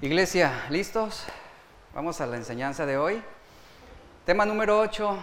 Iglesia, 0.00 0.64
¿listos? 0.70 1.24
Vamos 1.92 2.20
a 2.20 2.26
la 2.28 2.36
enseñanza 2.36 2.86
de 2.86 2.96
hoy. 2.96 3.20
Tema 4.24 4.46
número 4.46 4.78
8. 4.78 5.18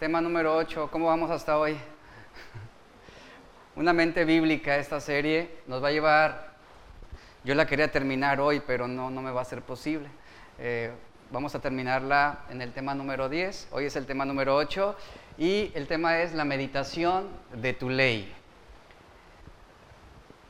Tema 0.00 0.22
número 0.22 0.56
8. 0.56 0.88
¿Cómo 0.90 1.08
vamos 1.08 1.30
hasta 1.30 1.58
hoy? 1.58 1.76
Una 3.76 3.92
mente 3.92 4.24
bíblica 4.24 4.78
esta 4.78 5.00
serie 5.00 5.58
nos 5.66 5.84
va 5.84 5.88
a 5.88 5.90
llevar, 5.90 6.54
yo 7.44 7.54
la 7.54 7.66
quería 7.66 7.92
terminar 7.92 8.40
hoy, 8.40 8.62
pero 8.66 8.88
no, 8.88 9.10
no 9.10 9.20
me 9.20 9.32
va 9.32 9.42
a 9.42 9.44
ser 9.44 9.60
posible. 9.60 10.08
Eh, 10.58 10.90
vamos 11.30 11.54
a 11.54 11.60
terminarla 11.60 12.46
en 12.48 12.62
el 12.62 12.72
tema 12.72 12.94
número 12.94 13.28
10. 13.28 13.68
Hoy 13.72 13.84
es 13.84 13.96
el 13.96 14.06
tema 14.06 14.24
número 14.24 14.56
8 14.56 14.96
y 15.36 15.72
el 15.74 15.86
tema 15.86 16.20
es 16.20 16.32
la 16.32 16.46
meditación 16.46 17.28
de 17.52 17.74
tu 17.74 17.90
ley. 17.90 18.34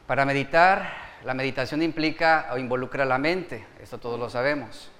Para 0.07 0.25
meditar 0.25 1.08
la 1.25 1.35
meditación 1.35 1.83
implica 1.83 2.49
o 2.53 2.59
involucra 2.59 3.05
la 3.05 3.19
mente, 3.19 3.67
esto 3.83 3.99
todos 3.99 4.19
lo 4.19 4.31
sabemos. 4.31 4.91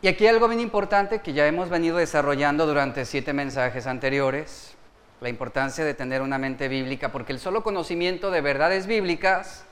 Y 0.00 0.08
aquí 0.08 0.26
algo 0.26 0.48
bien 0.48 0.60
importante 0.60 1.20
que 1.20 1.32
ya 1.32 1.46
hemos 1.46 1.68
venido 1.68 1.96
desarrollando 1.96 2.66
durante 2.66 3.04
siete 3.04 3.32
mensajes 3.32 3.86
anteriores, 3.86 4.76
la 5.20 5.28
importancia 5.28 5.84
de 5.84 5.94
tener 5.94 6.22
una 6.22 6.38
mente 6.38 6.68
bíblica, 6.68 7.10
porque 7.10 7.32
el 7.32 7.40
solo 7.40 7.64
conocimiento 7.64 8.30
de 8.30 8.40
verdades 8.40 8.86
bíblicas 8.86 9.64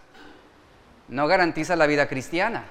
no 1.08 1.28
garantiza 1.28 1.76
la 1.76 1.86
vida 1.86 2.08
cristiana. 2.08 2.64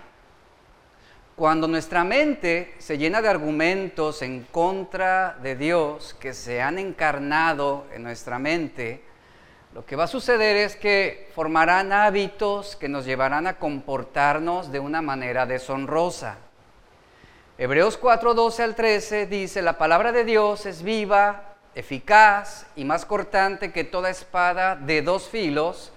Cuando 1.37 1.67
nuestra 1.67 2.03
mente 2.03 2.76
se 2.77 2.98
llena 2.98 3.21
de 3.21 3.29
argumentos 3.29 4.21
en 4.21 4.43
contra 4.43 5.37
de 5.41 5.55
Dios 5.55 6.15
que 6.20 6.34
se 6.34 6.62
han 6.62 6.79
encarnado 6.79 7.85
en 7.93 8.03
nuestra 8.03 8.40
mente, 8.40 9.03
lo 9.75 9.85
que 9.85 9.97
va 9.97 10.05
a 10.05 10.07
suceder 10.07 10.55
es 10.55 10.77
que 10.77 11.27
formarán 11.35 11.91
hábitos 11.91 12.77
que 12.77 12.88
nos 12.88 13.03
llevarán 13.03 13.45
a 13.45 13.59
comportarnos 13.59 14.71
de 14.71 14.79
una 14.79 15.01
manera 15.01 15.45
deshonrosa. 15.45 16.37
Hebreos 17.57 17.98
4, 17.98 18.34
12 18.35 18.63
al 18.63 18.73
13 18.73 19.26
dice, 19.26 19.62
la 19.62 19.77
palabra 19.77 20.13
de 20.13 20.23
Dios 20.23 20.65
es 20.65 20.81
viva, 20.81 21.55
eficaz 21.76 22.68
y 22.77 22.85
más 22.85 23.05
cortante 23.05 23.73
que 23.73 23.84
toda 23.84 24.09
espada 24.09 24.77
de 24.77 25.01
dos 25.01 25.27
filos. 25.27 25.91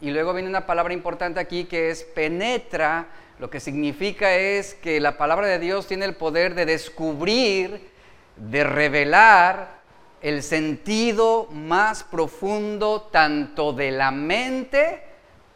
Y 0.00 0.12
luego 0.12 0.32
viene 0.32 0.48
una 0.48 0.64
palabra 0.64 0.94
importante 0.94 1.40
aquí 1.40 1.64
que 1.64 1.90
es 1.90 2.04
penetra, 2.04 3.08
lo 3.38 3.50
que 3.50 3.60
significa 3.60 4.34
es 4.34 4.72
que 4.72 4.98
la 4.98 5.18
palabra 5.18 5.46
de 5.46 5.58
Dios 5.58 5.86
tiene 5.86 6.06
el 6.06 6.14
poder 6.14 6.54
de 6.54 6.64
descubrir, 6.64 7.90
de 8.36 8.64
revelar 8.64 9.79
el 10.22 10.42
sentido 10.42 11.48
más 11.50 12.04
profundo 12.04 13.08
tanto 13.10 13.72
de 13.72 13.90
la 13.90 14.10
mente 14.10 15.02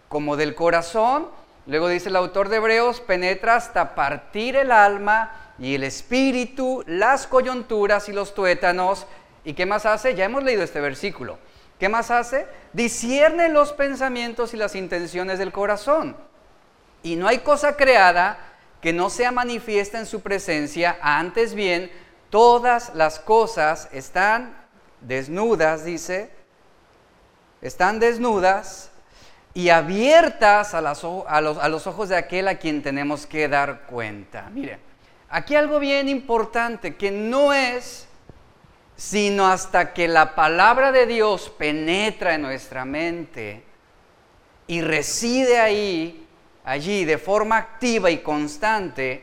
como 0.08 0.36
del 0.36 0.54
corazón. 0.54 1.28
Luego 1.66 1.88
dice 1.88 2.08
el 2.08 2.16
autor 2.16 2.48
de 2.48 2.56
Hebreos, 2.56 3.00
penetra 3.00 3.56
hasta 3.56 3.94
partir 3.94 4.56
el 4.56 4.70
alma 4.70 5.54
y 5.58 5.74
el 5.74 5.84
espíritu, 5.84 6.82
las 6.86 7.26
coyunturas 7.26 8.08
y 8.08 8.12
los 8.12 8.34
tuétanos. 8.34 9.06
¿Y 9.44 9.54
qué 9.54 9.66
más 9.66 9.86
hace? 9.86 10.14
Ya 10.14 10.24
hemos 10.24 10.42
leído 10.42 10.62
este 10.62 10.80
versículo. 10.80 11.38
¿Qué 11.78 11.88
más 11.88 12.10
hace? 12.10 12.46
Discierne 12.72 13.48
los 13.48 13.72
pensamientos 13.72 14.54
y 14.54 14.56
las 14.56 14.74
intenciones 14.74 15.38
del 15.38 15.52
corazón. 15.52 16.16
Y 17.02 17.16
no 17.16 17.28
hay 17.28 17.38
cosa 17.38 17.76
creada 17.76 18.38
que 18.80 18.92
no 18.92 19.10
sea 19.10 19.32
manifiesta 19.32 19.98
en 19.98 20.06
su 20.06 20.20
presencia, 20.20 20.98
antes 21.00 21.54
bien, 21.54 21.90
Todas 22.34 22.96
las 22.96 23.20
cosas 23.20 23.88
están 23.92 24.56
desnudas, 25.00 25.84
dice, 25.84 26.32
están 27.62 28.00
desnudas 28.00 28.90
y 29.54 29.68
abiertas 29.68 30.74
a, 30.74 30.80
los, 30.80 31.04
los, 31.04 31.86
ojos 31.86 32.08
de 32.08 32.16
aquel 32.16 32.48
a 32.48 32.58
quien 32.58 32.82
tenemos 32.82 33.24
que 33.28 33.46
dar 33.46 33.82
cuenta. 33.82 34.50
Miren, 34.50 34.80
aquí 35.28 35.54
algo 35.54 35.78
bien 35.78 36.08
importante 36.08 36.96
que 36.96 37.12
no 37.12 37.52
es 37.52 38.08
sino 38.96 39.46
hasta 39.46 39.92
que 39.92 40.08
la 40.08 40.34
palabra 40.34 40.90
de 40.90 41.06
Dios 41.06 41.48
penetra 41.56 42.34
en 42.34 42.42
nuestra 42.42 42.84
mente 42.84 43.62
y 44.66 44.80
reside 44.80 45.60
ahí, 45.60 46.26
allí 46.64 47.04
de 47.04 47.16
forma 47.16 47.58
activa 47.58 48.10
y 48.10 48.18
constante, 48.18 49.22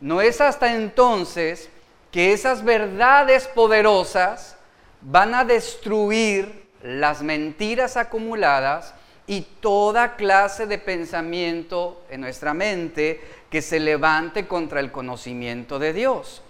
no 0.00 0.20
es 0.20 0.40
hasta 0.40 0.74
entonces 0.74 1.70
que 2.10 2.32
esas 2.32 2.64
verdades 2.64 3.46
poderosas 3.48 4.56
van 5.00 5.34
a 5.34 5.44
destruir 5.44 6.66
las 6.82 7.22
mentiras 7.22 7.96
acumuladas 7.96 8.94
y 9.26 9.42
toda 9.60 10.16
clase 10.16 10.66
de 10.66 10.78
pensamiento 10.78 12.02
en 12.10 12.22
nuestra 12.22 12.52
mente 12.52 13.20
que 13.48 13.62
se 13.62 13.78
levante 13.78 14.48
contra 14.48 14.80
el 14.80 14.90
conocimiento 14.90 15.78
de 15.78 15.92
Dios. 15.92 16.42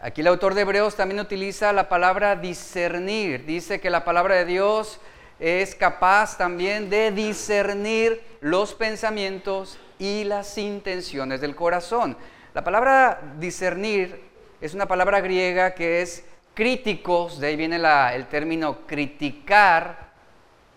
Aquí 0.00 0.20
el 0.20 0.28
autor 0.28 0.54
de 0.54 0.62
Hebreos 0.62 0.96
también 0.96 1.20
utiliza 1.20 1.72
la 1.72 1.88
palabra 1.88 2.36
discernir. 2.36 3.44
Dice 3.44 3.80
que 3.80 3.90
la 3.90 4.04
palabra 4.04 4.36
de 4.36 4.44
Dios 4.44 5.00
es 5.38 5.74
capaz 5.74 6.38
también 6.38 6.90
de 6.90 7.10
discernir 7.10 8.20
los 8.40 8.74
pensamientos 8.74 9.78
y 9.98 10.24
las 10.24 10.58
intenciones 10.58 11.40
del 11.40 11.54
corazón. 11.54 12.16
La 12.54 12.62
palabra 12.64 13.20
discernir 13.38 14.31
es 14.62 14.74
una 14.74 14.86
palabra 14.86 15.20
griega 15.20 15.74
que 15.74 16.02
es 16.02 16.24
críticos, 16.54 17.40
de 17.40 17.48
ahí 17.48 17.56
viene 17.56 17.80
el 18.14 18.26
término 18.28 18.86
criticar, 18.86 20.12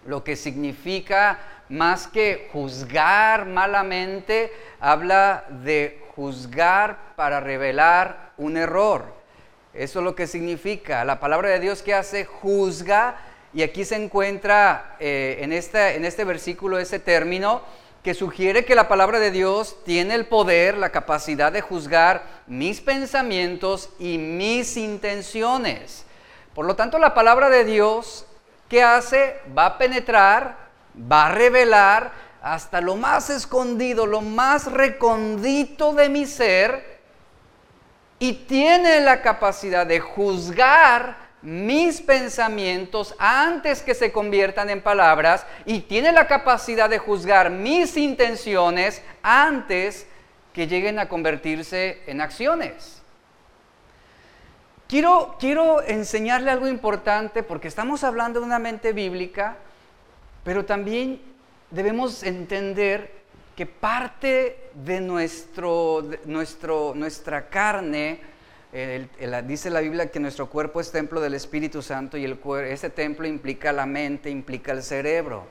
lo 0.08 0.24
que 0.24 0.36
significa 0.36 1.38
más 1.70 2.08
que 2.08 2.50
juzgar 2.52 3.46
malamente, 3.46 4.52
habla 4.80 5.46
de 5.64 6.04
juzgar 6.16 7.14
para 7.16 7.40
revelar 7.40 8.32
un 8.38 8.58
error. 8.58 9.06
Eso 9.72 10.00
es 10.00 10.06
lo 10.06 10.16
que 10.16 10.26
significa. 10.26 11.06
La 11.06 11.20
palabra 11.20 11.50
de 11.50 11.60
Dios 11.60 11.84
que 11.84 11.94
hace 11.94 12.26
juzga, 12.26 13.18
y 13.54 13.62
aquí 13.62 13.86
se 13.86 13.98
encuentra 13.98 14.96
eh, 15.00 15.38
en, 15.42 15.54
este, 15.54 15.96
en 15.96 16.06
este 16.06 16.24
versículo 16.24 16.80
ese 16.80 16.98
término, 16.98 17.62
que 18.06 18.14
sugiere 18.14 18.66
que 18.66 18.76
la 18.76 18.88
palabra 18.88 19.20
de 19.20 19.32
Dios 19.32 19.78
tiene 19.84 20.14
el 20.14 20.28
poder, 20.28 20.78
la 20.78 20.92
capacidad 20.92 21.52
de 21.52 21.62
juzgar 21.62 22.22
mis 22.46 22.80
pensamientos 22.80 23.90
y 23.98 24.20
mis 24.20 24.78
intenciones. 24.78 26.06
Por 26.54 26.68
lo 26.68 26.76
tanto, 26.76 27.00
la 27.00 27.16
palabra 27.16 27.50
de 27.50 27.66
Dios, 27.66 28.28
¿qué 28.70 28.84
hace? 28.84 29.40
Va 29.58 29.66
a 29.66 29.78
penetrar, 29.80 30.56
va 31.12 31.26
a 31.26 31.32
revelar 31.32 32.12
hasta 32.44 32.80
lo 32.80 32.96
más 32.96 33.32
escondido, 33.32 34.06
lo 34.06 34.22
más 34.22 34.72
recondito 34.72 35.94
de 35.94 36.08
mi 36.08 36.28
ser, 36.28 37.00
y 38.20 38.34
tiene 38.34 39.02
la 39.02 39.24
capacidad 39.24 39.88
de 39.88 40.00
juzgar 40.00 41.25
mis 41.46 42.02
pensamientos 42.02 43.14
antes 43.20 43.84
que 43.84 43.94
se 43.94 44.12
conviertan 44.12 44.72
en 44.72 44.82
palabras 44.82 45.46
y 45.64 45.82
tiene 45.82 46.12
la 46.12 46.26
capacidad 46.26 46.90
de 46.90 46.98
juzgar 46.98 47.52
mis 47.52 47.96
intenciones 47.98 49.04
antes 49.22 50.08
que 50.54 50.66
lleguen 50.66 50.98
a 50.98 51.08
convertirse 51.08 52.02
en 52.08 52.20
acciones. 52.20 53.04
Quiero, 54.88 55.36
quiero 55.40 55.84
enseñarle 55.84 56.50
algo 56.50 56.68
importante 56.68 57.44
porque 57.44 57.68
estamos 57.68 58.04
hablando 58.04 58.40
de 58.40 58.48
una 58.48 58.60
mente 58.60 58.92
bíblica, 58.92 59.58
pero 60.44 60.66
también 60.66 61.22
debemos 61.70 62.24
entender 62.24 63.12
que 63.56 63.68
parte 63.68 64.72
de 64.74 65.00
nuestro, 65.00 66.04
nuestro, 66.26 66.94
nuestra 66.96 67.50
carne, 67.50 68.20
dice 69.46 69.70
la 69.70 69.80
Biblia 69.80 70.12
que 70.12 70.20
nuestro 70.20 70.50
cuerpo 70.50 70.82
es 70.82 70.92
templo 70.92 71.22
del 71.22 71.34
Espíritu 71.34 71.82
Santo 71.82 72.18
y 72.18 72.26
ese 72.66 72.90
templo 72.90 73.26
implica 73.26 73.72
la 73.72 73.86
mente, 73.86 74.30
implica 74.30 74.74
el 74.74 74.84
cerebro. 74.84 75.46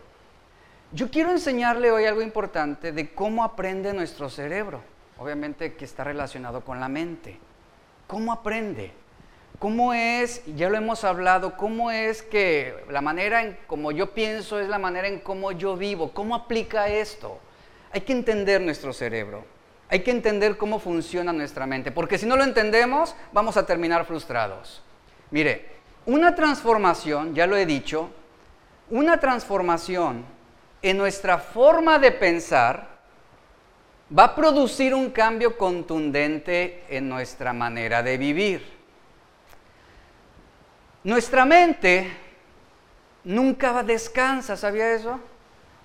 Yo 0.92 1.10
quiero 1.10 1.30
enseñarle 1.30 1.90
hoy 1.90 2.04
algo 2.04 2.20
importante 2.20 2.92
de 2.92 3.14
cómo 3.14 3.42
aprende 3.42 3.94
nuestro 3.94 4.28
cerebro. 4.28 4.82
Obviamente 5.18 5.74
que 5.74 5.84
está 5.84 6.04
relacionado 6.04 6.64
con 6.64 6.80
la 6.80 6.88
mente. 6.88 7.38
¿Cómo 8.06 8.30
aprende? 8.30 8.92
¿Cómo 9.58 9.94
es, 9.94 10.42
ya 10.56 10.68
lo 10.68 10.76
hemos 10.76 11.04
hablado, 11.04 11.56
cómo 11.56 11.90
es 11.90 12.22
que 12.22 12.74
la 12.90 13.00
manera 13.00 13.42
en 13.42 13.56
como 13.66 13.92
yo 13.92 14.12
pienso 14.12 14.60
es 14.60 14.68
la 14.68 14.78
manera 14.78 15.08
en 15.08 15.20
cómo 15.20 15.52
yo 15.52 15.76
vivo? 15.76 16.12
¿Cómo 16.12 16.34
aplica 16.34 16.88
esto? 16.88 17.38
Hay 17.90 18.02
que 18.02 18.12
entender 18.12 18.60
nuestro 18.60 18.92
cerebro. 18.92 19.53
Hay 19.94 20.00
que 20.00 20.10
entender 20.10 20.56
cómo 20.56 20.80
funciona 20.80 21.32
nuestra 21.32 21.68
mente, 21.68 21.92
porque 21.92 22.18
si 22.18 22.26
no 22.26 22.36
lo 22.36 22.42
entendemos, 22.42 23.14
vamos 23.32 23.56
a 23.56 23.64
terminar 23.64 24.04
frustrados. 24.04 24.82
Mire, 25.30 25.70
una 26.04 26.34
transformación, 26.34 27.32
ya 27.32 27.46
lo 27.46 27.56
he 27.56 27.64
dicho, 27.64 28.10
una 28.90 29.20
transformación 29.20 30.24
en 30.82 30.98
nuestra 30.98 31.38
forma 31.38 32.00
de 32.00 32.10
pensar 32.10 32.88
va 34.18 34.24
a 34.24 34.34
producir 34.34 34.92
un 34.94 35.10
cambio 35.10 35.56
contundente 35.56 36.82
en 36.88 37.08
nuestra 37.08 37.52
manera 37.52 38.02
de 38.02 38.18
vivir. 38.18 38.66
Nuestra 41.04 41.44
mente 41.44 42.10
nunca 43.22 43.80
descansa, 43.84 44.56
¿sabía 44.56 44.92
eso? 44.92 45.20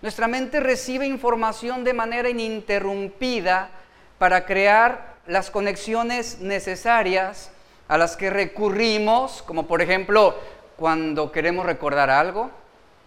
Nuestra 0.01 0.27
mente 0.27 0.59
recibe 0.59 1.06
información 1.06 1.83
de 1.83 1.94
manera 1.94 2.27
ininterrumpida 2.27 3.75
para 4.19 4.45
crear 4.45 5.16
las 5.25 5.50
conexiones 5.50 6.39
necesarias 6.42 7.51
a 7.88 7.98
las 7.98 8.16
que 8.16 8.30
recurrimos, 8.30 9.42
como 9.42 9.66
por 9.66 9.81
ejemplo 9.81 10.36
cuando 10.75 11.31
queremos 11.31 11.66
recordar 11.66 12.10
algo, 12.10 12.51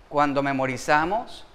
cuando 0.08 0.42
memorizamos, 0.42 1.46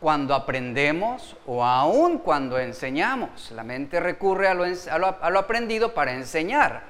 cuando 0.00 0.34
aprendemos 0.34 1.36
o 1.46 1.64
aún 1.64 2.18
cuando 2.18 2.58
enseñamos. 2.58 3.50
La 3.50 3.64
mente 3.64 3.98
recurre 4.00 4.48
a 4.48 4.54
lo, 4.54 5.38
aprendido 5.38 5.94
para 5.94 6.12
enseñar. 6.12 6.82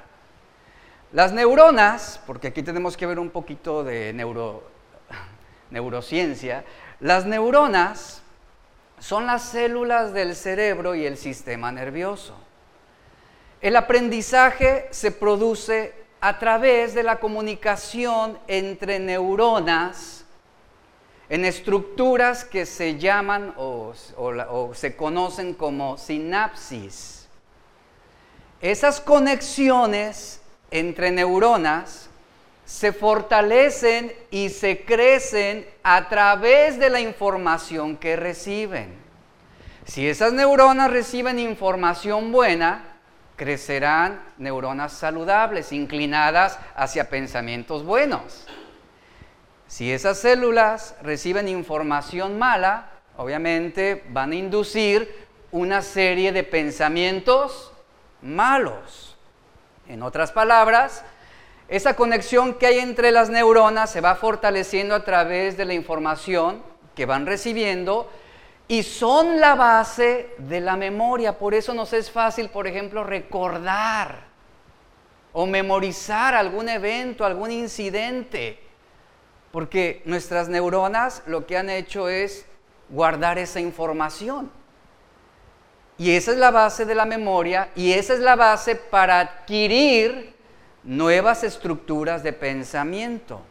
Las 1.13 1.33
neuronas, 1.33 2.21
porque 2.27 2.49
aquí 2.49 2.63
tenemos 2.63 2.97
que 2.97 3.07
ver 3.07 3.19
un 3.19 3.31
poquito 3.31 3.83
de 3.83 4.13
neurociencia, 5.71 6.65
las 7.01 7.25
neuronas 7.25 8.23
son 9.01 9.27
las 9.27 9.43
células 9.43 10.13
del 10.13 10.35
cerebro 10.35 10.95
y 10.95 11.07
el 11.07 11.17
sistema 11.17 11.73
nervioso. 11.73 12.35
El 13.61 13.77
aprendizaje 13.77 14.89
se 14.91 15.11
produce 15.11 15.93
a 16.21 16.39
través 16.39 16.95
de 16.95 17.03
la 17.03 17.21
comunicación 17.21 18.39
entre 18.49 18.99
neuronas 18.99 20.25
en 21.29 21.45
estructuras 21.45 22.45
que 22.45 22.65
se 22.67 22.99
llaman 22.99 23.55
o, 23.57 23.93
se 24.75 24.97
conocen 24.97 25.55
como 25.55 25.99
sinapsis. 25.99 27.29
Esas 28.61 29.01
conexiones 29.01 30.41
entre 30.71 31.11
neuronas 31.11 32.08
se 32.69 32.93
fortalecen 32.93 34.13
y 34.31 34.51
se 34.51 34.85
crecen 34.85 35.67
a 35.83 36.11
través 36.11 36.79
de 36.79 36.91
la 36.91 37.01
información 37.01 37.97
que 37.97 38.15
reciben. 38.15 38.95
Si 39.87 40.07
esas 40.07 40.35
neuronas 40.35 40.91
reciben 40.91 41.39
información 41.39 42.31
buena, 42.31 42.99
crecerán 43.37 44.21
neuronas 44.37 44.93
saludables, 44.93 45.73
inclinadas 45.73 46.59
hacia 46.77 47.09
pensamientos 47.09 47.87
buenos. 47.87 48.47
Si 49.67 49.91
esas 49.91 50.19
células 50.19 50.95
reciben 51.01 51.49
información 51.49 52.39
mala, 52.39 52.91
obviamente 53.17 54.05
van 54.11 54.33
a 54.33 54.37
inducir 54.37 55.27
una 55.53 55.81
serie 55.81 56.33
de 56.33 56.45
pensamientos 56.45 57.73
malos. 58.21 59.17
En 59.89 60.03
otras 60.03 60.33
palabras, 60.33 61.03
esa 61.69 61.95
conexión 61.95 62.55
que 62.55 62.67
hay 62.67 62.79
entre 62.79 63.13
las 63.13 63.29
neuronas 63.29 63.91
se 63.91 64.01
va 64.01 64.15
fortaleciendo 64.15 64.95
a 64.95 65.05
través 65.05 65.57
de 65.59 65.67
la 65.67 65.75
información 65.75 66.63
que 66.95 67.05
van 67.05 67.27
recibiendo 67.27 68.09
y 68.69 68.83
son 68.83 69.39
la 69.39 69.55
base 69.55 70.35
de 70.39 70.61
la 70.61 70.77
memoria. 70.77 71.39
Por 71.39 71.55
eso 71.55 71.75
nos 71.75 71.93
es 71.93 72.11
fácil, 72.11 72.49
por 72.49 72.67
ejemplo, 72.67 73.05
recordar 73.05 74.29
o 75.33 75.47
memorizar 75.47 76.35
algún 76.35 76.71
evento, 76.71 77.25
algún 77.25 77.51
incidente. 77.51 78.59
Porque 79.53 80.03
nuestras 80.07 80.49
neuronas 80.49 81.23
lo 81.27 81.47
que 81.47 81.57
han 81.57 81.69
hecho 81.69 82.09
es 82.09 82.47
guardar 82.89 83.39
esa 83.39 83.61
información. 83.61 84.51
Y 85.99 86.13
esa 86.13 86.33
es 86.33 86.39
la 86.39 86.51
base 86.51 86.85
de 86.85 86.95
la 86.95 87.05
memoria 87.05 87.71
y 87.75 87.93
esa 87.93 88.15
es 88.15 88.21
la 88.21 88.37
base 88.37 88.77
para 88.77 89.21
adquirir 89.21 90.38
nuevas 90.89 91.45
estructuras 91.45 92.23
de 92.23 92.33
pensamiento. 92.33 93.43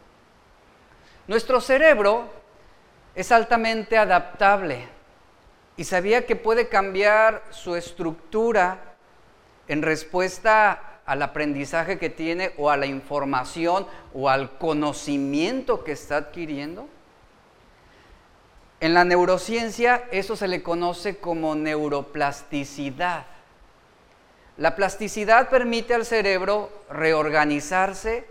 Nuestro 1.28 1.60
cerebro 1.60 2.28
es 3.14 3.30
altamente 3.30 3.96
adaptable 3.96 4.88
y 5.76 5.84
sabía 5.84 6.26
que 6.26 6.34
puede 6.34 6.68
cambiar 6.68 7.44
su 7.50 7.76
estructura 7.76 8.96
en 9.68 9.82
respuesta 9.82 11.00
al 11.06 11.22
aprendizaje 11.22 11.96
que 11.96 12.10
tiene 12.10 12.54
o 12.58 12.70
a 12.70 12.76
la 12.76 12.86
información 12.86 13.86
o 14.12 14.28
al 14.28 14.58
conocimiento 14.58 15.84
que 15.84 15.92
está 15.92 16.16
adquiriendo. 16.16 16.88
En 18.80 18.94
la 18.94 19.04
neurociencia 19.04 20.08
eso 20.10 20.34
se 20.34 20.48
le 20.48 20.64
conoce 20.64 21.18
como 21.18 21.54
neuroplasticidad. 21.54 23.26
La 24.58 24.74
plasticidad 24.74 25.48
permite 25.48 25.94
al 25.94 26.04
cerebro 26.04 26.68
reorganizarse 26.90 28.26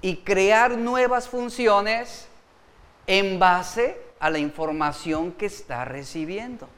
y 0.00 0.18
crear 0.18 0.78
nuevas 0.78 1.28
funciones 1.28 2.28
en 3.08 3.40
base 3.40 4.00
a 4.20 4.30
la 4.30 4.38
información 4.38 5.32
que 5.32 5.46
está 5.46 5.84
recibiendo. 5.84 6.68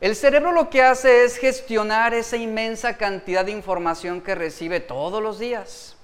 El 0.00 0.16
cerebro 0.16 0.52
lo 0.52 0.70
que 0.70 0.82
hace 0.82 1.24
es 1.24 1.36
gestionar 1.36 2.14
esa 2.14 2.38
inmensa 2.38 2.96
cantidad 2.96 3.44
de 3.44 3.52
información 3.52 4.22
que 4.22 4.34
recibe 4.34 4.80
todos 4.80 5.22
los 5.22 5.38
días. 5.38 5.96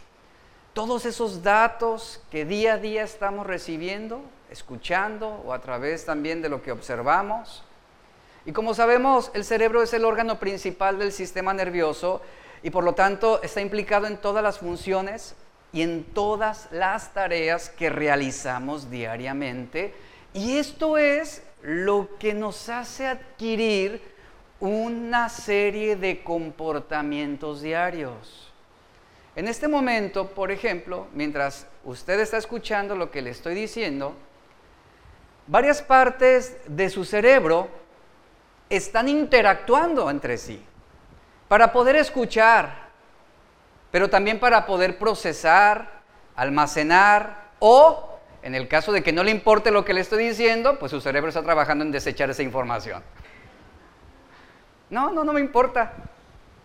Todos 0.75 1.07
esos 1.07 1.43
datos 1.43 2.23
que 2.31 2.45
día 2.45 2.75
a 2.75 2.79
día 2.79 3.03
estamos 3.03 3.47
recibiendo, 3.47 4.21
escuchando 4.51 5.43
o 5.47 5.55
a 5.55 5.61
través 5.61 6.05
también 6.05 6.43
de 6.43 6.51
lo 6.51 6.63
que 6.63 6.71
observamos. 6.71 7.65
Y 8.47 8.53
como 8.53 8.75
sabemos, 8.75 9.31
el 9.35 9.45
cerebro 9.45 9.83
es 9.83 9.93
el 9.93 10.05
órgano 10.05 10.39
principal 10.39 10.99
del 10.99 11.13
sistema 11.13 11.53
nervioso 11.53 12.23
y 12.63 12.71
por 12.71 12.85
lo 12.85 12.95
tanto 12.95 13.43
está 13.43 13.61
implicado 13.61 14.07
en 14.07 14.17
todas 14.17 14.43
las 14.43 14.59
funciones 14.59 15.35
y 15.73 15.83
en 15.83 16.05
todas 16.05 16.69
las 16.73 17.13
tareas 17.13 17.69
que 17.71 17.91
realizamos 17.91 18.91
diariamente. 18.91 19.95
Y 20.33 20.57
esto 20.57 20.97
es 20.97 21.43
lo 21.63 22.17
que 22.19 22.35
nos 22.35 22.69
hace 22.69 23.07
adquirir 23.07 24.01
una 24.59 25.29
serie 25.29 25.97
de 25.97 26.23
comportamientos 26.23 27.63
diarios. 27.63 28.53
En 29.37 29.49
este 29.49 29.69
momento, 29.69 30.29
por 30.29 30.51
ejemplo, 30.51 31.07
mientras 31.15 31.67
usted 31.85 32.21
está 32.21 32.37
escuchando 32.37 32.97
lo 32.97 33.11
que 33.11 33.23
le 33.23 33.31
estoy 33.31 33.55
diciendo, 33.55 34.15
varias 35.47 35.83
partes 35.83 36.57
de 36.67 36.91
su 36.91 37.05
cerebro 37.05 37.69
están 38.71 39.09
interactuando 39.09 40.09
entre 40.09 40.39
sí 40.39 40.65
para 41.49 41.73
poder 41.73 41.97
escuchar, 41.97 42.89
pero 43.91 44.09
también 44.09 44.39
para 44.39 44.65
poder 44.67 44.97
procesar, 44.97 46.01
almacenar 46.37 47.51
o 47.59 48.19
en 48.43 48.55
el 48.55 48.69
caso 48.69 48.93
de 48.93 49.03
que 49.03 49.13
no 49.13 49.23
le 49.23 49.33
importe 49.33 49.71
lo 49.71 49.85
que 49.85 49.93
le 49.93 50.01
estoy 50.01 50.25
diciendo, 50.25 50.79
pues 50.79 50.91
su 50.91 51.01
cerebro 51.01 51.29
está 51.29 51.43
trabajando 51.43 51.85
en 51.85 51.91
desechar 51.91 52.31
esa 52.31 52.43
información. 52.43 53.03
No, 54.89 55.11
no, 55.11 55.25
no 55.25 55.33
me 55.33 55.41
importa. 55.41 55.93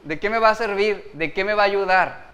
¿De 0.03 0.19
qué 0.19 0.29
me 0.29 0.39
va 0.39 0.49
a 0.49 0.55
servir? 0.55 1.11
¿De 1.13 1.33
qué 1.33 1.43
me 1.43 1.53
va 1.53 1.63
a 1.63 1.65
ayudar? 1.65 2.25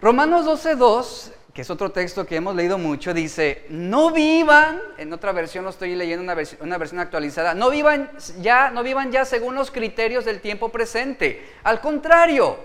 Romanos 0.00 0.46
12.2, 0.46 1.32
que 1.52 1.62
es 1.62 1.70
otro 1.70 1.92
texto 1.92 2.26
que 2.26 2.36
hemos 2.36 2.56
leído 2.56 2.78
mucho, 2.78 3.12
dice, 3.12 3.66
no 3.68 4.10
vivan, 4.10 4.80
en 4.96 5.12
otra 5.12 5.32
versión 5.32 5.64
lo 5.64 5.70
estoy 5.70 5.94
leyendo, 5.94 6.22
una 6.22 6.34
versión, 6.34 6.62
una 6.62 6.78
versión 6.78 7.00
actualizada, 7.00 7.54
no 7.54 7.68
vivan, 7.70 8.10
ya, 8.40 8.70
no 8.70 8.82
vivan 8.82 9.12
ya 9.12 9.24
según 9.24 9.54
los 9.54 9.70
criterios 9.70 10.24
del 10.24 10.40
tiempo 10.40 10.70
presente. 10.70 11.52
Al 11.62 11.80
contrario, 11.80 12.58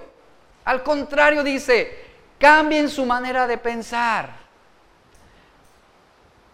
al 0.64 0.84
contrario 0.84 1.44
dice, 1.44 2.06
cambien 2.40 2.90
su 2.90 3.06
manera 3.06 3.46
de 3.46 3.58
pensar 3.58 4.48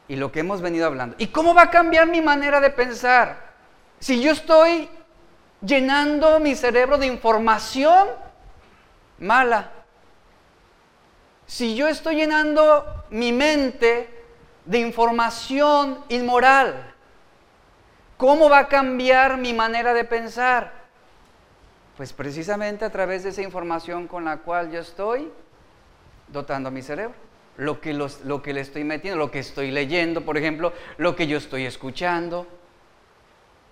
y 0.08 0.16
lo 0.16 0.32
que 0.32 0.40
hemos 0.40 0.62
venido 0.62 0.88
hablando. 0.88 1.16
¿Y 1.20 1.28
cómo 1.28 1.54
va 1.54 1.64
a 1.64 1.70
cambiar 1.70 2.08
mi 2.08 2.22
manera 2.22 2.60
de 2.60 2.72
pensar? 2.72 3.54
Si 4.00 4.22
yo 4.22 4.32
estoy 4.32 4.90
llenando 5.62 6.40
mi 6.40 6.56
cerebro 6.56 6.98
de 6.98 7.06
información 7.08 8.10
mala. 9.20 9.72
Si 11.54 11.76
yo 11.76 11.88
estoy 11.88 12.16
llenando 12.16 13.06
mi 13.12 13.32
mente 13.32 14.10
de 14.66 14.80
información 14.80 16.04
inmoral, 16.10 16.96
¿cómo 18.18 18.50
va 18.50 18.58
a 18.58 18.68
cambiar 18.68 19.38
mi 19.38 19.54
manera 19.54 19.94
de 19.94 20.04
pensar? 20.04 20.74
Pues 21.96 22.12
precisamente 22.12 22.86
a 22.86 22.90
través 22.90 23.22
de 23.22 23.30
esa 23.30 23.44
información 23.44 24.08
con 24.08 24.26
la 24.26 24.38
cual 24.38 24.72
yo 24.72 24.80
estoy 24.80 25.32
dotando 26.28 26.72
mi 26.72 26.82
cerebro 26.82 27.14
lo 27.58 27.80
que, 27.80 27.94
lo 27.94 28.42
que 28.42 28.52
le 28.52 28.62
estoy 28.62 28.84
metiendo, 28.84 29.20
lo 29.20 29.30
que 29.30 29.38
estoy 29.38 29.70
leyendo, 29.70 30.22
por 30.22 30.40
ejemplo, 30.40 30.74
lo 30.98 31.16
que 31.16 31.28
yo 31.28 31.38
estoy 31.38 31.68
escuchando. 31.68 32.48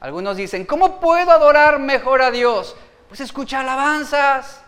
Algunos 0.02 0.38
dicen, 0.38 0.68
¿cómo 0.68 1.00
puedo 1.00 1.32
adorar 1.32 1.80
mejor 1.80 2.22
a 2.22 2.30
Dios? 2.30 2.76
Pues 3.08 3.22
escucha 3.22 3.62
alabanzas. 3.62 4.66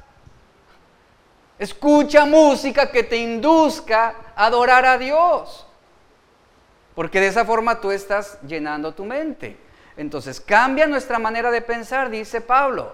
Escucha 1.59 2.25
música 2.25 2.91
que 2.91 3.03
te 3.03 3.17
induzca 3.17 4.15
a 4.35 4.45
adorar 4.45 4.85
a 4.85 4.97
Dios. 4.97 5.65
Porque 6.95 7.19
de 7.19 7.27
esa 7.27 7.45
forma 7.45 7.79
tú 7.79 7.91
estás 7.91 8.39
llenando 8.45 8.93
tu 8.93 9.05
mente. 9.05 9.57
Entonces 9.97 10.39
cambia 10.39 10.87
nuestra 10.87 11.19
manera 11.19 11.51
de 11.51 11.61
pensar, 11.61 12.09
dice 12.09 12.41
Pablo. 12.41 12.93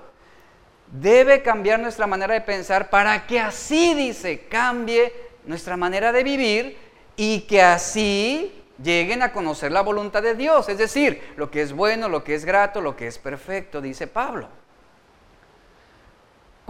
Debe 0.87 1.41
cambiar 1.41 1.79
nuestra 1.79 2.07
manera 2.07 2.33
de 2.33 2.41
pensar 2.41 2.89
para 2.89 3.27
que 3.27 3.39
así, 3.39 3.93
dice, 3.93 4.47
cambie 4.49 5.13
nuestra 5.45 5.77
manera 5.77 6.11
de 6.11 6.23
vivir 6.23 6.77
y 7.15 7.41
que 7.41 7.61
así 7.61 8.63
lleguen 8.81 9.21
a 9.21 9.31
conocer 9.31 9.71
la 9.71 9.81
voluntad 9.81 10.23
de 10.23 10.35
Dios, 10.35 10.69
es 10.69 10.77
decir, 10.77 11.33
lo 11.35 11.51
que 11.51 11.61
es 11.61 11.73
bueno, 11.73 12.07
lo 12.07 12.23
que 12.23 12.33
es 12.33 12.45
grato, 12.45 12.81
lo 12.81 12.95
que 12.95 13.07
es 13.07 13.17
perfecto, 13.17 13.81
dice 13.81 14.07
Pablo. 14.07 14.47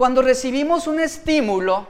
Cuando 0.00 0.22
recibimos 0.22 0.86
un 0.86 0.98
estímulo, 0.98 1.86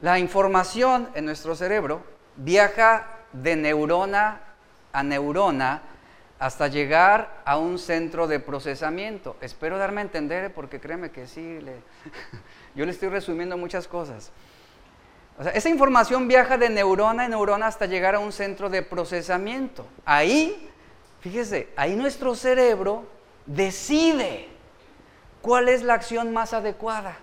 la 0.00 0.20
información 0.20 1.08
en 1.16 1.24
nuestro 1.24 1.56
cerebro 1.56 2.04
viaja 2.36 3.04
de 3.32 3.56
neurona 3.56 4.40
a 4.92 5.02
neurona 5.02 5.82
hasta 6.38 6.68
llegar 6.68 7.42
a 7.44 7.58
un 7.58 7.80
centro 7.80 8.28
de 8.28 8.38
procesamiento. 8.38 9.38
Espero 9.40 9.76
darme 9.76 10.02
a 10.02 10.04
entender 10.04 10.54
porque 10.54 10.78
créeme 10.78 11.10
que 11.10 11.26
sí, 11.26 11.58
yo 12.76 12.86
le 12.86 12.92
estoy 12.92 13.08
resumiendo 13.08 13.56
muchas 13.56 13.88
cosas. 13.88 14.30
esa 15.52 15.68
información 15.68 16.28
viaja 16.28 16.56
de 16.56 16.68
neurona 16.68 17.24
a 17.24 17.28
neurona 17.28 17.66
hasta 17.66 17.86
llegar 17.86 18.14
a 18.14 18.20
un 18.20 18.30
centro 18.30 18.70
de 18.70 18.82
procesamiento. 18.82 19.84
Ahí, 20.04 20.70
fíjese, 21.22 21.70
ahí 21.74 21.96
nuestro 21.96 22.36
cerebro 22.36 23.02
decide 23.46 24.59
cuál 25.42 25.68
es 25.68 25.82
la 25.82 25.94
acción 25.94 26.32
más 26.32 26.52
adecuada 26.52 27.16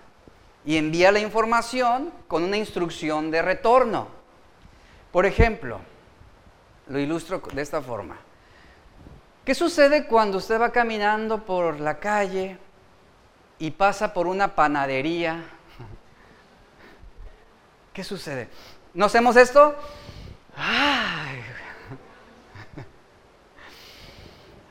y 0.64 0.76
envía 0.76 1.12
la 1.12 1.20
información 1.20 2.12
con 2.26 2.42
una 2.42 2.56
instrucción 2.56 3.30
de 3.30 3.42
retorno. 3.42 4.08
Por 5.12 5.24
ejemplo, 5.24 5.80
lo 6.88 6.98
ilustro 6.98 7.40
de 7.52 7.62
esta 7.62 7.80
forma. 7.80 8.16
¿Qué 9.44 9.54
sucede 9.54 10.06
cuando 10.06 10.38
usted 10.38 10.60
va 10.60 10.72
caminando 10.72 11.44
por 11.44 11.80
la 11.80 11.98
calle 11.98 12.58
y 13.58 13.70
pasa 13.70 14.12
por 14.12 14.26
una 14.26 14.54
panadería? 14.54 15.42
¿Qué 17.94 18.04
sucede? 18.04 18.48
¿No 18.92 19.06
hacemos 19.06 19.36
esto? 19.36 19.74
¡Ay! 20.54 21.42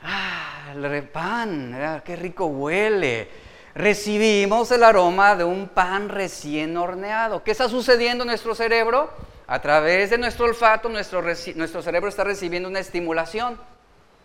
¡Ah! 0.02 0.52
El 0.84 1.08
pan, 1.08 2.02
qué 2.04 2.14
rico 2.14 2.46
huele. 2.46 3.28
Recibimos 3.74 4.70
el 4.70 4.84
aroma 4.84 5.34
de 5.34 5.42
un 5.42 5.68
pan 5.68 6.08
recién 6.08 6.76
horneado. 6.76 7.42
¿Qué 7.42 7.50
está 7.50 7.68
sucediendo 7.68 8.22
en 8.22 8.28
nuestro 8.28 8.54
cerebro? 8.54 9.10
A 9.48 9.60
través 9.60 10.10
de 10.10 10.18
nuestro 10.18 10.46
olfato, 10.46 10.88
nuestro, 10.88 11.22
nuestro 11.22 11.82
cerebro 11.82 12.08
está 12.08 12.22
recibiendo 12.22 12.68
una 12.68 12.78
estimulación 12.78 13.58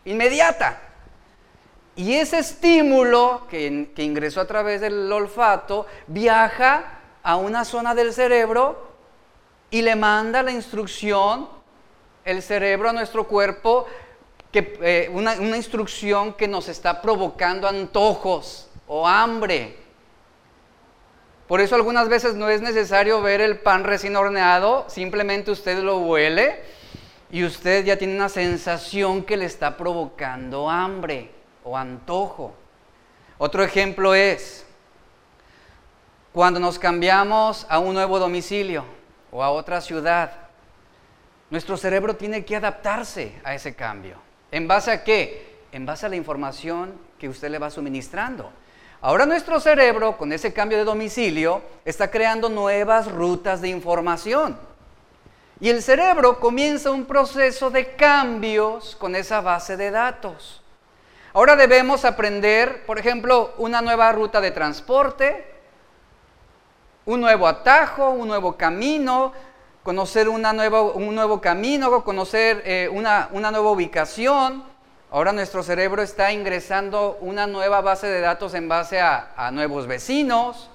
inmediata. 0.05 0.79
Y 1.95 2.13
ese 2.13 2.39
estímulo 2.39 3.47
que, 3.49 3.91
que, 3.95 4.03
ingresó 4.03 4.41
a 4.41 4.47
través 4.47 4.81
del 4.81 5.11
olfato 5.11 5.87
viaja 6.07 6.99
a 7.23 7.35
una 7.35 7.65
zona 7.65 7.95
del 7.95 8.13
cerebro 8.13 8.91
y 9.71 9.81
le 9.81 9.95
manda 9.95 10.43
la 10.43 10.51
instrucción, 10.51 11.47
el 12.25 12.41
cerebro 12.41 12.89
a 12.89 12.93
nuestro 12.93 13.27
cuerpo, 13.27 13.87
que, 14.53 14.77
eh, 14.81 15.09
una, 15.11 15.33
una 15.33 15.57
instrucción 15.57 16.33
que 16.33 16.47
nos 16.47 16.69
está 16.69 17.01
provocando 17.01 17.67
antojos 17.67 18.69
o 18.87 19.05
hambre. 19.05 19.75
Por 21.47 21.59
eso 21.59 21.75
algunas 21.75 22.07
veces 22.07 22.35
no 22.35 22.47
es 22.49 22.61
necesario 22.61 23.21
ver 23.21 23.41
el 23.41 23.59
pan 23.59 23.83
recién 23.83 24.15
horneado, 24.15 24.85
simplemente 24.87 25.51
usted 25.51 25.79
lo 25.79 25.97
huele 25.97 26.61
y 27.31 27.43
usted 27.43 27.83
ya 27.83 27.97
tiene 27.97 28.15
una 28.15 28.29
sensación 28.29 29.23
que 29.23 29.37
le 29.37 29.45
está 29.45 29.75
provocando 29.75 30.69
hambre 30.69 31.31
o 31.63 31.75
antojo. 31.75 32.53
Otro 33.39 33.63
ejemplo 33.63 34.13
es 34.13 34.65
cuando 36.31 36.59
nos 36.59 36.77
cambiamos 36.77 37.65
a 37.69 37.79
un 37.79 37.95
nuevo 37.95 38.19
domicilio 38.19 38.85
o 39.31 39.43
a 39.43 39.49
otra 39.49 39.81
ciudad. 39.81 40.31
Nuestro 41.49 41.75
cerebro 41.75 42.15
tiene 42.15 42.45
que 42.45 42.55
adaptarse 42.55 43.41
a 43.43 43.53
ese 43.53 43.75
cambio. 43.75 44.22
¿En 44.53 44.67
base 44.67 44.91
a 44.91 45.03
qué? 45.03 45.63
En 45.71 45.83
base 45.83 46.05
a 46.05 46.09
la 46.09 46.15
información 46.15 46.93
que 47.17 47.27
usted 47.27 47.49
le 47.49 47.57
va 47.57 47.71
suministrando. 47.71 48.51
Ahora 49.01 49.25
nuestro 49.25 49.59
cerebro, 49.59 50.15
con 50.15 50.31
ese 50.31 50.53
cambio 50.53 50.77
de 50.77 50.83
domicilio, 50.83 51.63
está 51.83 52.11
creando 52.11 52.49
nuevas 52.49 53.11
rutas 53.11 53.61
de 53.61 53.69
información. 53.69 54.55
Y 55.59 55.69
el 55.69 55.81
cerebro 55.81 56.39
comienza 56.39 56.91
un 56.91 57.05
proceso 57.05 57.71
de 57.71 57.95
cambios 57.95 58.95
con 58.95 59.15
esa 59.15 59.41
base 59.41 59.75
de 59.75 59.89
datos. 59.89 60.61
Ahora 61.33 61.55
debemos 61.55 62.05
aprender, 62.05 62.85
por 62.85 62.99
ejemplo, 62.99 63.55
una 63.57 63.81
nueva 63.81 64.11
ruta 64.11 64.39
de 64.39 64.51
transporte, 64.51 65.51
un 67.05 67.21
nuevo 67.21 67.47
atajo, 67.47 68.11
un 68.11 68.27
nuevo 68.27 68.55
camino, 68.55 69.33
conocer 69.83 70.29
una 70.29 70.53
nueva, 70.53 70.81
un 70.81 71.13
nuevo 71.13 71.41
camino, 71.41 72.03
conocer 72.03 72.63
eh, 72.65 72.89
una, 72.91 73.29
una 73.33 73.51
nueva 73.51 73.69
ubicación. 73.69 74.63
Ahora 75.11 75.31
nuestro 75.33 75.61
cerebro 75.61 76.01
está 76.01 76.31
ingresando 76.31 77.17
una 77.21 77.45
nueva 77.45 77.81
base 77.81 78.07
de 78.07 78.21
datos 78.21 78.53
en 78.53 78.67
base 78.67 78.99
a, 78.99 79.33
a 79.35 79.51
nuevos 79.51 79.85
vecinos, 79.85 80.69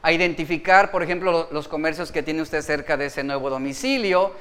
a 0.00 0.12
identificar, 0.12 0.90
por 0.90 1.02
ejemplo, 1.02 1.48
los 1.50 1.68
comercios 1.68 2.12
que 2.12 2.22
tiene 2.22 2.40
usted 2.40 2.62
cerca 2.62 2.96
de 2.96 3.06
ese 3.06 3.24
nuevo 3.24 3.50
domicilio. 3.50 4.32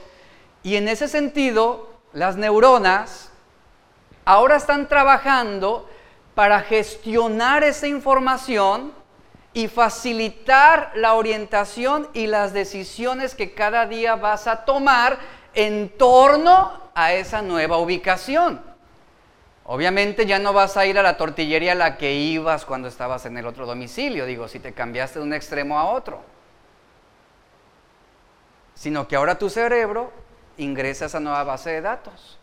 Y 0.62 0.76
en 0.76 0.88
ese 0.88 1.08
sentido, 1.08 1.90
las 2.14 2.38
neuronas 2.38 3.32
ahora 4.24 4.56
están 4.56 4.88
trabajando 4.88 5.90
para 6.36 6.62
gestionar 6.62 7.64
esa 7.64 7.88
información 7.88 8.94
y 9.56 9.70
facilitar 9.70 10.92
la 10.96 11.14
orientación 11.14 12.10
y 12.14 12.28
las 12.28 12.52
decisiones 12.52 13.36
que 13.36 13.54
cada 13.54 13.88
día 13.88 14.18
vas 14.18 14.48
a 14.48 14.66
tomar 14.66 15.18
en 15.54 15.88
torno 15.98 16.74
a 16.94 17.14
esa 17.14 17.42
nueva 17.42 17.78
ubicación. 17.78 18.62
Obviamente 19.64 20.26
ya 20.26 20.40
no 20.40 20.52
vas 20.52 20.76
a 20.76 20.86
ir 20.86 21.00
a 21.00 21.04
la 21.04 21.16
tortillería 21.16 21.72
a 21.72 21.76
la 21.76 21.98
que 21.98 22.14
ibas 22.14 22.66
cuando 22.66 22.90
estabas 22.90 23.26
en 23.26 23.38
el 23.38 23.48
otro 23.48 23.66
domicilio, 23.66 24.26
digo, 24.26 24.50
si 24.50 24.60
te 24.60 24.74
cambiaste 24.74 25.20
de 25.20 25.26
un 25.26 25.34
extremo 25.34 25.80
a 25.80 25.86
otro. 25.86 26.22
Sino 28.74 29.08
que 29.08 29.16
ahora 29.16 29.40
tu 29.40 29.50
cerebro 29.50 30.12
ingresa 30.58 31.06
a 31.06 31.08
esa 31.08 31.22
nueva 31.22 31.46
base 31.46 31.70
de 31.70 31.80
datos. 31.80 32.38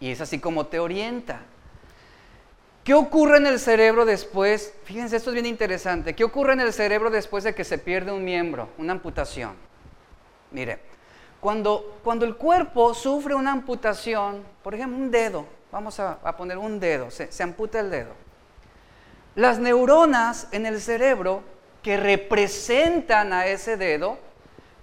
Y 0.00 0.10
es 0.12 0.22
así 0.22 0.40
como 0.40 0.64
te 0.64 0.78
orienta. 0.78 1.42
¿Qué 2.86 2.94
ocurre 2.94 3.38
en 3.38 3.46
el 3.46 3.58
cerebro 3.58 4.04
después? 4.04 4.72
Fíjense, 4.84 5.16
esto 5.16 5.30
es 5.30 5.34
bien 5.34 5.46
interesante. 5.46 6.14
¿Qué 6.14 6.22
ocurre 6.22 6.52
en 6.52 6.60
el 6.60 6.72
cerebro 6.72 7.10
después 7.10 7.42
de 7.42 7.52
que 7.52 7.64
se 7.64 7.78
pierde 7.78 8.12
un 8.12 8.24
miembro, 8.24 8.68
una 8.78 8.92
amputación? 8.92 9.54
Mire, 10.52 10.78
cuando, 11.40 11.98
cuando 12.04 12.24
el 12.24 12.36
cuerpo 12.36 12.94
sufre 12.94 13.34
una 13.34 13.50
amputación, 13.50 14.44
por 14.62 14.76
ejemplo, 14.76 14.96
un 14.96 15.10
dedo, 15.10 15.46
Vamos 15.72 15.98
a, 15.98 16.16
poner 16.36 16.58
un 16.58 16.78
dedo, 16.78 17.10
se, 17.10 17.30
se 17.32 17.42
amputa 17.42 17.80
el 17.80 17.90
dedo. 17.90 18.12
Las 19.34 19.58
neuronas 19.58 20.46
en 20.52 20.64
el 20.64 20.80
cerebro 20.80 21.42
que 21.82 21.96
representan 21.96 23.32
a 23.32 23.46
ese 23.46 23.76
dedo 23.76 24.16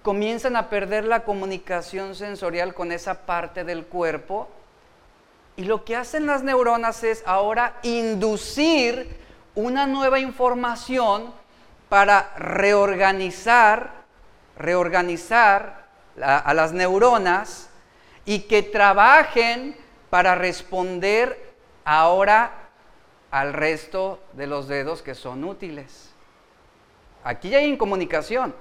comienzan 0.02 0.56
a 0.56 0.68
perder 0.68 1.06
la 1.06 1.24
comunicación 1.24 2.14
sensorial 2.14 2.74
con 2.74 2.92
esa 2.92 3.24
parte 3.24 3.64
del 3.64 3.86
cuerpo 3.86 4.50
y 5.56 5.64
lo 5.64 5.84
que 5.84 5.96
hacen 5.96 6.26
las 6.26 6.42
neuronas 6.42 7.04
es 7.04 7.22
ahora 7.26 7.78
inducir 7.82 9.16
una 9.54 9.86
nueva 9.86 10.18
información 10.18 11.32
para 11.88 12.32
reorganizar, 12.36 13.90
reorganizar 14.58 15.84
a 16.20 16.54
las 16.54 16.72
neuronas 16.72 17.68
y 18.24 18.40
que 18.40 18.62
trabajen 18.62 19.76
para 20.10 20.34
responder 20.34 21.54
ahora 21.84 22.52
al 23.30 23.52
resto 23.52 24.20
de 24.32 24.46
los 24.46 24.68
dedos 24.68 25.02
que 25.02 25.14
son 25.14 25.44
útiles. 25.44 26.10
Aquí 27.22 27.50
ya 27.50 27.58
hay 27.58 27.66
incomunicación, 27.66 28.54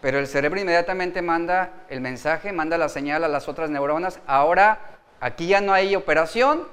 pero 0.00 0.18
el 0.18 0.26
cerebro 0.26 0.60
inmediatamente 0.60 1.22
manda 1.22 1.70
el 1.88 2.00
mensaje, 2.00 2.52
manda 2.52 2.78
la 2.78 2.88
señal 2.88 3.24
a 3.24 3.28
las 3.28 3.48
otras 3.48 3.70
neuronas. 3.70 4.20
Ahora, 4.26 4.95
aquí 5.26 5.48
ya 5.48 5.60
no 5.60 5.72
hay 5.72 5.96
operación, 5.96 6.68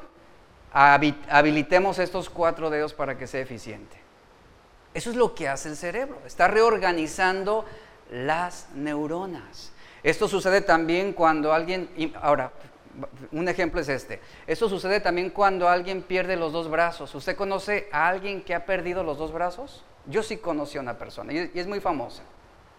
habilitemos 0.71 1.97
estos 1.99 2.29
cuatro 2.29 2.69
dedos 2.69 2.93
para 2.93 3.17
que 3.17 3.25
sea 3.25 3.41
eficiente. 3.41 3.97
Eso 4.93 5.09
es 5.09 5.15
lo 5.15 5.33
que 5.33 5.49
hace 5.49 5.69
el 5.69 5.75
cerebro, 5.75 6.19
está 6.25 6.47
reorganizando 6.47 7.65
las 8.11 8.67
neuronas. 8.75 9.71
Esto 10.03 10.27
sucede 10.27 10.61
también 10.61 11.13
cuando 11.13 11.51
alguien, 11.51 11.89
ahora, 12.21 12.51
un 13.31 13.49
ejemplo 13.49 13.81
es 13.81 13.89
este. 13.89 14.21
Eso 14.45 14.69
sucede 14.69 14.99
también 14.99 15.31
cuando 15.31 15.67
alguien 15.67 16.03
pierde 16.03 16.35
los 16.35 16.53
dos 16.53 16.69
brazos. 16.69 17.15
¿Usted 17.15 17.35
conoce 17.35 17.89
a 17.91 18.07
alguien 18.07 18.43
que 18.43 18.53
ha 18.53 18.67
perdido 18.67 19.03
los 19.03 19.17
dos 19.17 19.31
brazos? 19.31 19.83
Yo 20.05 20.21
sí 20.21 20.37
conocí 20.37 20.77
a 20.77 20.81
una 20.81 20.97
persona 20.97 21.33
y 21.33 21.51
es 21.55 21.65
muy 21.65 21.79
famosa. 21.79 22.21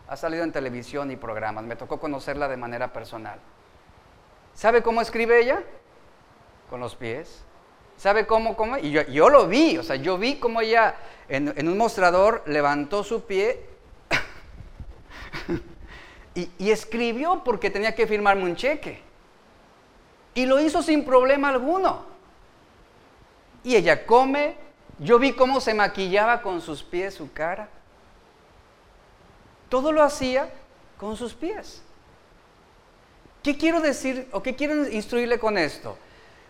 Ha 0.07 0.17
salido 0.17 0.45
en 0.45 0.53
televisión 0.53 1.11
y 1.11 1.17
programas. 1.17 1.65
Me 1.65 1.75
tocó 1.75 1.99
conocerla 1.99 2.47
de 2.47 2.57
manera 2.57 2.93
personal. 2.93 3.41
¿Sabe 4.55 4.83
cómo 4.83 5.01
escribe 5.01 5.41
ella? 5.41 5.63
Con 6.71 6.81
los 6.81 6.95
pies. 6.95 7.43
¿Sabe 7.97 8.27
cómo? 8.27 8.57
cómo? 8.57 8.79
Y 8.79 8.91
yo, 8.91 9.29
lo 9.29 9.47
vi, 9.47 9.79
o 9.79 9.83
sea, 9.83 9.97
yo 9.97 10.19
vi 10.19 10.37
cómo 10.37 10.61
ella 10.61 10.97
en, 11.29 11.69
un 11.69 11.79
mostrador 11.79 12.43
levantó 12.47 13.05
su 13.05 13.25
pie 13.25 13.67
y, 16.35 16.51
y 16.59 16.71
escribió 16.71 17.43
porque 17.45 17.71
tenía 17.71 17.95
que 17.95 18.07
firmarme 18.07 18.45
un 18.45 18.57
cheque. 18.57 19.01
Y 20.35 20.47
lo 20.47 20.61
hizo 20.61 20.83
sin 20.83 21.05
problema 21.05 21.49
alguno. 21.49 22.05
Y 23.63 23.77
ella 23.77 24.05
come, 24.05 24.57
yo 24.99 25.19
vi 25.19 25.33
cómo 25.33 25.61
se 25.61 25.75
maquillaba 25.75 26.43
con 26.43 26.61
sus 26.61 26.83
pies 26.83 27.15
su 27.15 27.33
cara. 27.33 27.69
Todo 29.69 29.93
lo 29.93 30.03
hacía 30.03 30.53
con 30.99 31.17
sus 31.17 31.35
pies. 31.35 31.84
¿Qué 33.45 33.59
quiero 33.59 33.83
decir 33.83 34.27
o 34.33 34.43
qué 34.43 34.57
quiero 34.57 34.89
instruirle 34.89 35.39
con 35.39 35.59
esto? 35.59 35.99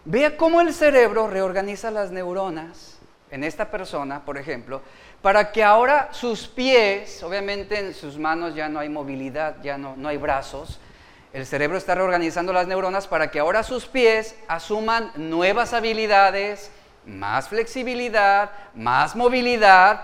Vea 0.04 0.36
cómo 0.36 0.60
el 0.60 0.72
cerebro 0.72 1.26
reorganiza 1.26 1.90
las 1.90 2.12
neuronas 2.12 2.98
en 3.32 3.42
esta 3.42 3.68
persona, 3.68 4.24
por 4.24 4.38
ejemplo, 4.38 4.80
para 5.20 5.50
que 5.50 5.64
ahora 5.64 6.10
sus 6.12 6.46
pies, 6.46 7.20
obviamente 7.24 7.80
en 7.80 7.94
sus 7.94 8.16
manos 8.16 8.54
ya 8.54 8.68
no 8.68 8.78
hay 8.78 8.88
movilidad, 8.88 9.56
ya 9.60 9.76
no, 9.76 9.96
no 9.96 10.08
hay 10.08 10.18
brazos, 10.18 10.78
el 11.32 11.46
cerebro 11.46 11.78
está 11.78 11.96
reorganizando 11.96 12.52
las 12.52 12.68
neuronas 12.68 13.08
para 13.08 13.28
que 13.28 13.40
ahora 13.40 13.64
sus 13.64 13.86
pies 13.86 14.36
asuman 14.46 15.10
nuevas 15.16 15.72
habilidades, 15.72 16.70
más 17.06 17.48
flexibilidad, 17.48 18.52
más 18.72 19.16
movilidad, 19.16 20.02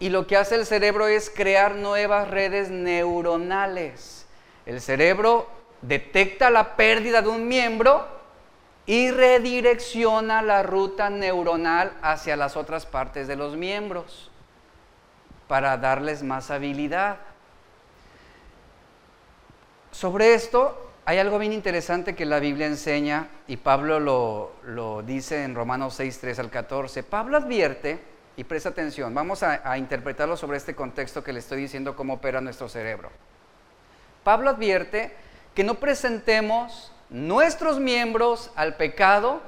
y 0.00 0.08
lo 0.08 0.26
que 0.26 0.36
hace 0.36 0.56
el 0.56 0.66
cerebro 0.66 1.06
es 1.06 1.30
crear 1.30 1.76
nuevas 1.76 2.26
redes 2.26 2.70
neuronales. 2.70 4.26
El 4.66 4.80
cerebro 4.80 5.57
detecta 5.82 6.50
la 6.50 6.76
pérdida 6.76 7.22
de 7.22 7.28
un 7.28 7.48
miembro 7.48 8.06
y 8.86 9.10
redirecciona 9.10 10.40
la 10.42 10.62
ruta 10.62 11.10
neuronal 11.10 11.92
hacia 12.00 12.36
las 12.36 12.56
otras 12.56 12.86
partes 12.86 13.28
de 13.28 13.36
los 13.36 13.54
miembros 13.54 14.30
para 15.46 15.76
darles 15.76 16.22
más 16.22 16.50
habilidad. 16.50 17.18
Sobre 19.90 20.34
esto 20.34 20.90
hay 21.04 21.18
algo 21.18 21.38
bien 21.38 21.52
interesante 21.52 22.14
que 22.14 22.24
la 22.24 22.38
Biblia 22.38 22.66
enseña 22.66 23.28
y 23.46 23.56
Pablo 23.58 24.00
lo, 24.00 25.02
dice 25.02 25.44
en 25.44 25.54
Romanos 25.54 25.94
6, 25.94 26.18
3 26.20 26.38
al 26.38 26.50
14. 26.50 27.02
Pablo 27.02 27.36
advierte, 27.36 27.98
y 28.36 28.44
presta 28.44 28.68
atención, 28.68 29.12
vamos 29.14 29.42
a, 29.42 29.70
a 29.70 29.76
interpretarlo 29.76 30.36
sobre 30.36 30.58
este 30.58 30.74
contexto 30.74 31.24
que 31.24 31.32
le 31.32 31.40
estoy 31.40 31.62
diciendo 31.62 31.96
cómo 31.96 32.14
opera 32.14 32.40
nuestro 32.40 32.68
cerebro. 32.68 33.10
Pablo 34.22 34.50
advierte 34.50 35.27
que 35.58 35.64
no 35.64 35.74
presentemos 35.74 36.92
nuestros 37.10 37.80
miembros 37.80 38.48
al 38.54 38.76
pecado 38.76 39.40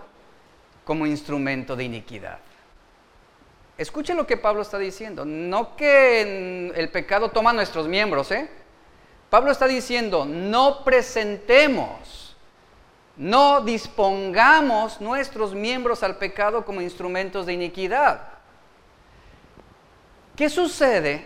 como 0.85 1.07
instrumento 1.07 1.77
de 1.77 1.85
iniquidad. 1.85 2.41
Escuchen 3.79 4.17
lo 4.17 4.27
que 4.27 4.37
Pablo 4.37 4.63
está 4.63 4.77
diciendo. 4.77 5.25
No 5.25 5.77
que 5.77 6.73
el 6.75 6.89
pecado 6.89 7.29
toma 7.29 7.53
nuestros 7.53 7.87
miembros, 7.87 8.33
¿eh? 8.33 8.51
Pablo 9.31 9.53
está 9.53 9.69
diciendo, 9.69 10.25
no 10.25 10.83
presentemos, 10.83 12.37
no 13.17 13.61
dispongamos 13.61 15.01
nuestros 15.01 15.55
miembros 15.55 16.03
al 16.03 16.17
pecado 16.17 16.65
como 16.65 16.81
instrumentos 16.81 17.47
de 17.47 17.53
iniquidad. 17.53 18.23
¿Qué 20.35 20.49
sucede, 20.49 21.25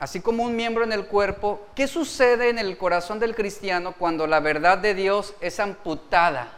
así 0.00 0.20
como 0.20 0.42
un 0.42 0.56
miembro 0.56 0.82
en 0.82 0.92
el 0.92 1.06
cuerpo, 1.06 1.66
qué 1.76 1.86
sucede 1.86 2.48
en 2.48 2.58
el 2.58 2.76
corazón 2.78 3.20
del 3.20 3.34
cristiano 3.34 3.94
cuando 3.96 4.26
la 4.26 4.40
verdad 4.40 4.78
de 4.78 4.94
Dios 4.94 5.34
es 5.40 5.60
amputada? 5.60 6.48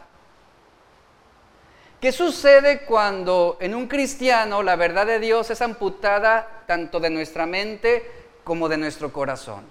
¿Qué 2.00 2.12
sucede 2.12 2.84
cuando 2.84 3.58
en 3.60 3.74
un 3.74 3.88
cristiano 3.88 4.62
la 4.62 4.76
verdad 4.76 5.06
de 5.06 5.18
Dios 5.18 5.50
es 5.50 5.60
amputada 5.60 6.64
tanto 6.66 6.98
de 6.98 7.10
nuestra 7.10 7.44
mente 7.46 8.10
como 8.44 8.68
de 8.68 8.76
nuestro 8.76 9.12
corazón? 9.12 9.64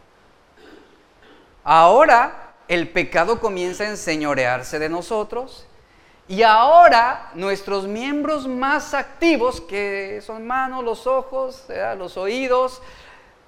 Ahora 1.64 2.54
el 2.68 2.90
pecado 2.90 3.40
comienza 3.40 3.86
a 3.86 3.90
enseñorearse 3.90 4.80
de 4.80 4.90
nosotros 4.90 5.66
y 6.28 6.44
ahora 6.44 7.32
nuestros 7.36 7.88
miembros 7.88 8.48
más 8.48 8.94
activos, 8.94 9.60
que 9.60 10.22
son 10.26 10.48
manos, 10.48 10.84
los 10.84 11.08
ojos, 11.08 11.66
los 11.98 12.16
oídos, 12.16 12.82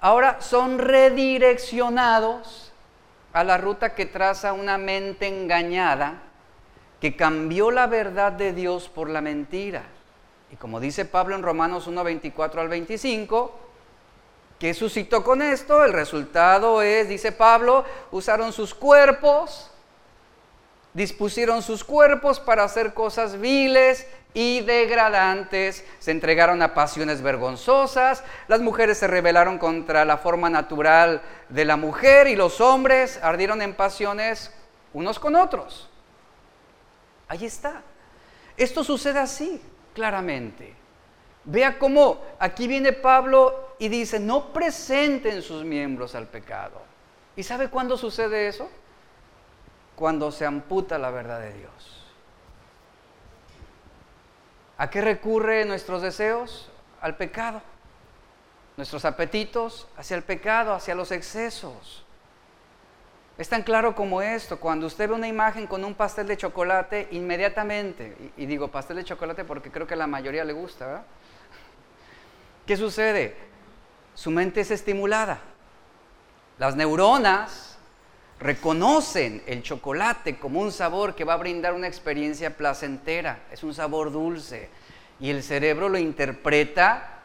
ahora 0.04 0.36
son 0.42 0.78
redireccionados 0.78 2.70
a 3.32 3.42
la 3.42 3.56
ruta 3.56 3.94
que 3.94 4.04
traza 4.04 4.52
una 4.52 4.76
mente 4.76 5.26
engañada 5.26 6.20
que 7.00 7.16
cambió 7.16 7.70
la 7.70 7.86
verdad 7.86 8.30
de 8.30 8.52
Dios 8.52 8.90
por 8.90 9.08
la 9.08 9.22
mentira. 9.22 9.84
Y 10.52 10.56
como 10.56 10.78
dice 10.78 11.06
Pablo 11.06 11.34
en 11.34 11.42
Romanos 11.42 11.86
1, 11.86 12.04
24 12.04 12.60
al 12.60 12.68
25, 12.68 13.60
¿Qué 14.58 14.74
suscitó 14.74 15.24
con 15.24 15.40
esto? 15.40 15.82
El 15.84 15.94
resultado 15.94 16.82
es, 16.82 17.08
dice 17.08 17.32
Pablo, 17.32 17.84
usaron 18.12 18.52
sus 18.52 18.74
cuerpos, 18.74 19.70
dispusieron 20.94 21.62
sus 21.62 21.84
cuerpos 21.84 22.40
para 22.40 22.64
hacer 22.64 22.94
cosas 22.94 23.40
viles 23.40 24.06
y 24.32 24.62
degradantes, 24.62 25.84
se 25.98 26.10
entregaron 26.10 26.62
a 26.62 26.74
pasiones 26.74 27.22
vergonzosas, 27.22 28.24
las 28.48 28.60
mujeres 28.60 28.98
se 28.98 29.06
rebelaron 29.06 29.58
contra 29.58 30.04
la 30.04 30.18
forma 30.18 30.50
natural 30.50 31.22
de 31.48 31.64
la 31.64 31.76
mujer 31.76 32.26
y 32.26 32.36
los 32.36 32.60
hombres 32.60 33.20
ardieron 33.22 33.62
en 33.62 33.74
pasiones 33.74 34.52
unos 34.92 35.18
con 35.18 35.36
otros. 35.36 35.88
Ahí 37.28 37.44
está. 37.44 37.82
Esto 38.56 38.82
sucede 38.82 39.18
así, 39.18 39.60
claramente. 39.94 40.74
Vea 41.44 41.78
cómo 41.78 42.22
aquí 42.38 42.66
viene 42.66 42.92
Pablo 42.92 43.74
y 43.78 43.88
dice, 43.88 44.18
no 44.18 44.52
presenten 44.52 45.42
sus 45.42 45.64
miembros 45.64 46.14
al 46.14 46.26
pecado. 46.26 46.82
¿Y 47.36 47.42
sabe 47.42 47.68
cuándo 47.68 47.96
sucede 47.96 48.48
eso? 48.48 48.68
Cuando 49.96 50.32
se 50.32 50.46
amputa 50.46 50.98
la 50.98 51.10
verdad 51.10 51.40
de 51.40 51.52
Dios. 51.52 52.04
¿A 54.76 54.90
qué 54.90 55.00
recurre 55.00 55.64
nuestros 55.64 56.02
deseos? 56.02 56.70
Al 57.00 57.16
pecado. 57.16 57.62
Nuestros 58.76 59.04
apetitos 59.04 59.86
hacia 59.96 60.16
el 60.16 60.24
pecado, 60.24 60.74
hacia 60.74 60.94
los 60.94 61.12
excesos. 61.12 62.04
Es 63.36 63.48
tan 63.48 63.62
claro 63.62 63.96
como 63.96 64.22
esto, 64.22 64.60
cuando 64.60 64.86
usted 64.86 65.08
ve 65.08 65.14
una 65.14 65.26
imagen 65.26 65.66
con 65.66 65.84
un 65.84 65.94
pastel 65.94 66.28
de 66.28 66.36
chocolate, 66.36 67.08
inmediatamente, 67.10 68.32
y, 68.36 68.46
digo 68.46 68.68
pastel 68.68 68.96
de 68.96 69.04
chocolate 69.04 69.44
porque 69.44 69.72
creo 69.72 69.88
que 69.88 69.94
a 69.94 69.96
la 69.96 70.06
mayoría 70.06 70.44
le 70.44 70.52
gusta, 70.52 70.86
¿verdad? 70.86 71.04
¿Qué 72.64 72.76
sucede? 72.76 73.36
Su 74.14 74.30
mente 74.30 74.60
es 74.60 74.70
estimulada. 74.70 75.40
Las 76.58 76.76
neuronas 76.76 77.73
reconocen 78.44 79.42
el 79.46 79.62
chocolate 79.62 80.36
como 80.36 80.60
un 80.60 80.70
sabor 80.70 81.14
que 81.14 81.24
va 81.24 81.32
a 81.32 81.38
brindar 81.38 81.72
una 81.72 81.88
experiencia 81.88 82.58
placentera, 82.58 83.38
es 83.50 83.64
un 83.64 83.72
sabor 83.72 84.12
dulce, 84.12 84.68
y 85.18 85.30
el 85.30 85.42
cerebro 85.42 85.88
lo 85.88 85.96
interpreta 85.96 87.22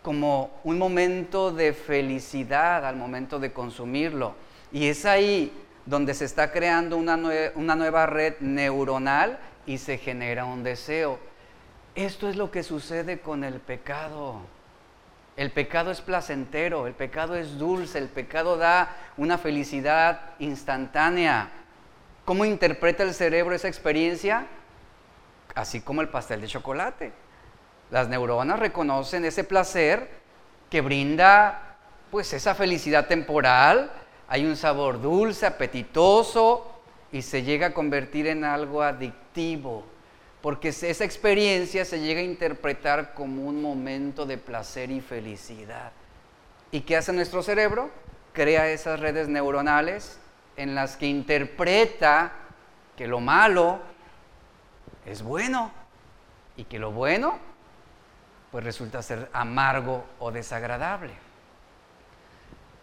como 0.00 0.58
un 0.64 0.78
momento 0.78 1.50
de 1.50 1.74
felicidad 1.74 2.86
al 2.86 2.96
momento 2.96 3.38
de 3.38 3.52
consumirlo. 3.52 4.36
Y 4.72 4.86
es 4.86 5.04
ahí 5.04 5.52
donde 5.84 6.14
se 6.14 6.24
está 6.24 6.50
creando 6.50 6.96
una, 6.96 7.18
nueva 7.18 8.06
red 8.06 8.36
neuronal 8.40 9.38
y 9.66 9.76
se 9.76 9.98
genera 9.98 10.46
un 10.46 10.62
deseo. 10.62 11.18
Esto 11.94 12.26
es 12.26 12.36
lo 12.36 12.50
que 12.50 12.62
sucede 12.62 13.20
con 13.20 13.44
el 13.44 13.60
pecado. 13.60 14.40
El 15.38 15.52
pecado 15.52 15.92
es 15.92 16.00
placentero, 16.00 16.88
el 16.88 16.94
pecado 16.94 17.36
es 17.36 17.58
dulce, 17.58 17.98
el 17.98 18.08
pecado 18.08 18.56
da 18.56 18.96
una 19.16 19.38
felicidad 19.38 20.32
instantánea. 20.40 21.48
¿Cómo 22.24 22.44
interpreta 22.44 23.04
el 23.04 23.14
cerebro 23.14 23.54
esa 23.54 23.68
experiencia? 23.68 24.48
Así 25.54 25.80
como 25.80 26.00
el 26.00 26.08
pastel 26.08 26.40
de 26.40 26.48
chocolate. 26.48 27.12
Las 27.92 28.08
neuronas 28.08 28.58
reconocen 28.58 29.24
ese 29.24 29.44
placer 29.44 30.10
que 30.68 30.80
brinda 30.80 31.76
pues 32.10 32.32
esa 32.32 32.56
felicidad 32.56 33.06
temporal, 33.06 33.92
hay 34.26 34.44
un 34.44 34.56
sabor 34.56 35.00
dulce, 35.00 35.46
apetitoso 35.46 36.80
y 37.12 37.22
se 37.22 37.44
llega 37.44 37.68
a 37.68 37.74
convertir 37.74 38.26
en 38.26 38.42
algo 38.42 38.82
adictivo 38.82 39.84
porque 40.42 40.68
esa 40.68 41.04
experiencia 41.04 41.84
se 41.84 42.00
llega 42.00 42.20
a 42.20 42.24
interpretar 42.24 43.14
como 43.14 43.46
un 43.46 43.60
momento 43.60 44.24
de 44.24 44.38
placer 44.38 44.90
y 44.90 45.00
felicidad. 45.00 45.92
¿Y 46.70 46.82
qué 46.82 46.96
hace 46.96 47.12
nuestro 47.12 47.42
cerebro? 47.42 47.90
Crea 48.32 48.68
esas 48.68 49.00
redes 49.00 49.28
neuronales 49.28 50.18
en 50.56 50.74
las 50.74 50.96
que 50.96 51.06
interpreta 51.06 52.32
que 52.96 53.06
lo 53.06 53.20
malo 53.20 53.80
es 55.06 55.22
bueno 55.22 55.72
y 56.56 56.64
que 56.64 56.78
lo 56.78 56.92
bueno 56.92 57.38
pues 58.50 58.64
resulta 58.64 59.02
ser 59.02 59.28
amargo 59.32 60.04
o 60.18 60.30
desagradable. 60.30 61.12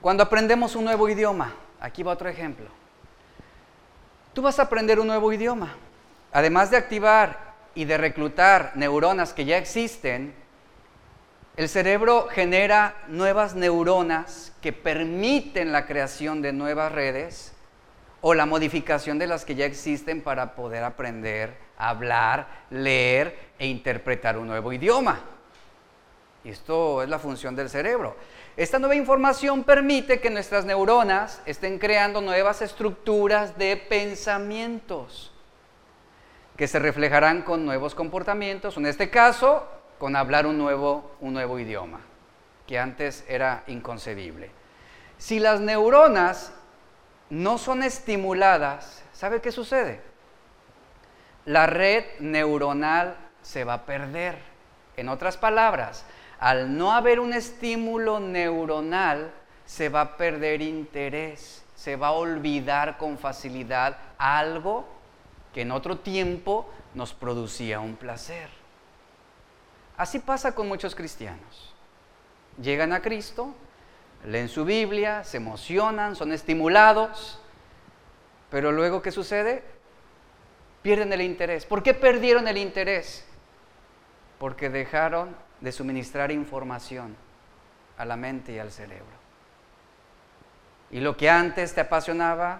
Cuando 0.02 0.24
aprendemos 0.24 0.76
un 0.76 0.86
nuevo 0.86 1.10
idioma, 1.10 1.54
aquí 1.80 2.04
va 2.04 2.14
otro 2.14 2.30
ejemplo. 2.30 2.68
Tú 4.34 4.42
vas 4.42 4.60
a 4.60 4.64
aprender 4.64 5.00
un 5.00 5.08
nuevo 5.08 5.32
idioma. 5.34 5.74
Además 6.32 6.70
de 6.70 6.78
activar 6.78 7.45
y 7.76 7.86
de 7.86 7.98
reclutar 7.98 8.72
neuronas 8.76 9.34
que 9.34 9.46
ya 9.46 9.58
existen, 9.58 10.34
el 11.58 11.70
cerebro 11.70 12.28
genera 12.32 12.96
nuevas 13.08 13.56
neuronas 13.56 14.54
que 14.62 14.74
permiten 14.74 15.72
la 15.72 15.86
creación 15.86 16.42
de 16.42 16.54
nuevas 16.54 16.92
redes 16.92 17.54
o 18.22 18.34
la 18.34 18.46
modificación 18.46 19.20
de 19.20 19.28
las 19.28 19.46
que 19.46 19.56
ya 19.56 19.66
existen 19.66 20.22
para 20.22 20.56
poder 20.56 20.84
aprender 20.84 21.66
hablar, 21.78 22.48
leer 22.70 23.38
e 23.60 23.68
interpretar 23.68 24.38
un 24.38 24.48
nuevo 24.48 24.72
idioma. 24.72 25.20
Esto 26.44 27.02
es 27.02 27.10
la 27.10 27.20
función 27.20 27.56
del 27.56 27.70
cerebro. 27.70 28.16
Esta 28.56 28.80
nueva 28.80 28.96
información 28.96 29.64
permite 29.64 30.20
que 30.20 30.30
nuestras 30.30 30.66
neuronas 30.66 31.42
estén 31.46 31.80
creando 31.80 32.22
nuevas 32.22 32.62
estructuras 32.62 33.58
de 33.58 33.78
pensamientos 33.78 35.32
que 36.58 36.68
se 36.68 36.80
reflejarán 36.80 37.42
con 37.42 37.66
nuevos 37.66 37.96
comportamientos, 37.96 38.78
en 38.78 38.86
este 38.86 39.10
caso, 39.10 39.68
con 40.00 40.16
hablar 40.16 40.46
un 40.48 40.58
nuevo, 40.58 41.16
un 41.20 41.34
nuevo 41.34 41.60
idioma, 41.60 42.02
que 42.66 42.80
antes 42.80 43.26
era 43.28 43.64
inconcebible. 43.68 44.52
Si 45.18 45.40
las 45.40 45.60
neuronas 45.60 46.54
no 47.30 47.58
son 47.58 47.84
estimuladas, 47.84 49.04
¿sabe 49.14 49.42
qué 49.42 49.52
sucede? 49.52 50.02
La 51.46 51.68
red 51.68 52.06
neuronal 52.20 53.18
se 53.42 53.64
va 53.64 53.74
a 53.74 53.86
perder. 53.86 54.38
En 54.98 55.10
otras 55.10 55.38
palabras, 55.38 56.06
al 56.40 56.78
no 56.78 56.94
haber 56.94 57.20
un 57.20 57.34
estímulo 57.34 58.20
neuronal, 58.20 59.32
se 59.66 59.90
va 59.90 60.02
a 60.02 60.18
perder 60.18 60.62
interés, 60.62 61.64
se 61.76 61.96
va 61.96 62.08
a 62.08 62.12
olvidar 62.12 62.98
con 62.98 63.18
facilidad 63.18 63.98
algo 64.18 64.95
que 65.56 65.62
en 65.62 65.72
otro 65.72 66.00
tiempo 66.00 66.70
nos 66.96 67.14
producía 67.14 67.80
un 67.80 67.96
placer. 67.96 68.50
Así 69.96 70.20
pasa 70.20 70.54
con 70.54 70.68
muchos 70.68 70.96
cristianos. 70.96 71.74
Llegan 72.62 72.92
a 72.92 73.02
Cristo, 73.02 73.56
leen 74.26 74.50
su 74.50 74.66
Biblia, 74.66 75.24
se 75.24 75.38
emocionan, 75.38 76.18
son 76.18 76.34
estimulados, 76.34 77.40
pero 78.52 78.74
luego 78.74 79.02
¿qué 79.02 79.14
sucede? 79.14 79.64
Pierden 80.82 81.14
el 81.14 81.22
interés. 81.22 81.66
¿Por 81.66 81.84
qué 81.84 81.94
perdieron 81.94 82.50
el 82.50 82.58
interés? 82.58 83.26
Porque 84.38 84.70
dejaron 84.70 85.38
de 85.62 85.72
suministrar 85.72 86.34
información 86.34 87.16
a 87.98 88.04
la 88.04 88.18
mente 88.18 88.52
y 88.52 88.60
al 88.60 88.74
cerebro. 88.74 89.06
Y 90.92 91.00
lo 91.00 91.16
que 91.16 91.30
antes 91.30 91.74
te 91.74 91.80
apasionaba, 91.80 92.60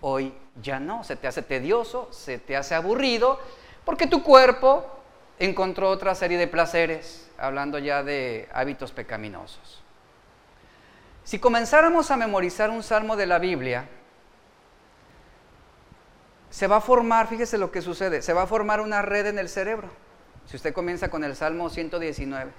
hoy 0.00 0.34
ya 0.62 0.80
no, 0.80 1.04
se 1.04 1.16
te 1.16 1.26
hace 1.26 1.42
tedioso, 1.42 2.08
se 2.10 2.38
te 2.38 2.56
hace 2.56 2.74
aburrido, 2.74 3.40
porque 3.84 4.06
tu 4.06 4.22
cuerpo 4.22 4.86
encontró 5.38 5.90
otra 5.90 6.14
serie 6.14 6.38
de 6.38 6.46
placeres, 6.46 7.30
hablando 7.38 7.78
ya 7.78 8.02
de 8.02 8.48
hábitos 8.52 8.92
pecaminosos. 8.92 9.82
Si 11.24 11.38
comenzáramos 11.38 12.10
a 12.10 12.16
memorizar 12.16 12.70
un 12.70 12.82
salmo 12.82 13.16
de 13.16 13.26
la 13.26 13.38
Biblia, 13.38 13.86
se 16.50 16.66
va 16.66 16.76
a 16.76 16.80
formar, 16.80 17.28
fíjese 17.28 17.58
lo 17.58 17.70
que 17.70 17.80
sucede, 17.80 18.22
se 18.22 18.32
va 18.32 18.42
a 18.42 18.46
formar 18.46 18.80
una 18.80 19.02
red 19.02 19.26
en 19.26 19.38
el 19.38 19.48
cerebro. 19.48 19.88
Si 20.46 20.56
usted 20.56 20.74
comienza 20.74 21.08
con 21.08 21.22
el 21.22 21.36
Salmo 21.36 21.70
119. 21.70 22.50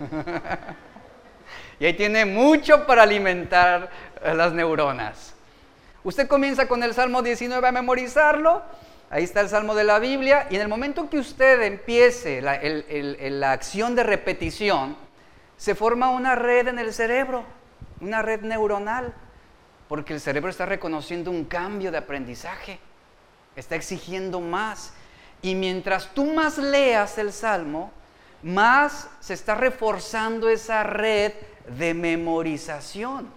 y 1.80 1.86
ahí 1.86 1.94
tiene 1.94 2.24
mucho 2.24 2.86
para 2.86 3.02
alimentar 3.02 3.90
las 4.22 4.52
neuronas. 4.52 5.31
Usted 6.04 6.28
comienza 6.28 6.66
con 6.66 6.82
el 6.82 6.94
Salmo 6.94 7.22
19 7.22 7.66
a 7.66 7.72
memorizarlo, 7.72 8.62
ahí 9.10 9.24
está 9.24 9.40
el 9.40 9.48
Salmo 9.48 9.74
de 9.74 9.84
la 9.84 9.98
Biblia, 9.98 10.46
y 10.50 10.56
en 10.56 10.62
el 10.62 10.68
momento 10.68 11.08
que 11.08 11.18
usted 11.18 11.62
empiece 11.62 12.42
la, 12.42 12.60
la 12.60 13.52
acción 13.52 13.94
de 13.94 14.02
repetición, 14.02 14.96
se 15.56 15.74
forma 15.74 16.10
una 16.10 16.34
red 16.34 16.68
en 16.68 16.78
el 16.78 16.92
cerebro 16.92 17.44
una 18.02 18.20
red 18.20 18.42
neuronal, 18.42 19.14
porque 19.88 20.12
el 20.12 20.20
cerebro 20.20 20.50
está 20.50 20.66
reconociendo 20.66 21.30
un 21.30 21.44
cambio 21.44 21.90
de 21.92 21.98
aprendizaje, 21.98 22.80
está 23.54 23.76
exigiendo 23.76 24.40
más. 24.40 24.92
Y 25.40 25.54
mientras 25.54 26.12
tú 26.12 26.26
más 26.26 26.58
leas 26.58 27.16
el 27.18 27.32
Salmo, 27.32 27.92
más 28.42 29.08
se 29.20 29.34
está 29.34 29.54
reforzando 29.54 30.48
esa 30.48 30.82
red 30.82 31.32
de 31.78 31.94
memorización. 31.94 33.30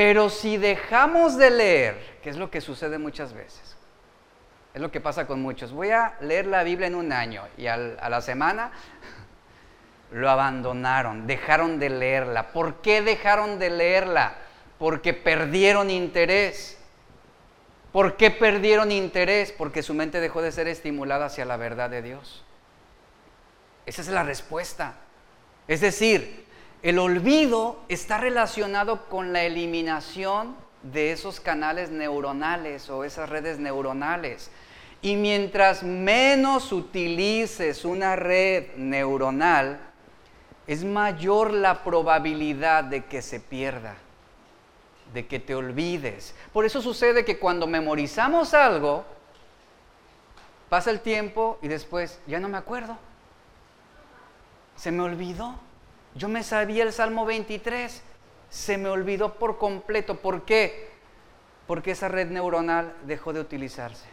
Pero 0.00 0.30
si 0.30 0.56
dejamos 0.56 1.36
de 1.36 1.50
leer, 1.50 2.20
que 2.22 2.30
es 2.30 2.38
lo 2.38 2.50
que 2.50 2.62
sucede 2.62 2.96
muchas 2.96 3.34
veces, 3.34 3.76
es 4.72 4.80
lo 4.80 4.90
que 4.90 4.98
pasa 4.98 5.26
con 5.26 5.42
muchos, 5.42 5.72
voy 5.74 5.90
a 5.90 6.14
leer 6.22 6.46
la 6.46 6.62
Biblia 6.62 6.86
en 6.86 6.94
un 6.94 7.12
año 7.12 7.46
y 7.58 7.66
a 7.66 7.76
la 7.76 8.22
semana 8.22 8.72
lo 10.10 10.30
abandonaron, 10.30 11.26
dejaron 11.26 11.78
de 11.78 11.90
leerla. 11.90 12.50
¿Por 12.52 12.76
qué 12.80 13.02
dejaron 13.02 13.58
de 13.58 13.68
leerla? 13.68 14.36
Porque 14.78 15.12
perdieron 15.12 15.90
interés. 15.90 16.78
¿Por 17.92 18.16
qué 18.16 18.30
perdieron 18.30 18.92
interés? 18.92 19.52
Porque 19.52 19.82
su 19.82 19.92
mente 19.92 20.18
dejó 20.18 20.40
de 20.40 20.50
ser 20.50 20.66
estimulada 20.66 21.26
hacia 21.26 21.44
la 21.44 21.58
verdad 21.58 21.90
de 21.90 22.00
Dios. 22.00 22.42
Esa 23.84 24.00
es 24.00 24.08
la 24.08 24.22
respuesta. 24.22 24.94
Es 25.68 25.82
decir, 25.82 26.46
el 26.82 26.98
olvido 26.98 27.78
está 27.88 28.18
relacionado 28.18 29.06
con 29.08 29.32
la 29.32 29.42
eliminación 29.42 30.56
de 30.82 31.12
esos 31.12 31.40
canales 31.40 31.90
neuronales 31.90 32.88
o 32.88 33.04
esas 33.04 33.28
redes 33.28 33.58
neuronales. 33.58 34.50
Y 35.02 35.16
mientras 35.16 35.82
menos 35.82 36.72
utilices 36.72 37.84
una 37.84 38.16
red 38.16 38.74
neuronal, 38.76 39.78
es 40.66 40.84
mayor 40.84 41.52
la 41.52 41.84
probabilidad 41.84 42.84
de 42.84 43.04
que 43.04 43.22
se 43.22 43.40
pierda, 43.40 43.96
de 45.12 45.26
que 45.26 45.38
te 45.38 45.54
olvides. 45.54 46.34
Por 46.52 46.64
eso 46.64 46.80
sucede 46.80 47.24
que 47.24 47.38
cuando 47.38 47.66
memorizamos 47.66 48.54
algo, 48.54 49.04
pasa 50.68 50.90
el 50.90 51.00
tiempo 51.00 51.58
y 51.60 51.68
después 51.68 52.20
ya 52.26 52.40
no 52.40 52.48
me 52.48 52.56
acuerdo. 52.56 52.96
Se 54.76 54.90
me 54.90 55.02
olvidó. 55.02 55.58
Yo 56.14 56.28
me 56.28 56.42
sabía 56.42 56.82
el 56.82 56.92
Salmo 56.92 57.24
23, 57.24 58.02
se 58.50 58.78
me 58.78 58.88
olvidó 58.88 59.34
por 59.34 59.58
completo. 59.58 60.16
¿Por 60.16 60.42
qué? 60.42 60.90
Porque 61.66 61.92
esa 61.92 62.08
red 62.08 62.28
neuronal 62.28 62.94
dejó 63.04 63.32
de 63.32 63.40
utilizarse 63.40 64.06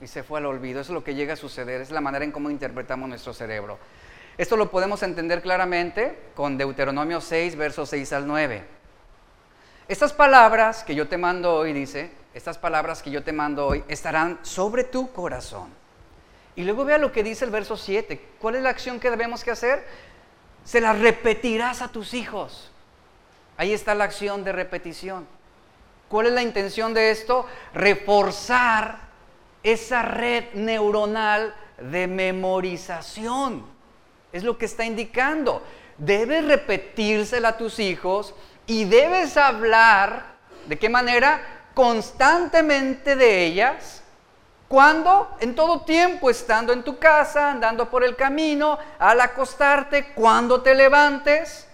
y 0.00 0.08
se 0.08 0.24
fue 0.24 0.40
al 0.40 0.46
olvido. 0.46 0.80
Eso 0.80 0.92
es 0.92 0.94
lo 0.94 1.04
que 1.04 1.14
llega 1.14 1.34
a 1.34 1.36
suceder, 1.36 1.80
es 1.80 1.90
la 1.90 2.00
manera 2.00 2.24
en 2.24 2.32
cómo 2.32 2.50
interpretamos 2.50 3.08
nuestro 3.08 3.32
cerebro. 3.32 3.78
Esto 4.36 4.56
lo 4.56 4.70
podemos 4.70 5.02
entender 5.02 5.40
claramente 5.40 6.18
con 6.34 6.58
Deuteronomio 6.58 7.20
6, 7.20 7.54
versos 7.56 7.88
6 7.90 8.12
al 8.14 8.26
9. 8.26 8.64
Estas 9.88 10.12
palabras 10.12 10.82
que 10.84 10.94
yo 10.94 11.06
te 11.06 11.18
mando 11.18 11.54
hoy, 11.54 11.72
dice, 11.72 12.10
estas 12.34 12.58
palabras 12.58 13.02
que 13.02 13.10
yo 13.10 13.22
te 13.22 13.32
mando 13.32 13.66
hoy 13.66 13.84
estarán 13.88 14.38
sobre 14.42 14.84
tu 14.84 15.12
corazón. 15.12 15.68
Y 16.56 16.64
luego 16.64 16.84
vea 16.84 16.98
lo 16.98 17.12
que 17.12 17.22
dice 17.22 17.44
el 17.44 17.50
verso 17.50 17.76
7. 17.76 18.20
¿Cuál 18.40 18.56
es 18.56 18.62
la 18.62 18.70
acción 18.70 18.98
que 18.98 19.10
debemos 19.10 19.44
que 19.44 19.50
hacer? 19.50 19.84
Se 20.64 20.80
la 20.80 20.92
repetirás 20.92 21.82
a 21.82 21.88
tus 21.88 22.14
hijos. 22.14 22.70
Ahí 23.56 23.72
está 23.72 23.94
la 23.94 24.04
acción 24.04 24.44
de 24.44 24.52
repetición. 24.52 25.26
¿Cuál 26.08 26.26
es 26.26 26.32
la 26.32 26.42
intención 26.42 26.94
de 26.94 27.10
esto? 27.10 27.46
Reforzar 27.74 28.98
esa 29.62 30.02
red 30.02 30.52
neuronal 30.54 31.54
de 31.78 32.06
memorización. 32.06 33.64
Es 34.32 34.44
lo 34.44 34.58
que 34.58 34.66
está 34.66 34.84
indicando. 34.84 35.62
Debes 35.98 36.44
repetírsela 36.44 37.50
a 37.50 37.56
tus 37.56 37.78
hijos 37.78 38.34
y 38.66 38.84
debes 38.84 39.36
hablar, 39.36 40.36
¿de 40.66 40.78
qué 40.78 40.88
manera? 40.88 41.68
Constantemente 41.74 43.16
de 43.16 43.46
ellas. 43.46 44.01
¿Cuándo? 44.72 45.28
En 45.40 45.54
todo 45.54 45.82
tiempo, 45.82 46.30
estando 46.30 46.72
en 46.72 46.82
tu 46.82 46.98
casa, 46.98 47.50
andando 47.50 47.90
por 47.90 48.02
el 48.02 48.16
camino, 48.16 48.78
al 48.98 49.20
acostarte, 49.20 50.14
cuando 50.14 50.62
te 50.62 50.74
levantes. 50.74 51.68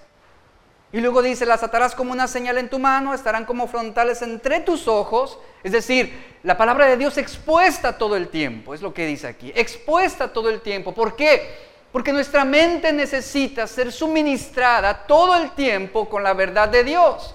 Y 0.90 1.00
luego 1.00 1.22
dice, 1.22 1.46
las 1.46 1.62
atarás 1.62 1.94
como 1.94 2.10
una 2.10 2.26
señal 2.26 2.58
en 2.58 2.68
tu 2.68 2.80
mano, 2.80 3.14
estarán 3.14 3.44
como 3.44 3.68
frontales 3.68 4.20
entre 4.22 4.58
tus 4.58 4.88
ojos. 4.88 5.38
Es 5.62 5.70
decir, 5.70 6.38
la 6.42 6.56
palabra 6.56 6.86
de 6.86 6.96
Dios 6.96 7.18
expuesta 7.18 7.96
todo 7.96 8.16
el 8.16 8.30
tiempo, 8.30 8.74
es 8.74 8.82
lo 8.82 8.92
que 8.92 9.06
dice 9.06 9.28
aquí, 9.28 9.52
expuesta 9.54 10.32
todo 10.32 10.48
el 10.48 10.60
tiempo. 10.60 10.92
¿Por 10.92 11.14
qué? 11.14 11.68
Porque 11.92 12.12
nuestra 12.12 12.44
mente 12.44 12.92
necesita 12.92 13.68
ser 13.68 13.92
suministrada 13.92 15.06
todo 15.06 15.36
el 15.36 15.52
tiempo 15.52 16.08
con 16.08 16.24
la 16.24 16.34
verdad 16.34 16.68
de 16.68 16.82
Dios. 16.82 17.32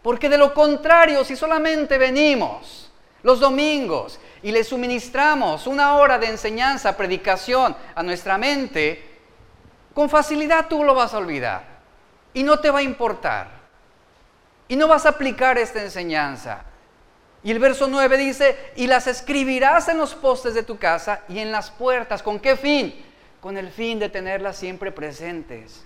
Porque 0.00 0.28
de 0.28 0.38
lo 0.38 0.54
contrario, 0.54 1.24
si 1.24 1.34
solamente 1.34 1.98
venimos 1.98 2.88
los 3.22 3.40
domingos 3.40 4.20
y 4.42 4.52
le 4.52 4.64
suministramos 4.64 5.66
una 5.66 5.96
hora 5.96 6.18
de 6.18 6.28
enseñanza, 6.28 6.96
predicación 6.96 7.76
a 7.94 8.02
nuestra 8.02 8.38
mente, 8.38 9.04
con 9.94 10.08
facilidad 10.08 10.66
tú 10.68 10.84
lo 10.84 10.94
vas 10.94 11.14
a 11.14 11.18
olvidar 11.18 11.64
y 12.34 12.42
no 12.42 12.60
te 12.60 12.70
va 12.70 12.80
a 12.80 12.82
importar. 12.82 13.58
Y 14.68 14.76
no 14.76 14.86
vas 14.86 15.06
a 15.06 15.10
aplicar 15.10 15.56
esta 15.56 15.82
enseñanza. 15.82 16.62
Y 17.42 17.50
el 17.50 17.58
verso 17.58 17.88
9 17.88 18.16
dice, 18.18 18.72
y 18.76 18.86
las 18.86 19.06
escribirás 19.06 19.88
en 19.88 19.96
los 19.96 20.14
postes 20.14 20.52
de 20.52 20.62
tu 20.62 20.76
casa 20.78 21.22
y 21.28 21.38
en 21.38 21.50
las 21.50 21.70
puertas. 21.70 22.22
¿Con 22.22 22.38
qué 22.38 22.54
fin? 22.54 22.94
con 23.40 23.56
el 23.56 23.70
fin 23.70 23.98
de 23.98 24.08
tenerlas 24.08 24.56
siempre 24.56 24.92
presentes, 24.92 25.84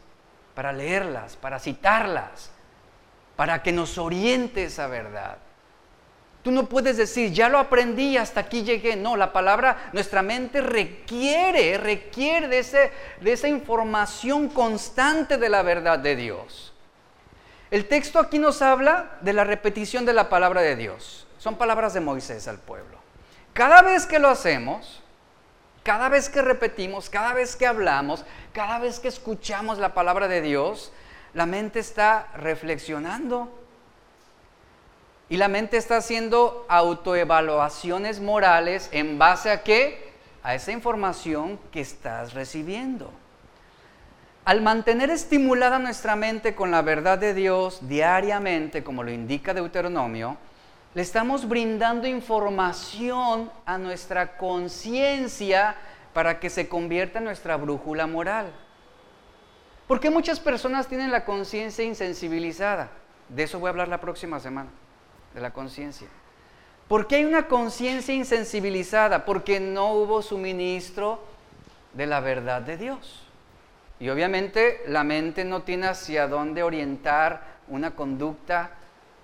para 0.55 0.73
leerlas, 0.73 1.37
para 1.37 1.59
citarlas. 1.59 2.51
para 3.37 3.62
que 3.62 3.73
nos 3.73 3.97
oriente 3.97 4.65
esa 4.65 4.87
verdad. 4.88 5.38
Tú 6.43 6.51
no 6.51 6.67
puedes 6.67 6.97
decir, 6.97 7.33
ya 7.33 7.49
lo 7.49 7.59
aprendí, 7.59 8.17
hasta 8.17 8.41
aquí 8.41 8.65
llegué. 8.65 8.97
No, 8.97 9.17
la 9.17 9.33
palabra, 9.33 9.91
nuestra 9.93 10.23
mente 10.23 10.61
requiere, 10.61 11.79
requiere 11.79 12.49
de, 12.49 12.59
ese, 12.59 12.91
de 13.21 13.33
esa 13.33 13.47
información 13.47 14.49
constante 14.49 15.37
de 15.39 15.49
la 15.49 15.63
verdad 15.63 16.01
de 16.01 16.17
Dios. 16.17 16.73
El 17.71 17.87
texto 17.87 18.19
aquí 18.19 18.39
nos 18.39 18.61
habla 18.61 19.19
de 19.21 19.33
la 19.33 19.45
repetición 19.45 20.05
de 20.05 20.13
la 20.13 20.29
palabra 20.29 20.63
de 20.63 20.75
Dios. 20.75 21.27
Son 21.39 21.57
palabras 21.57 21.95
de 21.95 22.01
Moisés 22.01 22.49
al 22.49 22.59
pueblo. 22.59 22.99
Cada 23.53 23.81
vez 23.83 24.05
que 24.05 24.19
lo 24.19 24.29
hacemos, 24.29 25.01
cada 25.85 26.09
vez 26.09 26.29
que 26.29 26.43
repetimos, 26.43 27.09
cada 27.09 27.35
vez 27.35 27.55
que 27.55 27.67
hablamos, 27.67 28.25
cada 28.53 28.79
vez 28.79 28.99
que 28.99 29.09
escuchamos 29.09 29.79
la 29.79 29.95
palabra 29.95 30.27
de 30.27 30.41
Dios, 30.41 30.93
la 31.35 31.47
mente 31.47 31.79
está 31.79 32.29
reflexionando 32.35 33.62
y 35.33 35.38
la 35.38 35.49
mente 35.49 35.79
está 35.79 35.97
haciendo 35.97 36.66
autoevaluaciones 36.68 38.21
morales 38.21 38.90
en 38.92 39.18
base 39.18 39.51
a 39.51 39.62
qué? 39.62 40.12
A 40.42 40.55
esa 40.55 40.73
información 40.73 41.59
que 41.71 41.81
estás 41.81 42.35
recibiendo. 42.35 43.11
Al 44.45 44.61
mantener 44.61 45.09
estimulada 45.09 45.79
nuestra 45.79 46.16
mente 46.16 46.55
con 46.55 46.71
la 46.71 46.83
verdad 46.83 47.16
de 47.16 47.33
Dios 47.33 47.79
diariamente, 47.88 48.85
como 48.85 49.03
lo 49.03 49.11
indica 49.11 49.55
Deuteronomio, 49.55 50.37
le 50.92 51.01
estamos 51.01 51.49
brindando 51.49 52.07
información 52.07 53.51
a 53.64 53.79
nuestra 53.79 54.37
conciencia 54.37 55.77
para 56.12 56.40
que 56.40 56.51
se 56.51 56.68
convierta 56.68 57.21
en 57.21 57.25
nuestra 57.25 57.57
brújula 57.57 58.07
moral. 58.07 58.53
¿Por 59.88 59.99
qué 59.99 60.11
muchas 60.11 60.40
personas 60.40 60.88
tienen 60.88 61.11
la 61.11 61.25
conciencia 61.25 61.87
insensibilizada? 61.87 62.90
De 63.31 63.45
eso 63.45 63.59
voy 63.59 63.68
a 63.68 63.71
hablar 63.71 63.88
la 63.88 63.99
próxima 64.03 64.38
semana 64.38 64.68
de 65.35 65.40
la 65.40 65.53
conciencia. 65.53 66.09
¿Por 66.88 67.07
qué 67.07 67.16
hay 67.16 67.25
una 67.25 67.49
conciencia 67.49 68.14
insensibilizada? 68.14 69.25
Porque 69.25 69.61
no 69.61 69.95
hubo 69.95 70.21
suministro 70.23 71.21
de 71.95 72.07
la 72.07 72.21
verdad 72.21 72.62
de 72.62 72.77
Dios. 72.77 73.23
Y 73.99 74.09
obviamente 74.09 74.83
la 74.87 75.05
mente 75.05 75.45
no 75.45 75.62
tiene 75.62 75.87
hacia 75.87 76.27
dónde 76.27 76.62
orientar 76.62 77.42
una 77.68 77.95
conducta 77.95 78.73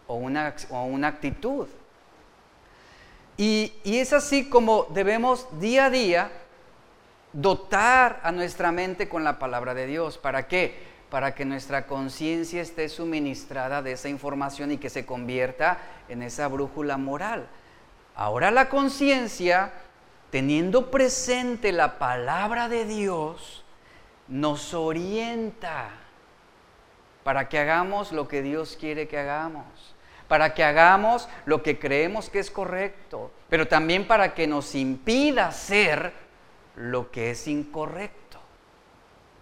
o 0.06 0.14
una, 0.14 0.54
o 0.70 0.84
una 0.84 1.08
actitud. 1.08 1.66
Y, 3.36 3.72
y 3.84 3.98
es 3.98 4.12
así 4.12 4.48
como 4.48 4.86
debemos 4.90 5.46
día 5.60 5.86
a 5.86 5.90
día 5.90 6.30
dotar 7.32 8.20
a 8.22 8.32
nuestra 8.32 8.72
mente 8.72 9.08
con 9.08 9.24
la 9.24 9.38
palabra 9.38 9.74
de 9.74 9.86
Dios. 9.86 10.18
¿Para 10.18 10.48
qué? 10.48 10.97
Para 11.10 11.34
que 11.34 11.44
nuestra 11.44 11.86
conciencia 11.86 12.60
esté 12.60 12.88
suministrada 12.88 13.82
de 13.82 13.92
esa 13.92 14.08
información 14.08 14.72
y 14.72 14.78
que 14.78 14.90
se 14.90 15.06
convierta 15.06 15.78
en 16.08 16.22
esa 16.22 16.48
brújula 16.48 16.98
moral. 16.98 17.46
Ahora 18.14 18.50
la 18.50 18.68
conciencia, 18.68 19.72
teniendo 20.30 20.90
presente 20.90 21.72
la 21.72 21.98
palabra 21.98 22.68
de 22.68 22.84
Dios, 22.84 23.64
nos 24.28 24.74
orienta 24.74 25.90
para 27.24 27.48
que 27.48 27.58
hagamos 27.58 28.12
lo 28.12 28.28
que 28.28 28.42
Dios 28.42 28.76
quiere 28.78 29.08
que 29.08 29.18
hagamos, 29.18 29.64
para 30.28 30.52
que 30.52 30.64
hagamos 30.64 31.28
lo 31.46 31.62
que 31.62 31.78
creemos 31.78 32.28
que 32.28 32.38
es 32.38 32.50
correcto, 32.50 33.30
pero 33.48 33.66
también 33.66 34.06
para 34.06 34.34
que 34.34 34.46
nos 34.46 34.74
impida 34.74 35.48
hacer 35.48 36.12
lo 36.76 37.10
que 37.10 37.30
es 37.30 37.48
incorrecto. 37.48 38.27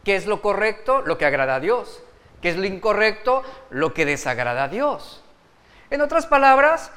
¿Qué 0.07 0.15
es 0.15 0.27
lo 0.27 0.41
correcto? 0.41 1.03
Lo 1.03 1.19
que 1.19 1.27
agrada 1.27 1.57
a 1.57 1.61
Dios. 1.61 2.01
¿Qué 2.41 2.51
es 2.51 2.57
lo 2.57 2.65
incorrecto? 2.65 3.43
Lo 3.71 3.93
que 3.93 4.05
desagrada 4.05 4.63
a 4.63 4.69
Dios. 4.69 5.25
En 5.91 6.01
otras 6.01 6.27
palabras, 6.27 6.93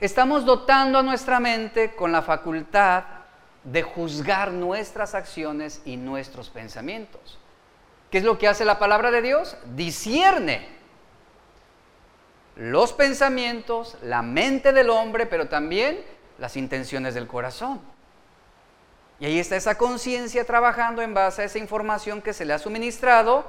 estamos 0.00 0.44
dotando 0.44 0.98
a 0.98 1.02
nuestra 1.02 1.40
mente 1.40 1.96
con 1.96 2.12
la 2.12 2.20
facultad 2.20 3.04
de 3.64 3.82
juzgar 3.82 4.50
nuestras 4.50 5.14
acciones 5.14 5.80
y 5.86 5.96
nuestros 5.96 6.50
pensamientos. 6.50 7.38
¿Qué 8.10 8.18
es 8.18 8.24
lo 8.24 8.36
que 8.36 8.48
hace 8.48 8.66
la 8.66 8.78
palabra 8.78 9.10
de 9.10 9.22
Dios? 9.22 9.56
Discierne 9.74 10.68
los 12.56 12.92
pensamientos, 12.92 13.96
la 14.02 14.20
mente 14.20 14.74
del 14.74 14.90
hombre, 14.90 15.24
pero 15.24 15.48
también 15.48 16.04
las 16.38 16.58
intenciones 16.58 17.14
del 17.14 17.26
corazón. 17.26 17.80
Y 19.22 19.24
ahí 19.24 19.38
está 19.38 19.54
esa 19.54 19.78
conciencia 19.78 20.44
trabajando 20.44 21.00
en 21.00 21.14
base 21.14 21.42
a 21.42 21.44
esa 21.44 21.60
información 21.60 22.20
que 22.20 22.32
se 22.32 22.44
le 22.44 22.54
ha 22.54 22.58
suministrado 22.58 23.46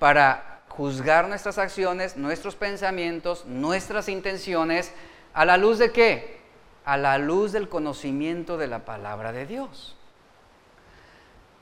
para 0.00 0.62
juzgar 0.70 1.28
nuestras 1.28 1.56
acciones, 1.56 2.16
nuestros 2.16 2.56
pensamientos, 2.56 3.44
nuestras 3.44 4.08
intenciones, 4.08 4.92
a 5.34 5.44
la 5.44 5.56
luz 5.56 5.78
de 5.78 5.92
qué? 5.92 6.40
A 6.84 6.96
la 6.96 7.16
luz 7.16 7.52
del 7.52 7.68
conocimiento 7.68 8.56
de 8.56 8.66
la 8.66 8.84
palabra 8.84 9.30
de 9.30 9.46
Dios. 9.46 9.96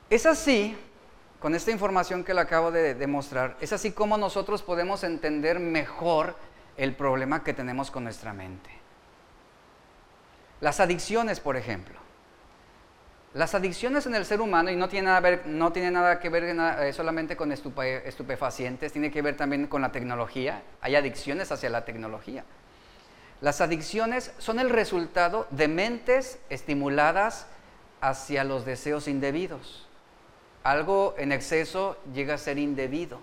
Es 0.09 0.25
así, 0.25 0.75
con 1.39 1.53
esta 1.53 1.69
información 1.69 2.23
que 2.23 2.33
le 2.33 2.41
acabo 2.41 2.71
de 2.71 2.95
demostrar, 2.95 3.55
es 3.61 3.71
así 3.71 3.91
como 3.91 4.17
nosotros 4.17 4.63
podemos 4.63 5.03
entender 5.03 5.59
mejor 5.59 6.35
el 6.75 6.95
problema 6.95 7.43
que 7.43 7.53
tenemos 7.53 7.91
con 7.91 8.03
nuestra 8.03 8.33
mente. 8.33 8.71
Las 10.59 10.79
adicciones, 10.79 11.39
por 11.39 11.55
ejemplo. 11.55 12.06
Las 13.33 13.53
adicciones 13.53 14.05
en 14.05 14.15
el 14.15 14.25
ser 14.25 14.41
humano, 14.41 14.71
y 14.71 14.75
no 14.75 14.87
tiene 14.89 15.11
nada, 15.91 16.19
que 16.19 16.29
ver 16.29 16.43
eh, 16.43 16.93
solamente 16.93 17.35
con 17.35 17.51
estupefacientes, 17.51 18.91
tiene 18.91 19.11
que 19.11 19.21
ver 19.21 19.35
también 19.35 19.67
con 19.67 19.81
la 19.81 19.91
tecnología. 19.91 20.63
Hay 20.81 20.95
adicciones 20.95 21.51
hacia 21.51 21.69
la 21.69 21.85
tecnología. 21.85 22.45
Las 23.41 23.61
adicciones 23.61 24.31
son 24.39 24.59
el 24.59 24.69
resultado 24.69 25.45
de 25.51 25.67
mentes 25.67 26.39
estimuladas 26.49 27.47
hacia 28.01 28.43
los 28.43 28.65
deseos 28.65 29.07
indebidos. 29.07 29.87
Algo 30.63 31.13
en 31.17 31.31
exceso 31.31 31.97
llega 32.13 32.33
a 32.35 32.37
ser 32.39 32.57
indebido. 32.57 33.19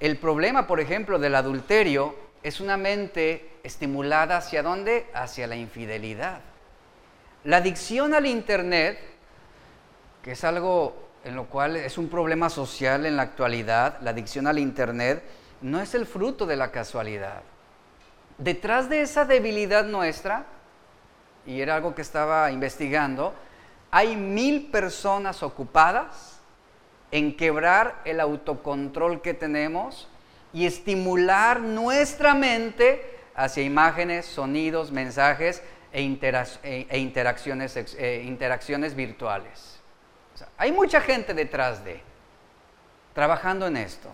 El 0.00 0.16
problema, 0.16 0.66
por 0.66 0.80
ejemplo, 0.80 1.18
del 1.18 1.34
adulterio 1.34 2.14
es 2.42 2.60
una 2.60 2.76
mente 2.76 3.50
estimulada 3.64 4.38
hacia 4.38 4.62
dónde? 4.62 5.06
Hacia 5.12 5.46
la 5.46 5.56
infidelidad. 5.56 6.40
La 7.44 7.58
adicción 7.58 8.14
al 8.14 8.26
Internet, 8.26 8.98
que 10.22 10.32
es 10.32 10.44
algo 10.44 11.08
en 11.24 11.36
lo 11.36 11.46
cual 11.46 11.76
es 11.76 11.96
un 11.96 12.08
problema 12.08 12.50
social 12.50 13.06
en 13.06 13.16
la 13.16 13.22
actualidad, 13.22 13.98
la 14.00 14.10
adicción 14.10 14.46
al 14.46 14.58
Internet, 14.58 15.22
no 15.60 15.80
es 15.80 15.94
el 15.94 16.06
fruto 16.06 16.46
de 16.46 16.56
la 16.56 16.70
casualidad. 16.70 17.42
Detrás 18.38 18.88
de 18.88 19.02
esa 19.02 19.24
debilidad 19.24 19.84
nuestra, 19.84 20.46
y 21.46 21.60
era 21.60 21.76
algo 21.76 21.94
que 21.94 22.02
estaba 22.02 22.50
investigando, 22.50 23.34
hay 23.90 24.16
mil 24.16 24.70
personas 24.70 25.42
ocupadas 25.42 26.40
en 27.10 27.36
quebrar 27.36 28.00
el 28.04 28.20
autocontrol 28.20 29.22
que 29.22 29.34
tenemos 29.34 30.08
y 30.52 30.66
estimular 30.66 31.60
nuestra 31.60 32.34
mente 32.34 33.18
hacia 33.34 33.62
imágenes, 33.62 34.26
sonidos, 34.26 34.90
mensajes 34.90 35.62
e, 35.98 36.58
e, 36.62 36.86
e 36.90 36.98
interacciones, 36.98 37.76
e 37.76 38.22
interacciones 38.24 38.94
virtuales. 38.94 39.80
hay 40.56 40.70
mucha 40.70 41.00
gente 41.00 41.34
detrás 41.34 41.84
de, 41.84 42.00
trabajando 43.14 43.66
en 43.66 43.76
esto. 43.76 44.08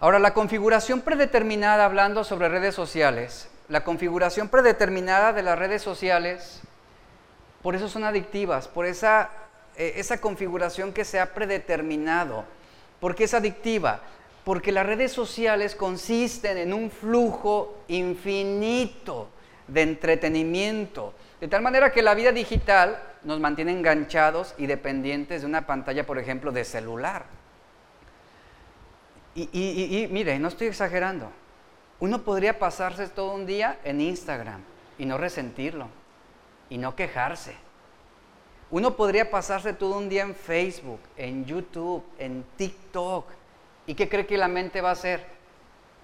Ahora, 0.00 0.18
la 0.18 0.34
configuración 0.34 1.00
predeterminada, 1.00 1.86
hablando 1.86 2.24
sobre 2.24 2.50
redes 2.50 2.74
sociales, 2.74 3.48
la 3.68 3.84
configuración 3.84 4.48
predeterminada 4.48 5.32
de 5.32 5.42
las 5.42 5.58
redes 5.58 5.80
sociales, 5.80 6.60
por 7.62 7.74
eso 7.74 7.88
son 7.88 8.04
adictivas, 8.04 8.68
por 8.68 8.84
esa, 8.84 9.30
esa 9.76 10.20
configuración 10.20 10.92
que 10.92 11.06
se 11.06 11.18
ha 11.18 11.32
predeterminado. 11.32 12.44
¿Por 13.00 13.14
qué 13.14 13.24
es 13.24 13.32
adictiva? 13.32 14.00
Porque 14.44 14.72
las 14.72 14.84
redes 14.84 15.12
sociales 15.12 15.74
consisten 15.74 16.58
en 16.58 16.74
un 16.74 16.90
flujo 16.90 17.78
infinito 17.88 19.28
de 19.68 19.82
entretenimiento. 19.82 21.14
De 21.40 21.48
tal 21.48 21.62
manera 21.62 21.92
que 21.92 22.02
la 22.02 22.14
vida 22.14 22.32
digital 22.32 23.02
nos 23.22 23.40
mantiene 23.40 23.72
enganchados 23.72 24.54
y 24.58 24.66
dependientes 24.66 25.42
de 25.42 25.46
una 25.46 25.66
pantalla, 25.66 26.06
por 26.06 26.18
ejemplo, 26.18 26.52
de 26.52 26.64
celular. 26.64 27.24
Y, 29.34 29.42
y, 29.52 30.08
mire, 30.08 30.38
no 30.38 30.48
estoy 30.48 30.68
exagerando. 30.68 31.30
Uno 32.00 32.22
podría 32.22 32.58
pasarse 32.58 33.08
todo 33.08 33.34
un 33.34 33.46
día 33.46 33.78
en 33.84 34.00
Instagram 34.00 34.60
y 34.98 35.06
no 35.06 35.18
resentirlo 35.18 35.88
y 36.70 36.78
no 36.78 36.94
quejarse. 36.94 37.56
Uno 38.70 38.96
podría 38.96 39.30
pasarse 39.30 39.72
todo 39.72 39.98
un 39.98 40.08
día 40.08 40.22
en 40.22 40.34
Facebook, 40.34 41.00
en 41.16 41.44
YouTube, 41.44 42.04
en 42.18 42.44
TikTok. 42.56 43.26
¿Y 43.86 43.94
qué 43.94 44.08
cree 44.08 44.26
que 44.26 44.38
la 44.38 44.48
mente 44.48 44.80
va 44.80 44.90
a 44.90 44.92
hacer? 44.92 45.24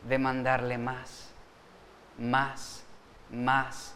Demandarle 0.08 0.78
más, 0.78 1.30
más 2.18 2.84
más. 3.32 3.94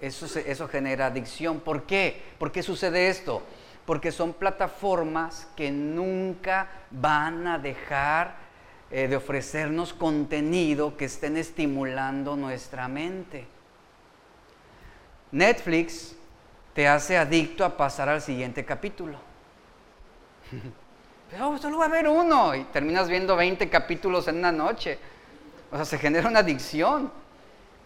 Eso, 0.00 0.26
eso 0.38 0.68
genera 0.68 1.06
adicción. 1.06 1.60
¿Por 1.60 1.84
qué? 1.84 2.22
¿Por 2.38 2.52
qué 2.52 2.62
sucede 2.62 3.08
esto? 3.08 3.42
Porque 3.84 4.12
son 4.12 4.32
plataformas 4.32 5.48
que 5.56 5.70
nunca 5.70 6.68
van 6.90 7.46
a 7.46 7.58
dejar 7.58 8.46
eh, 8.90 9.08
de 9.08 9.16
ofrecernos 9.16 9.92
contenido 9.92 10.96
que 10.96 11.06
estén 11.06 11.36
estimulando 11.36 12.36
nuestra 12.36 12.88
mente. 12.88 13.46
Netflix 15.32 16.14
te 16.72 16.86
hace 16.86 17.16
adicto 17.16 17.64
a 17.64 17.76
pasar 17.76 18.08
al 18.08 18.22
siguiente 18.22 18.64
capítulo. 18.64 19.18
Pero 21.30 21.58
solo 21.58 21.78
va 21.78 21.86
a 21.86 21.88
ver 21.88 22.06
uno 22.06 22.54
y 22.54 22.64
terminas 22.64 23.08
viendo 23.08 23.34
20 23.34 23.68
capítulos 23.68 24.28
en 24.28 24.36
una 24.36 24.52
noche. 24.52 24.98
O 25.72 25.76
sea, 25.76 25.84
se 25.84 25.98
genera 25.98 26.28
una 26.28 26.40
adicción. 26.40 27.10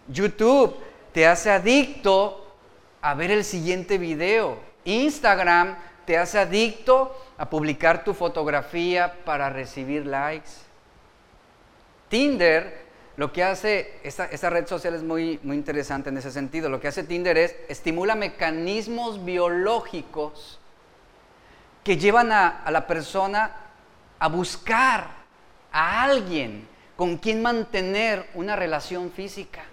YouTube 0.07 0.75
te 1.13 1.27
hace 1.27 1.51
adicto 1.51 2.55
a 3.01 3.13
ver 3.13 3.31
el 3.31 3.43
siguiente 3.43 3.97
video. 3.97 4.59
Instagram 4.85 5.75
te 6.05 6.17
hace 6.17 6.39
adicto 6.39 7.15
a 7.37 7.49
publicar 7.49 8.03
tu 8.03 8.13
fotografía 8.13 9.13
para 9.25 9.49
recibir 9.49 10.05
likes. 10.05 10.49
Tinder, 12.09 12.85
lo 13.17 13.31
que 13.31 13.43
hace, 13.43 13.99
esta, 14.03 14.49
red 14.49 14.67
social 14.67 14.95
es 14.95 15.03
muy, 15.03 15.39
muy 15.43 15.55
interesante 15.55 16.09
en 16.09 16.17
ese 16.17 16.31
sentido, 16.31 16.69
lo 16.69 16.79
que 16.79 16.87
hace 16.87 17.03
Tinder 17.03 17.37
es 17.37 17.55
estimula 17.69 18.15
mecanismos 18.15 19.23
biológicos 19.23 20.59
que 21.83 21.97
llevan 21.97 22.31
a, 22.31 22.63
a 22.63 22.71
la 22.71 22.87
persona 22.87 23.55
a 24.19 24.27
buscar 24.27 25.07
a 25.71 26.03
alguien 26.03 26.67
con 26.95 27.17
quien 27.17 27.41
mantener 27.41 28.29
una 28.35 28.55
relación 28.55 29.11
física. 29.11 29.63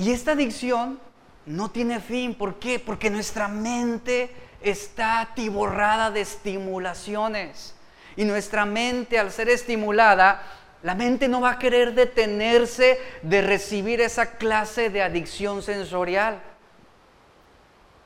Y 0.00 0.12
esta 0.12 0.32
adicción 0.32 0.98
no 1.44 1.70
tiene 1.70 2.00
fin. 2.00 2.34
¿Por 2.34 2.58
qué? 2.58 2.78
Porque 2.78 3.10
nuestra 3.10 3.48
mente 3.48 4.34
está 4.62 5.20
atiborrada 5.20 6.10
de 6.10 6.22
estimulaciones. 6.22 7.74
Y 8.16 8.24
nuestra 8.24 8.64
mente, 8.64 9.18
al 9.18 9.30
ser 9.30 9.50
estimulada, 9.50 10.42
la 10.82 10.94
mente 10.94 11.28
no 11.28 11.42
va 11.42 11.50
a 11.50 11.58
querer 11.58 11.92
detenerse 11.92 12.98
de 13.20 13.42
recibir 13.42 14.00
esa 14.00 14.38
clase 14.38 14.88
de 14.88 15.02
adicción 15.02 15.62
sensorial. 15.62 16.40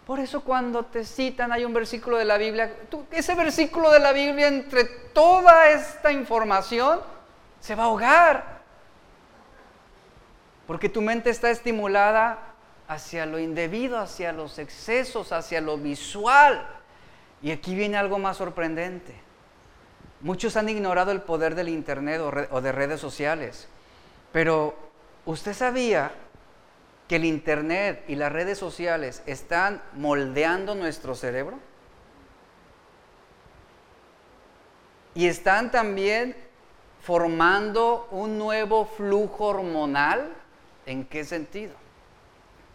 Por 0.05 0.19
eso 0.19 0.41
cuando 0.41 0.85
te 0.85 1.05
citan 1.05 1.53
hay 1.53 1.65
un 1.65 1.73
versículo 1.73 2.19
de 2.19 2.25
la 2.25 2.39
Biblia, 2.39 2.75
ese 3.13 3.37
versículo 3.37 3.93
de 3.93 4.01
la 4.01 4.13
Biblia 4.13 4.49
entre 4.49 4.85
toda 4.85 5.71
esta 5.71 6.11
información 6.11 7.01
se 7.61 7.77
va 7.77 7.85
a 7.85 7.87
ahogar. 7.87 8.64
Porque 10.67 10.89
tu 10.89 11.03
mente 11.03 11.31
está 11.31 11.51
estimulada 11.51 12.55
hacia 12.89 13.27
lo 13.27 13.39
indebido, 13.39 13.99
hacia 13.99 14.33
los 14.33 14.59
excesos, 14.59 15.33
hacia 15.33 15.61
lo 15.61 15.77
visual. 15.79 16.67
Y 17.43 17.51
aquí 17.51 17.75
viene 17.75 17.97
algo 17.97 18.19
más 18.19 18.39
sorprendente. 18.39 19.15
Muchos 20.25 20.57
han 20.57 20.71
ignorado 20.71 21.11
el 21.13 21.21
poder 21.21 21.55
del 21.55 21.69
Internet 21.69 22.49
o, 22.51 22.61
de 22.63 22.73
redes 22.73 22.99
sociales, 22.99 23.69
pero 24.33 24.75
¿usted 25.27 25.53
sabía 25.53 26.13
que 27.07 27.17
el 27.17 27.27
Internet 27.27 28.05
y 28.09 28.15
las 28.15 28.33
redes 28.33 28.57
sociales 28.57 29.23
están 29.27 29.83
moldeando 29.93 30.75
nuestro 30.75 31.15
cerebro? 31.15 31.59
Y 35.15 35.27
están 35.27 35.71
también 35.71 36.35
formando 37.03 38.09
un 38.11 38.39
nuevo 38.39 38.87
flujo 38.87 39.49
hormonal. 39.49 40.35
¿En 40.87 41.05
qué 41.05 41.25
sentido? 41.25 41.73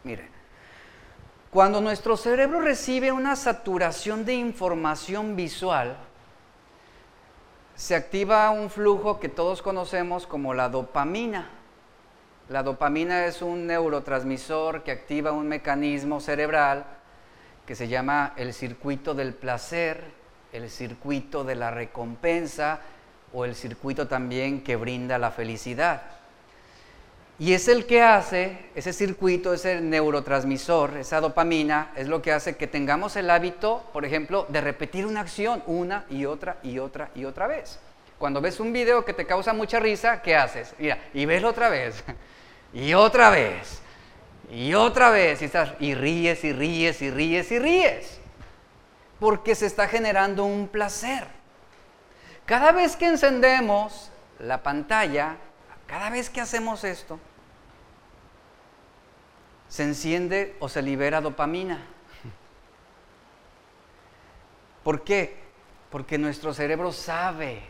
Mire, 0.03 0.27
cuando 1.51 1.81
nuestro 1.81 2.15
cerebro 2.17 2.61
recibe 2.61 3.11
una 3.11 3.35
saturación 3.35 4.25
de 4.25 4.35
información 4.35 5.35
visual, 5.35 5.97
se 7.75 7.95
activa 7.95 8.49
un 8.49 8.69
flujo 8.69 9.19
que 9.19 9.29
todos 9.29 9.61
conocemos 9.61 10.27
como 10.27 10.53
la 10.53 10.69
dopamina. 10.69 11.49
La 12.49 12.61
dopamina 12.61 13.25
es 13.25 13.41
un 13.41 13.67
neurotransmisor 13.67 14.83
que 14.83 14.91
activa 14.91 15.31
un 15.31 15.47
mecanismo 15.47 16.19
cerebral 16.19 16.85
que 17.65 17.75
se 17.75 17.87
llama 17.87 18.33
el 18.35 18.53
circuito 18.53 19.13
del 19.13 19.33
placer, 19.33 20.03
el 20.51 20.69
circuito 20.69 21.43
de 21.43 21.55
la 21.55 21.71
recompensa 21.71 22.81
o 23.31 23.45
el 23.45 23.55
circuito 23.55 24.07
también 24.07 24.63
que 24.63 24.75
brinda 24.75 25.17
la 25.17 25.31
felicidad. 25.31 26.18
Y 27.39 27.53
es 27.53 27.69
el 27.69 27.85
que 27.85 28.01
hace, 28.01 28.69
ese 28.75 28.91
circuito, 28.91 29.53
ese 29.53 29.79
neurotransmisor, 29.79 30.97
esa 30.97 31.21
dopamina, 31.21 31.93
es 31.95 32.09
lo 32.09 32.21
que 32.21 32.33
hace 32.33 32.57
que 32.57 32.67
tengamos 32.67 33.15
el 33.15 33.29
hábito, 33.29 33.89
por 33.93 34.03
ejemplo, 34.03 34.45
de 34.49 34.59
repetir 34.59 35.05
una 35.05 35.21
acción 35.21 35.63
una 35.65 36.05
y 36.09 36.25
otra 36.25 36.57
y 36.63 36.79
otra 36.79 37.11
y 37.15 37.23
otra 37.23 37.47
vez. 37.47 37.79
Cuando 38.17 38.41
ves 38.41 38.59
un 38.59 38.73
video 38.73 39.05
que 39.05 39.13
te 39.13 39.25
causa 39.25 39.53
mucha 39.53 39.79
risa, 39.79 40.21
¿qué 40.21 40.35
haces? 40.35 40.75
Mira, 40.77 40.99
y 41.13 41.25
ves 41.25 41.45
otra 41.45 41.69
vez, 41.69 42.03
y 42.73 42.93
otra 42.93 43.29
vez, 43.29 43.81
y 44.51 44.73
otra 44.73 45.09
vez, 45.09 45.41
y, 45.41 45.85
y 45.85 45.95
ríes, 45.95 46.43
y 46.43 46.51
ríes, 46.51 47.01
y 47.01 47.09
ríes, 47.09 47.51
y 47.53 47.59
ríes. 47.59 48.19
Porque 49.17 49.55
se 49.55 49.65
está 49.65 49.87
generando 49.87 50.43
un 50.43 50.67
placer. 50.67 51.25
Cada 52.45 52.73
vez 52.73 52.97
que 52.97 53.05
encendemos 53.05 54.11
la 54.39 54.61
pantalla, 54.61 55.37
cada 55.87 56.09
vez 56.09 56.29
que 56.29 56.41
hacemos 56.41 56.83
esto, 56.83 57.17
se 59.69 59.83
enciende 59.83 60.55
o 60.59 60.67
se 60.67 60.81
libera 60.81 61.21
dopamina. 61.21 61.85
¿Por 64.83 65.03
qué? 65.03 65.37
Porque 65.91 66.17
nuestro 66.17 66.53
cerebro 66.53 66.91
sabe 66.91 67.61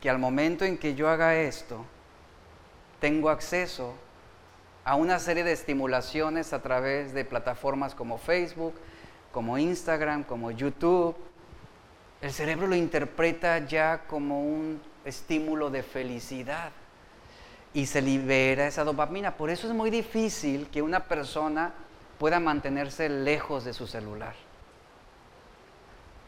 que 0.00 0.10
al 0.10 0.18
momento 0.18 0.64
en 0.64 0.76
que 0.76 0.94
yo 0.94 1.08
haga 1.08 1.36
esto, 1.36 1.84
tengo 3.00 3.30
acceso 3.30 3.94
a 4.84 4.96
una 4.96 5.20
serie 5.20 5.44
de 5.44 5.52
estimulaciones 5.52 6.52
a 6.52 6.60
través 6.60 7.12
de 7.14 7.24
plataformas 7.24 7.94
como 7.94 8.18
Facebook, 8.18 8.74
como 9.32 9.58
Instagram, 9.58 10.24
como 10.24 10.50
YouTube. 10.50 11.16
El 12.20 12.32
cerebro 12.32 12.66
lo 12.66 12.74
interpreta 12.74 13.58
ya 13.60 14.04
como 14.08 14.42
un 14.42 14.80
estímulo 15.04 15.70
de 15.70 15.84
felicidad 15.84 16.72
y 17.74 17.86
se 17.86 18.02
libera 18.02 18.66
esa 18.66 18.84
dopamina. 18.84 19.36
Por 19.36 19.50
eso 19.50 19.66
es 19.66 19.74
muy 19.74 19.90
difícil 19.90 20.68
que 20.68 20.82
una 20.82 21.00
persona 21.00 21.72
pueda 22.18 22.40
mantenerse 22.40 23.08
lejos 23.08 23.64
de 23.64 23.72
su 23.72 23.86
celular. 23.86 24.34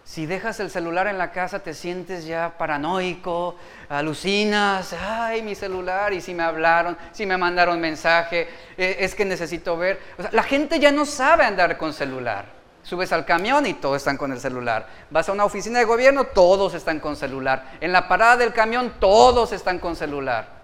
Si 0.04 0.26
dejas 0.26 0.58
el 0.58 0.70
celular 0.70 1.06
en 1.06 1.18
la 1.18 1.30
casa 1.30 1.60
te 1.60 1.72
sientes 1.72 2.24
ya 2.24 2.54
paranoico, 2.58 3.54
alucinas, 3.88 4.92
ay, 4.92 5.40
mi 5.42 5.54
celular, 5.54 6.12
y 6.12 6.20
si 6.20 6.34
me 6.34 6.42
hablaron, 6.42 6.96
si 7.12 7.26
me 7.26 7.36
mandaron 7.36 7.80
mensaje, 7.80 8.48
eh, 8.76 8.96
es 8.98 9.14
que 9.14 9.24
necesito 9.24 9.76
ver. 9.76 10.00
la 10.32 10.42
gente 10.42 10.80
ya 10.80 10.90
no 10.90 11.06
sabe 11.06 11.44
andar 11.44 11.76
con 11.76 11.92
celular. 11.92 12.46
Subes 12.82 13.12
al 13.12 13.24
camión 13.24 13.66
y 13.66 13.74
todos 13.74 13.98
están 13.98 14.16
con 14.16 14.32
el 14.32 14.40
celular. 14.40 14.88
Vas 15.10 15.28
a 15.28 15.32
una 15.32 15.44
oficina 15.44 15.78
de 15.78 15.84
gobierno, 15.84 16.24
todos 16.24 16.74
están 16.74 16.98
con 16.98 17.14
celular. 17.14 17.76
En 17.80 17.92
la 17.92 18.08
parada 18.08 18.38
del 18.38 18.52
camión, 18.52 18.94
todos 18.98 19.52
están 19.52 19.78
con 19.78 19.94
celular. 19.94 20.59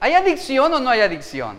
¿Hay 0.00 0.14
adicción 0.14 0.72
o 0.72 0.80
no 0.80 0.90
hay 0.90 1.02
adicción? 1.02 1.58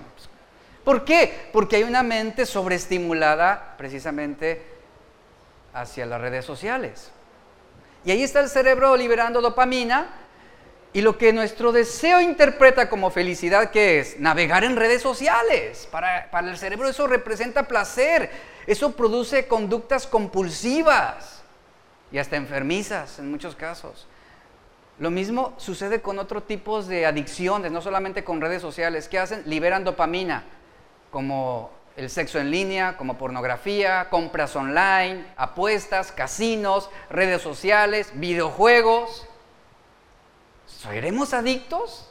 ¿Por 0.83 1.05
qué? 1.05 1.49
Porque 1.53 1.75
hay 1.75 1.83
una 1.83 2.01
mente 2.01 2.45
sobreestimulada 2.45 3.75
precisamente 3.77 4.65
hacia 5.73 6.07
las 6.07 6.19
redes 6.19 6.43
sociales. 6.43 7.11
Y 8.03 8.11
ahí 8.11 8.23
está 8.23 8.39
el 8.39 8.49
cerebro 8.49 8.97
liberando 8.97 9.41
dopamina 9.41 10.09
y 10.91 11.01
lo 11.01 11.17
que 11.17 11.31
nuestro 11.31 11.71
deseo 11.71 12.19
interpreta 12.19 12.89
como 12.89 13.11
felicidad, 13.11 13.69
que 13.69 13.99
es 13.99 14.19
navegar 14.19 14.63
en 14.63 14.75
redes 14.75 15.03
sociales. 15.03 15.87
Para, 15.91 16.29
para 16.31 16.49
el 16.49 16.57
cerebro 16.57 16.89
eso 16.89 17.05
representa 17.05 17.67
placer, 17.67 18.31
eso 18.65 18.91
produce 18.93 19.47
conductas 19.47 20.07
compulsivas 20.07 21.43
y 22.11 22.17
hasta 22.17 22.37
enfermizas 22.37 23.19
en 23.19 23.29
muchos 23.29 23.55
casos. 23.55 24.07
Lo 24.99 25.09
mismo 25.09 25.53
sucede 25.57 26.01
con 26.01 26.19
otro 26.19 26.43
tipos 26.43 26.87
de 26.87 27.05
adicciones, 27.05 27.71
no 27.71 27.81
solamente 27.81 28.23
con 28.23 28.41
redes 28.41 28.61
sociales. 28.61 29.07
¿Qué 29.07 29.19
hacen? 29.19 29.43
Liberan 29.45 29.83
dopamina, 29.83 30.43
como 31.11 31.71
el 31.95 32.09
sexo 32.09 32.39
en 32.39 32.51
línea, 32.51 32.97
como 32.97 33.17
pornografía, 33.17 34.09
compras 34.09 34.55
online, 34.55 35.25
apuestas, 35.37 36.11
casinos, 36.11 36.89
redes 37.09 37.41
sociales, 37.41 38.11
videojuegos. 38.15 39.27
¿Seremos 40.67 41.33
adictos? 41.33 42.09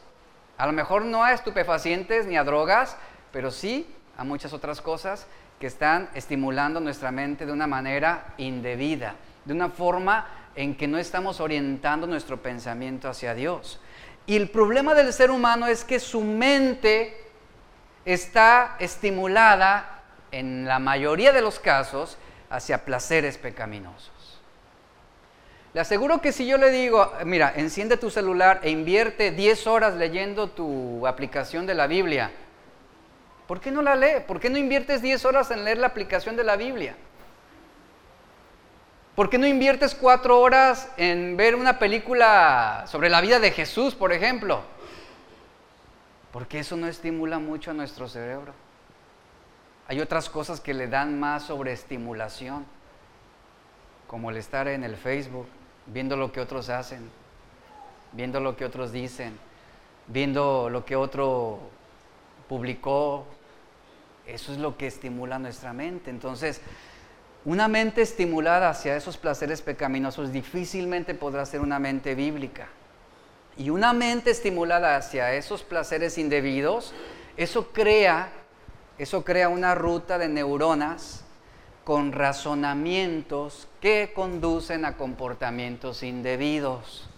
A 0.59 0.66
lo 0.66 0.72
mejor 0.72 1.05
no 1.05 1.24
a 1.24 1.33
estupefacientes 1.33 2.26
ni 2.26 2.37
a 2.37 2.45
drogas, 2.45 2.97
pero 3.33 3.51
sí 3.51 3.87
a 4.18 4.24
muchas 4.24 4.53
otras 4.53 4.81
cosas 4.81 5.26
que 5.59 5.66
están 5.66 6.11
estimulando 6.14 6.81
nuestra 6.81 7.11
mente 7.11 7.47
de 7.47 7.53
una 7.53 7.66
manera 7.66 8.35
indebida, 8.39 9.14
de 9.45 9.55
una 9.55 9.70
forma 9.70 10.26
en 10.55 10.76
que 10.76 10.88
no 10.88 10.99
estamos 10.99 11.41
orientando 11.41 12.07
nuestro 12.07 12.43
pensamiento 12.43 13.09
hacia 13.09 13.34
Dios. 13.34 13.80
Y 14.26 14.36
el 14.36 14.51
problema 14.51 14.95
del 14.95 15.12
ser 15.12 15.30
humano 15.30 15.66
es 15.66 15.84
que 15.84 15.99
su 15.99 16.20
mente 16.20 17.16
está 18.05 18.76
estimulada, 18.78 19.97
en 20.32 20.64
la 20.66 20.78
mayoría 20.78 21.32
de 21.32 21.43
los 21.43 21.59
casos, 21.59 22.16
hacia 22.51 22.84
placeres 22.84 23.38
pecaminosos. 23.38 24.41
Le 25.72 25.80
aseguro 25.80 26.20
que 26.20 26.32
si 26.32 26.47
yo 26.47 26.59
le 26.59 26.70
digo, 26.70 27.12
mira, 27.24 27.53
enciende 27.57 27.97
tu 27.97 28.11
celular 28.11 28.61
e 28.62 28.70
invierte 28.70 29.30
10 29.30 29.66
horas 29.68 29.95
leyendo 29.95 30.51
tu 30.51 31.07
aplicación 31.07 31.66
de 31.66 31.74
la 31.74 31.86
Biblia, 31.86 32.32
¿por 33.47 33.61
qué 33.61 33.70
no 33.70 33.80
la 33.82 33.95
lee? 33.95 34.22
¿Por 34.26 34.41
qué 34.41 34.51
no 34.51 34.59
inviertes 34.59 35.01
10 35.01 35.24
horas 35.24 35.51
en 35.53 35.64
leer 35.64 35.78
la 35.78 35.86
aplicación 35.86 36.36
de 36.36 36.45
la 36.45 36.57
Biblia? 36.57 36.97
¿Por 39.14 39.28
qué 39.28 39.38
no 39.38 39.46
inviertes 39.46 39.94
4 39.94 40.40
horas 40.40 40.90
en 40.96 41.36
ver 41.36 41.56
una 41.56 41.78
película 41.78 42.84
sobre 42.86 43.11
la 43.11 43.20
vida 43.20 43.40
de 43.40 43.50
Jesús, 43.50 43.94
por 43.94 44.12
ejemplo? 44.12 44.62
Porque 46.32 46.61
eso 46.61 46.76
no 46.76 46.86
estimula 46.86 47.38
mucho 47.38 47.72
a 47.72 47.74
nuestro 47.74 48.08
cerebro. 48.08 48.52
Hay 49.88 50.00
otras 50.00 50.30
cosas 50.30 50.61
que 50.61 50.74
le 50.74 50.86
dan 50.86 51.18
más 51.18 51.42
sobreestimulación, 51.42 52.64
como 54.06 54.30
el 54.30 54.36
estar 54.36 54.68
en 54.68 54.84
el 54.84 54.96
Facebook, 54.96 55.48
viendo 55.86 56.16
lo 56.16 56.30
que 56.30 56.40
otros 56.40 56.68
hacen, 56.68 57.11
viendo 58.12 58.38
lo 58.38 58.56
que 58.56 58.64
otros 58.64 58.92
dicen, 58.92 59.36
viendo 60.06 60.70
lo 60.70 60.84
que 60.84 60.94
otro 60.94 61.58
publicó. 62.48 63.26
Eso 64.24 64.52
es 64.52 64.58
lo 64.58 64.76
que 64.76 64.86
estimula 64.86 65.40
nuestra 65.40 65.72
mente. 65.72 66.11
Entonces, 66.11 66.61
una 67.45 67.68
mente 67.68 68.03
estimulada 68.03 68.68
hacia 68.68 68.97
esos 68.97 69.16
placeres 69.16 69.62
pecaminosos 69.62 70.32
difícilmente 70.32 71.14
podrá 71.14 71.47
ser 71.47 71.61
una 71.61 71.78
mente 71.78 72.14
bíblica. 72.14 72.68
Y 73.57 73.70
una 73.70 73.93
mente 73.93 74.30
estimulada 74.30 74.97
hacia 74.97 75.34
esos 75.34 75.62
placeres 75.62 76.18
indebidos, 76.18 76.93
eso 77.36 77.72
crea, 77.72 78.30
eso 78.99 79.24
crea 79.24 79.49
una 79.49 79.74
ruta 79.74 80.18
de 80.18 80.28
neuronas 80.28 81.24
con 81.84 82.12
razonamientos 82.12 83.68
que 83.80 84.12
conducen 84.14 84.84
a 84.84 84.97
comportamientos 84.97 86.03
indebidos. 86.03 87.09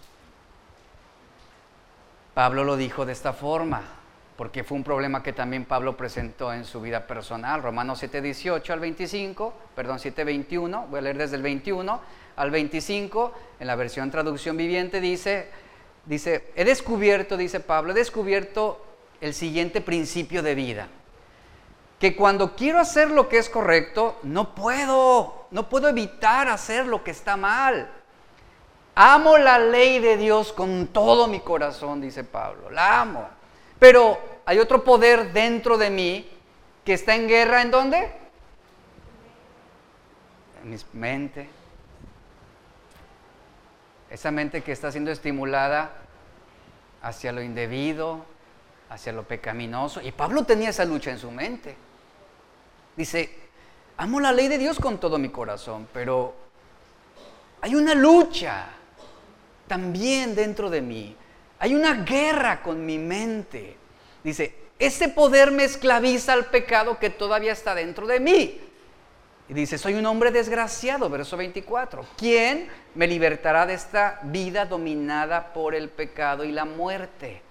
Pablo 2.33 2.63
lo 2.63 2.77
dijo 2.77 3.05
de 3.05 3.13
esta 3.13 3.33
forma, 3.33 3.83
porque 4.43 4.65
fue 4.65 4.75
un 4.75 4.83
problema 4.83 5.23
que 5.23 5.31
también 5.31 5.63
Pablo 5.63 5.95
presentó 5.95 6.51
en 6.51 6.65
su 6.65 6.81
vida 6.81 7.07
personal. 7.07 7.63
Romanos 7.63 8.03
7:18 8.03 8.73
al 8.73 8.81
25, 8.81 9.53
perdón, 9.73 9.99
7:21, 9.99 10.85
voy 10.89 10.99
a 10.99 11.01
leer 11.01 11.17
desde 11.17 11.37
el 11.37 11.41
21 11.41 12.01
al 12.35 12.51
25, 12.51 13.31
en 13.61 13.67
la 13.67 13.77
versión 13.77 14.11
traducción 14.11 14.57
viviente 14.57 14.99
dice, 14.99 15.47
dice, 16.05 16.51
he 16.57 16.65
descubierto, 16.65 17.37
dice 17.37 17.61
Pablo, 17.61 17.93
he 17.93 17.95
descubierto 17.95 18.85
el 19.21 19.33
siguiente 19.33 19.79
principio 19.79 20.43
de 20.43 20.55
vida 20.55 20.89
que 21.97 22.13
cuando 22.13 22.53
quiero 22.53 22.81
hacer 22.81 23.11
lo 23.11 23.29
que 23.29 23.37
es 23.37 23.49
correcto, 23.49 24.19
no 24.23 24.53
puedo, 24.53 25.45
no 25.51 25.69
puedo 25.69 25.87
evitar 25.87 26.49
hacer 26.49 26.85
lo 26.85 27.01
que 27.01 27.11
está 27.11 27.37
mal. 27.37 27.89
Amo 28.93 29.37
la 29.37 29.57
ley 29.57 29.99
de 29.99 30.17
Dios 30.17 30.51
con 30.51 30.87
todo 30.87 31.29
mi 31.29 31.39
corazón, 31.39 32.01
dice 32.01 32.25
Pablo, 32.25 32.69
la 32.69 32.99
amo. 32.99 33.29
Pero 33.83 34.32
hay 34.45 34.59
otro 34.59 34.83
poder 34.83 35.31
dentro 35.33 35.77
de 35.77 35.89
mí 35.89 36.29
que 36.83 36.93
está 36.93 37.15
en 37.15 37.27
guerra, 37.27 37.61
¿en 37.61 37.71
dónde? 37.71 38.11
En 40.63 40.69
mi 40.69 40.77
mente. 40.93 41.49
Esa 44.09 44.31
mente 44.31 44.61
que 44.61 44.71
está 44.71 44.91
siendo 44.91 45.11
estimulada 45.11 45.91
hacia 47.01 47.31
lo 47.31 47.41
indebido, 47.41 48.25
hacia 48.89 49.13
lo 49.13 49.23
pecaminoso. 49.23 50.01
Y 50.01 50.11
Pablo 50.11 50.43
tenía 50.43 50.69
esa 50.69 50.85
lucha 50.85 51.11
en 51.11 51.17
su 51.17 51.31
mente. 51.31 51.75
Dice, 52.95 53.35
amo 53.97 54.19
la 54.19 54.31
ley 54.31 54.47
de 54.47 54.57
Dios 54.57 54.79
con 54.79 54.99
todo 54.99 55.17
mi 55.17 55.29
corazón, 55.29 55.87
pero 55.91 56.35
hay 57.61 57.75
una 57.75 57.95
lucha 57.95 58.67
también 59.67 60.35
dentro 60.35 60.69
de 60.69 60.81
mí. 60.81 61.15
Hay 61.59 61.73
una 61.73 62.03
guerra 62.03 62.61
con 62.61 62.85
mi 62.85 62.97
mente. 62.99 63.77
Dice, 64.23 64.55
ese 64.79 65.09
poder 65.09 65.51
me 65.51 65.63
esclaviza 65.63 66.33
al 66.33 66.45
pecado 66.45 66.99
que 66.99 67.09
todavía 67.09 67.51
está 67.51 67.75
dentro 67.75 68.07
de 68.07 68.19
mí. 68.19 68.59
Y 69.49 69.53
dice, 69.53 69.77
soy 69.77 69.95
un 69.95 70.05
hombre 70.05 70.31
desgraciado, 70.31 71.09
verso 71.09 71.35
24. 71.35 72.05
¿Quién 72.17 72.69
me 72.95 73.07
libertará 73.07 73.65
de 73.65 73.73
esta 73.73 74.19
vida 74.23 74.65
dominada 74.65 75.53
por 75.53 75.75
el 75.75 75.89
pecado 75.89 76.43
y 76.43 76.51
la 76.51 76.65
muerte? 76.65 77.41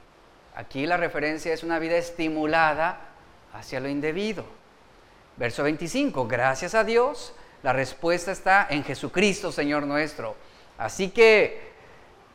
Aquí 0.55 0.87
la 0.87 0.97
referencia 0.97 1.53
es 1.53 1.63
una 1.63 1.79
vida 1.79 1.97
estimulada 1.97 3.01
hacia 3.53 3.81
lo 3.81 3.89
indebido. 3.89 4.45
Verso 5.37 5.63
25, 5.63 6.27
gracias 6.27 6.75
a 6.75 6.85
Dios, 6.85 7.35
la 7.63 7.73
respuesta 7.73 8.33
está 8.33 8.67
en 8.69 8.85
Jesucristo, 8.85 9.53
Señor 9.53 9.87
nuestro. 9.87 10.37
Así 10.79 11.11
que, 11.11 11.72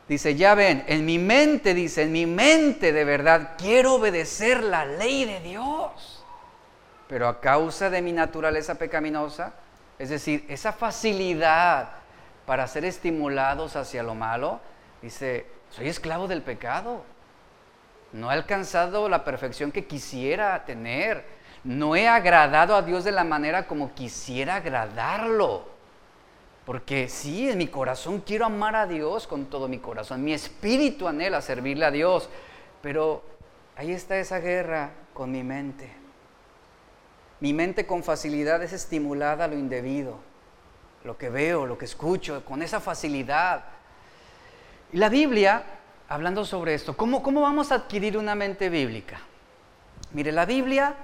dice, 0.08 0.34
ya 0.34 0.54
ven, 0.54 0.84
en 0.86 1.04
mi 1.04 1.18
mente, 1.18 1.74
dice, 1.74 2.02
en 2.02 2.12
mi 2.12 2.26
mente 2.26 2.92
de 2.92 3.04
verdad 3.04 3.54
quiero 3.58 3.94
obedecer 3.94 4.62
la 4.62 4.84
ley 4.84 5.24
de 5.24 5.40
Dios. 5.40 6.24
Pero 7.08 7.28
a 7.28 7.40
causa 7.40 7.90
de 7.90 8.02
mi 8.02 8.12
naturaleza 8.12 8.76
pecaminosa, 8.76 9.54
es 9.98 10.10
decir, 10.10 10.44
esa 10.48 10.72
facilidad 10.72 11.90
para 12.46 12.66
ser 12.66 12.84
estimulados 12.84 13.76
hacia 13.76 14.02
lo 14.02 14.14
malo, 14.14 14.60
dice, 15.02 15.46
soy 15.70 15.88
esclavo 15.88 16.26
del 16.26 16.42
pecado. 16.42 17.02
No 18.12 18.30
he 18.30 18.34
alcanzado 18.34 19.08
la 19.08 19.24
perfección 19.24 19.70
que 19.70 19.86
quisiera 19.86 20.64
tener 20.64 21.38
no 21.64 21.96
he 21.96 22.06
agradado 22.06 22.74
a 22.74 22.82
Dios 22.82 23.04
de 23.04 23.12
la 23.12 23.24
manera 23.24 23.66
como 23.66 23.94
quisiera 23.94 24.56
agradarlo. 24.56 25.67
Porque 26.68 27.08
sí, 27.08 27.48
en 27.48 27.56
mi 27.56 27.68
corazón 27.68 28.20
quiero 28.20 28.44
amar 28.44 28.76
a 28.76 28.86
Dios 28.86 29.26
con 29.26 29.46
todo 29.46 29.68
mi 29.68 29.78
corazón. 29.78 30.22
Mi 30.22 30.34
espíritu 30.34 31.08
anhela 31.08 31.40
servirle 31.40 31.86
a 31.86 31.90
Dios. 31.90 32.28
Pero 32.82 33.22
ahí 33.74 33.90
está 33.90 34.18
esa 34.18 34.38
guerra 34.38 34.90
con 35.14 35.32
mi 35.32 35.42
mente. 35.42 35.90
Mi 37.40 37.54
mente 37.54 37.86
con 37.86 38.02
facilidad 38.02 38.62
es 38.62 38.74
estimulada 38.74 39.46
a 39.46 39.48
lo 39.48 39.54
indebido. 39.56 40.18
Lo 41.04 41.16
que 41.16 41.30
veo, 41.30 41.64
lo 41.64 41.78
que 41.78 41.86
escucho, 41.86 42.44
con 42.44 42.60
esa 42.60 42.80
facilidad. 42.80 43.64
Y 44.92 44.98
la 44.98 45.08
Biblia, 45.08 45.64
hablando 46.06 46.44
sobre 46.44 46.74
esto, 46.74 46.94
¿cómo, 46.94 47.22
cómo 47.22 47.40
vamos 47.40 47.72
a 47.72 47.76
adquirir 47.76 48.18
una 48.18 48.34
mente 48.34 48.68
bíblica? 48.68 49.20
Mire, 50.12 50.32
la 50.32 50.44
Biblia 50.44 50.96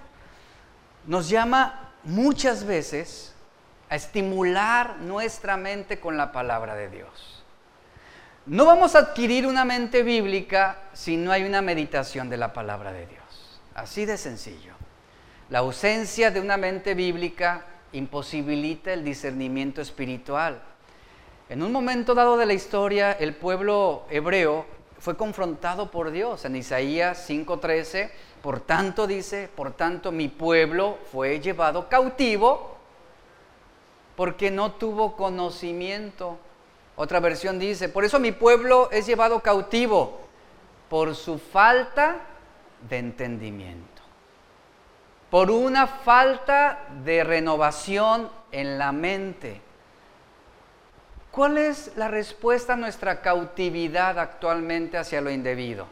nos 1.06 1.30
llama 1.30 1.94
muchas 2.04 2.66
veces 2.66 3.33
a 3.88 3.96
estimular 3.96 4.98
nuestra 4.98 5.56
mente 5.56 6.00
con 6.00 6.16
la 6.16 6.32
palabra 6.32 6.74
de 6.74 6.88
Dios. 6.88 7.44
No 8.46 8.66
vamos 8.66 8.94
a 8.94 8.98
adquirir 8.98 9.46
una 9.46 9.64
mente 9.64 10.02
bíblica 10.02 10.78
si 10.92 11.16
no 11.16 11.32
hay 11.32 11.44
una 11.44 11.62
meditación 11.62 12.28
de 12.28 12.36
la 12.36 12.52
palabra 12.52 12.92
de 12.92 13.06
Dios. 13.06 13.60
Así 13.74 14.04
de 14.04 14.18
sencillo. 14.18 14.74
La 15.48 15.60
ausencia 15.60 16.30
de 16.30 16.40
una 16.40 16.56
mente 16.56 16.94
bíblica 16.94 17.64
imposibilita 17.92 18.92
el 18.92 19.04
discernimiento 19.04 19.80
espiritual. 19.80 20.60
En 21.48 21.62
un 21.62 21.72
momento 21.72 22.14
dado 22.14 22.36
de 22.36 22.46
la 22.46 22.54
historia, 22.54 23.12
el 23.12 23.34
pueblo 23.34 24.04
hebreo 24.10 24.66
fue 24.98 25.16
confrontado 25.16 25.90
por 25.90 26.10
Dios. 26.10 26.44
En 26.44 26.56
Isaías 26.56 27.28
5:13 27.28 28.10
por 28.44 28.60
tanto, 28.60 29.06
dice, 29.06 29.48
por 29.48 29.72
tanto 29.72 30.12
mi 30.12 30.28
pueblo 30.28 30.98
fue 31.10 31.40
llevado 31.40 31.88
cautivo 31.88 32.73
porque 34.16 34.50
no 34.50 34.72
tuvo 34.72 35.16
conocimiento. 35.16 36.38
Otra 36.96 37.20
versión 37.20 37.58
dice, 37.58 37.88
por 37.88 38.04
eso 38.04 38.18
mi 38.18 38.32
pueblo 38.32 38.88
es 38.90 39.06
llevado 39.06 39.40
cautivo 39.40 40.20
por 40.88 41.14
su 41.14 41.38
falta 41.38 42.18
de 42.88 42.98
entendimiento, 42.98 44.02
por 45.30 45.50
una 45.50 45.86
falta 45.86 46.86
de 47.04 47.24
renovación 47.24 48.30
en 48.52 48.78
la 48.78 48.92
mente. 48.92 49.60
¿Cuál 51.30 51.58
es 51.58 51.92
la 51.96 52.08
respuesta 52.08 52.74
a 52.74 52.76
nuestra 52.76 53.20
cautividad 53.20 54.18
actualmente 54.18 54.98
hacia 54.98 55.20
lo 55.20 55.30
indebido? 55.30 55.86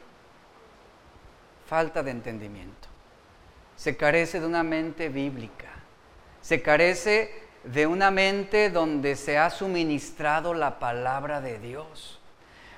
falta 1.72 2.02
de 2.02 2.10
entendimiento. 2.10 2.86
Se 3.76 3.96
carece 3.96 4.40
de 4.40 4.46
una 4.46 4.62
mente 4.62 5.08
bíblica. 5.08 5.70
Se 6.42 6.60
carece 6.60 7.32
de 7.64 7.86
una 7.86 8.10
mente 8.10 8.70
donde 8.70 9.16
se 9.16 9.38
ha 9.38 9.50
suministrado 9.50 10.54
la 10.54 10.78
palabra 10.78 11.40
de 11.40 11.58
Dios. 11.58 12.18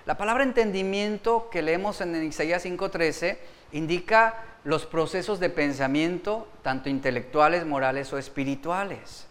La 0.06 0.18
palabra 0.18 0.44
entendimiento 0.44 1.48
que 1.50 1.62
leemos 1.62 2.00
en 2.00 2.22
Isaías 2.22 2.64
5:13 2.64 3.38
indica 3.72 4.34
los 4.64 4.86
procesos 4.86 5.40
de 5.40 5.50
pensamiento, 5.50 6.48
tanto 6.62 6.88
intelectuales, 6.88 7.64
morales 7.66 8.12
o 8.12 8.18
espirituales. 8.18 9.26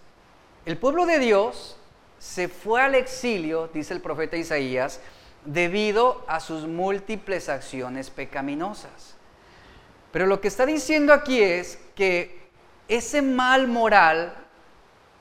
El 0.66 0.78
pueblo 0.78 1.06
de 1.06 1.20
Dios 1.20 1.78
se 2.18 2.48
fue 2.48 2.82
al 2.82 2.96
exilio, 2.96 3.70
dice 3.74 3.94
el 3.94 4.02
profeta 4.02 4.38
Isaías, 4.38 5.02
debido 5.46 6.24
a 6.28 6.40
sus 6.40 6.68
múltiples 6.68 7.50
acciones 7.50 8.10
pecaminosas. 8.10 9.16
Pero 10.12 10.26
lo 10.26 10.40
que 10.40 10.48
está 10.48 10.66
diciendo 10.66 11.12
aquí 11.12 11.42
es 11.42 11.80
que 11.96 12.48
ese 12.88 13.22
mal 13.22 13.68
moral 13.68 14.43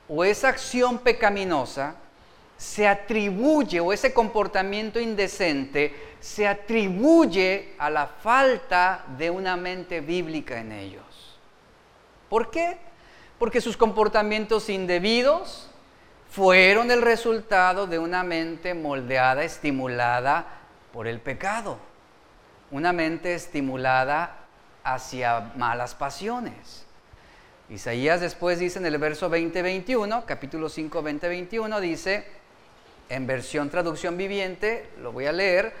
o 0.07 0.23
esa 0.23 0.49
acción 0.49 0.99
pecaminosa 0.99 1.95
se 2.57 2.87
atribuye, 2.87 3.79
o 3.79 3.91
ese 3.91 4.13
comportamiento 4.13 4.99
indecente, 4.99 6.15
se 6.19 6.47
atribuye 6.47 7.73
a 7.77 7.89
la 7.89 8.07
falta 8.07 9.03
de 9.17 9.29
una 9.29 9.57
mente 9.57 9.99
bíblica 9.99 10.59
en 10.59 10.71
ellos. 10.71 11.37
¿Por 12.29 12.49
qué? 12.49 12.77
Porque 13.37 13.59
sus 13.59 13.75
comportamientos 13.75 14.69
indebidos 14.69 15.69
fueron 16.29 16.89
el 16.89 17.01
resultado 17.01 17.85
de 17.85 17.99
una 17.99 18.23
mente 18.23 18.73
moldeada, 18.73 19.43
estimulada 19.43 20.45
por 20.93 21.07
el 21.07 21.19
pecado. 21.19 21.77
Una 22.71 22.93
mente 22.93 23.33
estimulada 23.35 24.37
hacia 24.83 25.51
malas 25.55 25.93
pasiones. 25.93 26.85
Isaías 27.73 28.21
después 28.21 28.59
dice 28.59 28.77
en 28.77 28.85
el 28.85 28.99
verso 28.99 29.31
20-21, 29.31 30.25
capítulo 30.25 30.69
5, 30.69 31.01
20-21, 31.01 31.79
dice, 31.79 32.23
en 33.09 33.25
versión 33.25 33.71
traducción 33.71 34.15
viviente, 34.15 34.87
lo 35.01 35.11
voy 35.11 35.25
a 35.25 35.31
leer, 35.31 35.73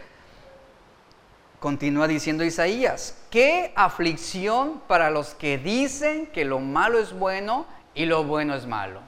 continúa 1.59 2.07
diciendo 2.07 2.43
Isaías, 2.43 3.21
qué 3.29 3.73
aflicción 3.75 4.81
para 4.87 5.11
los 5.11 5.35
que 5.35 5.59
dicen 5.59 6.25
que 6.25 6.45
lo 6.45 6.59
malo 6.59 6.97
es 6.97 7.13
bueno 7.13 7.67
y 7.93 8.05
lo 8.05 8.23
bueno 8.23 8.55
es 8.55 8.65
malo. 8.65 8.99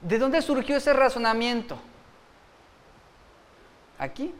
¿De 0.00 0.16
dónde 0.16 0.40
surgió 0.40 0.76
ese 0.76 0.92
razonamiento? 0.92 1.80
Aquí, 3.98 4.32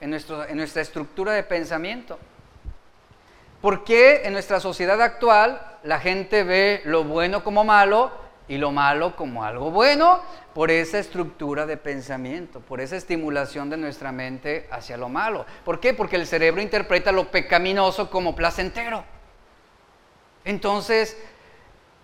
en, 0.00 0.10
nuestro, 0.10 0.46
en 0.46 0.58
nuestra 0.58 0.82
estructura 0.82 1.32
de 1.32 1.42
pensamiento. 1.42 2.20
¿Por 3.62 3.84
qué 3.84 4.22
en 4.24 4.32
nuestra 4.32 4.58
sociedad 4.58 5.00
actual 5.00 5.78
la 5.84 6.00
gente 6.00 6.42
ve 6.42 6.82
lo 6.84 7.04
bueno 7.04 7.44
como 7.44 7.62
malo 7.62 8.10
y 8.48 8.58
lo 8.58 8.72
malo 8.72 9.14
como 9.14 9.44
algo 9.44 9.70
bueno? 9.70 10.20
Por 10.52 10.72
esa 10.72 10.98
estructura 10.98 11.64
de 11.64 11.76
pensamiento, 11.76 12.58
por 12.58 12.80
esa 12.80 12.96
estimulación 12.96 13.70
de 13.70 13.76
nuestra 13.76 14.10
mente 14.10 14.66
hacia 14.68 14.96
lo 14.96 15.08
malo. 15.08 15.46
¿Por 15.64 15.78
qué? 15.78 15.94
Porque 15.94 16.16
el 16.16 16.26
cerebro 16.26 16.60
interpreta 16.60 17.12
lo 17.12 17.30
pecaminoso 17.30 18.10
como 18.10 18.34
placentero. 18.34 19.04
Entonces, 20.44 21.16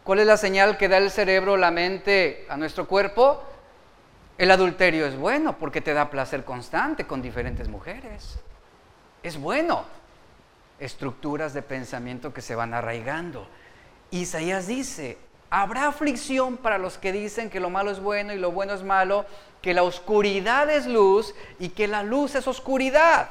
¿cuál 0.05 0.21
es 0.21 0.29
la 0.29 0.37
señal 0.37 0.77
que 0.77 0.89
da 0.89 0.99
el 0.99 1.11
cerebro, 1.11 1.57
la 1.57 1.73
mente 1.73 2.47
a 2.49 2.57
nuestro 2.57 2.87
cuerpo? 2.87 3.43
El 4.39 4.53
adulterio 4.53 5.07
es 5.07 5.17
bueno 5.17 5.59
porque 5.59 5.81
te 5.81 5.93
da 5.93 6.09
placer 6.09 6.45
constante 6.45 7.05
con 7.05 7.21
diferentes 7.21 7.67
mujeres. 7.67 8.39
Es 9.25 9.37
bueno 9.37 9.98
estructuras 10.79 11.55
de 11.55 11.63
pensamiento 11.63 12.33
que 12.33 12.43
se 12.43 12.55
van 12.55 12.75
arraigando. 12.75 13.49
Isaías 14.11 14.67
dice, 14.67 15.19
habrá 15.51 15.89
aflicción 15.89 16.57
para 16.57 16.79
los 16.79 16.99
que 16.99 17.13
dicen 17.13 17.51
que 17.51 17.61
lo 17.61 17.71
malo 17.71 17.91
es 17.91 18.01
bueno 18.01 18.33
y 18.33 18.39
lo 18.39 18.53
bueno 18.53 18.75
es 18.75 18.83
malo, 18.83 19.27
que 19.63 19.75
la 19.75 19.83
oscuridad 19.83 20.71
es 20.71 20.87
luz 20.87 21.35
y 21.59 21.71
que 21.71 21.89
la 21.89 22.03
luz 22.03 22.35
es 22.35 22.47
oscuridad, 22.47 23.29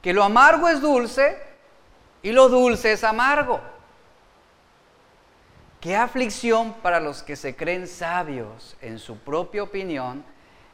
que 0.00 0.12
lo 0.12 0.24
amargo 0.24 0.68
es 0.68 0.80
dulce 0.80 1.38
y 2.22 2.32
lo 2.32 2.48
dulce 2.48 2.92
es 2.92 3.04
amargo. 3.04 3.60
Qué 5.80 5.96
aflicción 5.96 6.74
para 6.74 7.00
los 7.00 7.24
que 7.24 7.34
se 7.34 7.56
creen 7.56 7.88
sabios 7.88 8.76
en 8.80 9.00
su 9.00 9.18
propia 9.18 9.64
opinión 9.64 10.24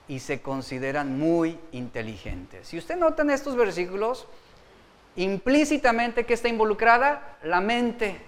y 0.07 0.21
se 0.21 0.43
consideran 0.43 1.19
muy 1.19 1.59
inteligentes. 1.73 2.69
Si 2.69 2.79
usted 2.79 2.97
nota 2.97 3.23
en 3.23 3.31
estos 3.31 3.57
versículos, 3.57 4.27
implícitamente 5.19 6.25
que 6.25 6.35
está 6.35 6.49
involucrada 6.49 7.37
la 7.43 7.61
mente, 7.61 8.21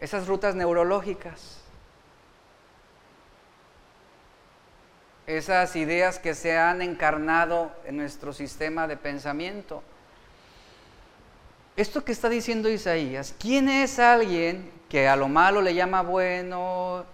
esas 0.00 0.26
rutas 0.26 0.54
neurológicas, 0.54 1.60
esas 5.26 5.76
ideas 5.76 6.18
que 6.18 6.34
se 6.34 6.56
han 6.58 6.80
encarnado 6.80 7.70
en 7.84 7.98
nuestro 7.98 8.32
sistema 8.32 8.88
de 8.88 8.96
pensamiento. 8.96 9.82
Esto 11.76 12.02
que 12.02 12.12
está 12.12 12.30
diciendo 12.30 12.70
Isaías, 12.70 13.34
¿quién 13.38 13.68
es 13.68 13.98
alguien 13.98 14.72
que 14.88 15.06
a 15.06 15.16
lo 15.16 15.28
malo 15.28 15.60
le 15.60 15.74
llama 15.74 16.00
bueno 16.00 17.04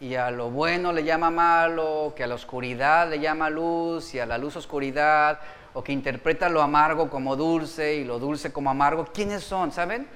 y 0.00 0.16
a 0.16 0.30
lo 0.30 0.50
bueno 0.50 0.92
le 0.92 1.02
llama 1.02 1.30
malo, 1.30 2.12
que 2.14 2.24
a 2.24 2.26
la 2.26 2.34
oscuridad 2.34 3.08
le 3.08 3.20
llama 3.20 3.48
luz 3.48 4.14
y 4.14 4.20
a 4.20 4.26
la 4.26 4.36
luz 4.36 4.54
oscuridad, 4.56 5.40
o 5.74 5.82
que 5.82 5.92
interpreta 5.92 6.48
lo 6.48 6.62
amargo 6.62 7.10
como 7.10 7.36
dulce 7.36 7.96
y 7.96 8.04
lo 8.04 8.18
dulce 8.18 8.52
como 8.52 8.70
amargo, 8.70 9.06
¿quiénes 9.12 9.42
son? 9.42 9.72
¿Saben? 9.72 10.06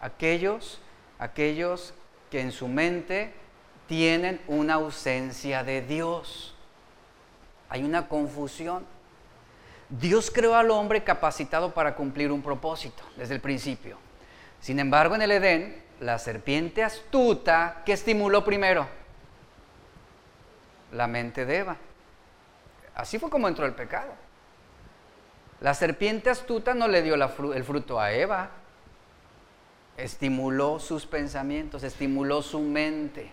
Aquellos, 0.00 0.80
aquellos 1.18 1.94
que 2.30 2.40
en 2.40 2.50
su 2.50 2.66
mente 2.66 3.32
tienen 3.86 4.40
una 4.48 4.74
ausencia 4.74 5.62
de 5.62 5.82
Dios. 5.82 6.54
Hay 7.68 7.84
una 7.84 8.08
confusión. 8.08 8.86
Dios 9.90 10.30
creó 10.30 10.56
al 10.56 10.70
hombre 10.70 11.04
capacitado 11.04 11.74
para 11.74 11.94
cumplir 11.94 12.32
un 12.32 12.40
propósito 12.40 13.02
desde 13.16 13.34
el 13.34 13.40
principio. 13.42 13.98
Sin 14.60 14.78
embargo, 14.78 15.14
en 15.14 15.22
el 15.22 15.32
Edén, 15.32 15.82
la 16.00 16.18
serpiente 16.18 16.82
astuta, 16.82 17.82
que 17.84 17.92
estimuló 17.92 18.42
primero? 18.42 18.88
La 20.92 21.06
mente 21.06 21.44
de 21.44 21.58
Eva. 21.58 21.76
Así 22.94 23.18
fue 23.18 23.28
como 23.28 23.48
entró 23.48 23.66
el 23.66 23.74
pecado. 23.74 24.12
La 25.62 25.74
serpiente 25.74 26.28
astuta 26.28 26.74
no 26.74 26.88
le 26.88 27.02
dio 27.02 27.14
el 27.14 27.64
fruto 27.64 28.00
a 28.00 28.10
Eva, 28.12 28.50
estimuló 29.96 30.80
sus 30.80 31.06
pensamientos, 31.06 31.84
estimuló 31.84 32.42
su 32.42 32.58
mente. 32.58 33.30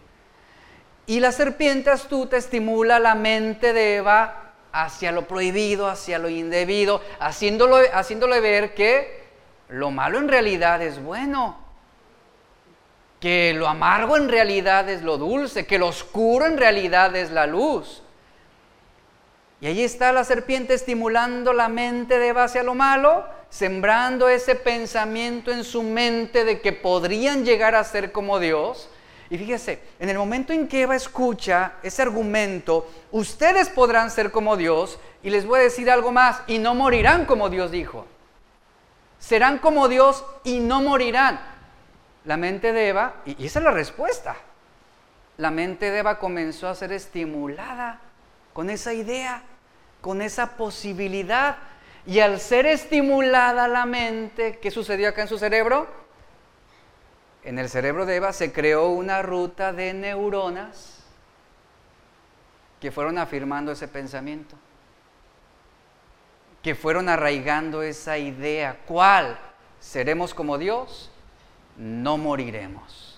Y 1.08 1.22
la 1.22 1.32
serpiente 1.32 1.90
astuta 1.90 2.38
estimula 2.38 3.00
la 3.00 3.16
mente 3.16 3.74
de 3.74 3.96
Eva 3.96 4.54
hacia 4.72 5.12
lo 5.12 5.28
prohibido, 5.28 5.88
hacia 5.88 6.20
lo 6.20 6.30
indebido, 6.30 7.02
haciéndole 7.20 8.40
ver 8.42 8.76
que 8.76 9.24
lo 9.70 9.90
malo 9.90 10.20
en 10.20 10.28
realidad 10.28 10.84
es 10.84 11.02
bueno, 11.02 11.58
que 13.20 13.56
lo 13.56 13.68
amargo 13.68 14.18
en 14.18 14.30
realidad 14.30 14.88
es 14.88 15.02
lo 15.02 15.18
dulce, 15.18 15.66
que 15.66 15.80
lo 15.80 15.88
oscuro 15.88 16.46
en 16.46 16.60
realidad 16.60 17.16
es 17.16 17.32
la 17.32 17.48
luz. 17.48 18.04
Y 19.62 19.68
ahí 19.68 19.84
está 19.84 20.14
la 20.14 20.24
serpiente 20.24 20.74
estimulando 20.74 21.52
la 21.52 21.68
mente 21.68 22.18
de 22.18 22.32
base 22.32 22.60
a 22.60 22.64
lo 22.64 22.76
malo, 22.76 23.26
sembrando 23.50 24.30
ese 24.30 24.56
pensamiento 24.56 25.52
en 25.52 25.66
su 25.66 25.84
mente 25.84 26.46
de 26.46 26.62
que 26.62 26.72
podrían 26.72 27.44
llegar 27.44 27.76
a 27.76 27.84
ser 27.84 28.14
como 28.14 28.40
Dios. 28.40 28.90
Y 29.30 29.38
fíjese, 29.38 29.80
en 30.00 30.10
el 30.10 30.18
momento 30.18 30.54
en 30.54 30.68
que 30.68 30.84
Eva 30.84 30.96
escucha 30.96 31.74
ese 31.84 32.02
argumento, 32.02 32.90
ustedes 33.12 33.70
podrán 33.70 34.12
ser 34.12 34.32
como 34.32 34.56
Dios, 34.56 34.98
y 35.22 35.30
les 35.30 35.46
voy 35.46 35.60
a 35.60 35.64
decir 35.64 35.92
algo 35.92 36.12
más, 36.12 36.42
y 36.48 36.58
no 36.58 36.74
morirán 36.74 37.26
como 37.26 37.50
Dios 37.50 37.70
dijo. 37.70 38.08
Serán 39.20 39.60
como 39.60 39.90
Dios 39.90 40.24
y 40.46 40.60
no 40.60 40.82
morirán. 40.82 41.40
La 42.24 42.38
mente 42.38 42.72
de 42.72 42.88
Eva, 42.88 43.16
y 43.26 43.46
esa 43.46 43.60
es 43.60 43.66
la 43.66 43.72
respuesta, 43.72 44.38
la 45.38 45.52
mente 45.52 45.92
de 45.92 46.00
Eva 46.00 46.18
comenzó 46.18 46.68
a 46.70 46.76
ser 46.76 46.92
estimulada 46.94 48.02
con 48.60 48.70
esa 48.70 48.92
idea, 48.92 49.42
con 50.02 50.22
esa 50.22 50.58
posibilidad. 50.58 51.60
Y 52.06 52.20
al 52.20 52.42
ser 52.42 52.66
estimulada 52.66 53.70
la 53.70 53.86
mente, 53.86 54.60
¿qué 54.62 54.70
sucedió 54.70 55.08
acá 55.08 55.22
en 55.22 55.30
su 55.30 55.38
cerebro? 55.38 55.88
En 57.46 57.58
el 57.58 57.70
cerebro 57.70 58.06
de 58.06 58.18
Eva 58.18 58.34
se 58.34 58.52
creó 58.52 58.90
una 58.90 59.22
ruta 59.22 59.72
de 59.72 59.94
neuronas 59.94 61.06
que 62.82 62.92
fueron 62.92 63.18
afirmando 63.18 63.72
ese 63.72 63.88
pensamiento, 63.88 64.58
que 66.62 66.76
fueron 66.76 67.08
arraigando 67.08 67.82
esa 67.82 68.18
idea. 68.18 68.78
¿Cuál? 68.86 69.40
¿Seremos 69.80 70.34
como 70.34 70.58
Dios? 70.58 71.10
No 71.78 72.18
moriremos. 72.18 73.09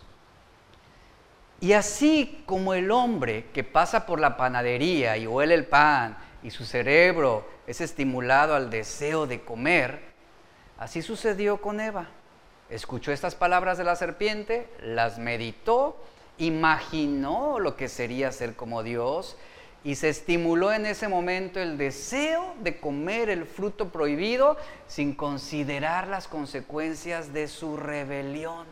Y 1.62 1.74
así 1.74 2.42
como 2.48 2.74
el 2.74 2.90
hombre 2.90 3.46
que 3.54 3.64
pasa 3.64 4.08
por 4.08 4.20
la 4.20 4.36
panadería 4.36 5.16
y 5.18 5.28
huele 5.28 5.54
el 5.54 5.68
pan 5.68 6.18
y 6.42 6.50
su 6.50 6.66
cerebro 6.66 7.48
es 7.68 7.82
estimulado 7.82 8.56
al 8.56 8.72
deseo 8.72 9.28
de 9.28 9.42
comer, 9.42 10.02
así 10.80 11.04
sucedió 11.04 11.62
con 11.62 11.80
Eva. 11.80 12.10
Escuchó 12.72 13.12
estas 13.12 13.36
palabras 13.36 13.78
de 13.78 13.84
la 13.84 13.96
serpiente, 13.96 14.68
las 14.82 15.20
meditó, 15.20 16.04
imaginó 16.40 17.60
lo 17.60 17.76
que 17.76 17.90
sería 17.90 18.32
ser 18.32 18.56
como 18.56 18.82
Dios 18.82 19.38
y 19.84 19.96
se 19.96 20.10
estimuló 20.10 20.74
en 20.74 20.88
ese 20.88 21.08
momento 21.10 21.60
el 21.60 21.78
deseo 21.78 22.56
de 22.62 22.80
comer 22.80 23.30
el 23.30 23.46
fruto 23.46 23.90
prohibido 23.90 24.58
sin 24.88 25.14
considerar 25.14 26.08
las 26.08 26.28
consecuencias 26.28 27.34
de 27.34 27.48
su 27.48 27.78
rebelión. 27.78 28.66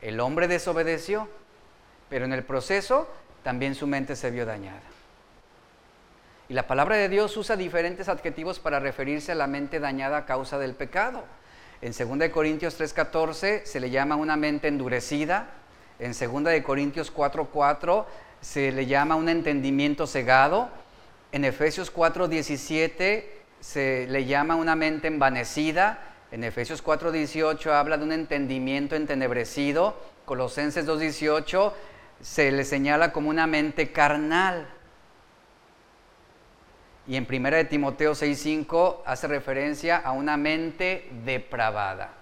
El 0.00 0.20
hombre 0.20 0.46
desobedeció 0.46 1.28
pero 2.10 2.26
en 2.26 2.34
el 2.34 2.42
proceso 2.42 3.08
también 3.42 3.74
su 3.74 3.86
mente 3.86 4.16
se 4.16 4.30
vio 4.30 4.44
dañada. 4.44 4.82
Y 6.50 6.52
la 6.52 6.66
palabra 6.66 6.96
de 6.96 7.08
Dios 7.08 7.36
usa 7.36 7.56
diferentes 7.56 8.08
adjetivos 8.08 8.58
para 8.58 8.80
referirse 8.80 9.32
a 9.32 9.36
la 9.36 9.46
mente 9.46 9.78
dañada 9.78 10.18
a 10.18 10.26
causa 10.26 10.58
del 10.58 10.74
pecado. 10.74 11.24
En 11.80 11.92
2 11.92 12.28
Corintios 12.30 12.78
3:14 12.78 13.64
se 13.64 13.80
le 13.80 13.88
llama 13.88 14.16
una 14.16 14.36
mente 14.36 14.68
endurecida, 14.68 15.46
En 16.00 16.12
2 16.12 16.44
de 16.44 16.62
Corintios 16.62 17.12
4:4 17.12 18.06
se 18.40 18.72
le 18.72 18.86
llama 18.86 19.16
un 19.16 19.28
entendimiento 19.28 20.06
cegado. 20.06 20.70
En 21.30 21.44
Efesios 21.44 21.90
4:17 21.90 23.24
se 23.60 24.06
le 24.08 24.24
llama 24.24 24.56
una 24.56 24.74
mente 24.74 25.08
envanecida. 25.08 26.00
En 26.32 26.42
Efesios 26.42 26.82
4:18 26.82 27.72
habla 27.72 27.98
de 27.98 28.04
un 28.04 28.12
entendimiento 28.12 28.96
entenebrecido. 28.96 29.94
Colosenses 30.24 30.86
2:18 30.86 31.72
se 32.20 32.52
le 32.52 32.64
señala 32.64 33.12
como 33.12 33.30
una 33.30 33.46
mente 33.46 33.92
carnal. 33.92 34.68
Y 37.06 37.16
en 37.16 37.26
1 37.28 37.56
de 37.56 37.64
Timoteo 37.64 38.14
6:5 38.14 39.02
hace 39.04 39.26
referencia 39.26 39.96
a 39.96 40.12
una 40.12 40.36
mente 40.36 41.10
depravada. 41.24 42.12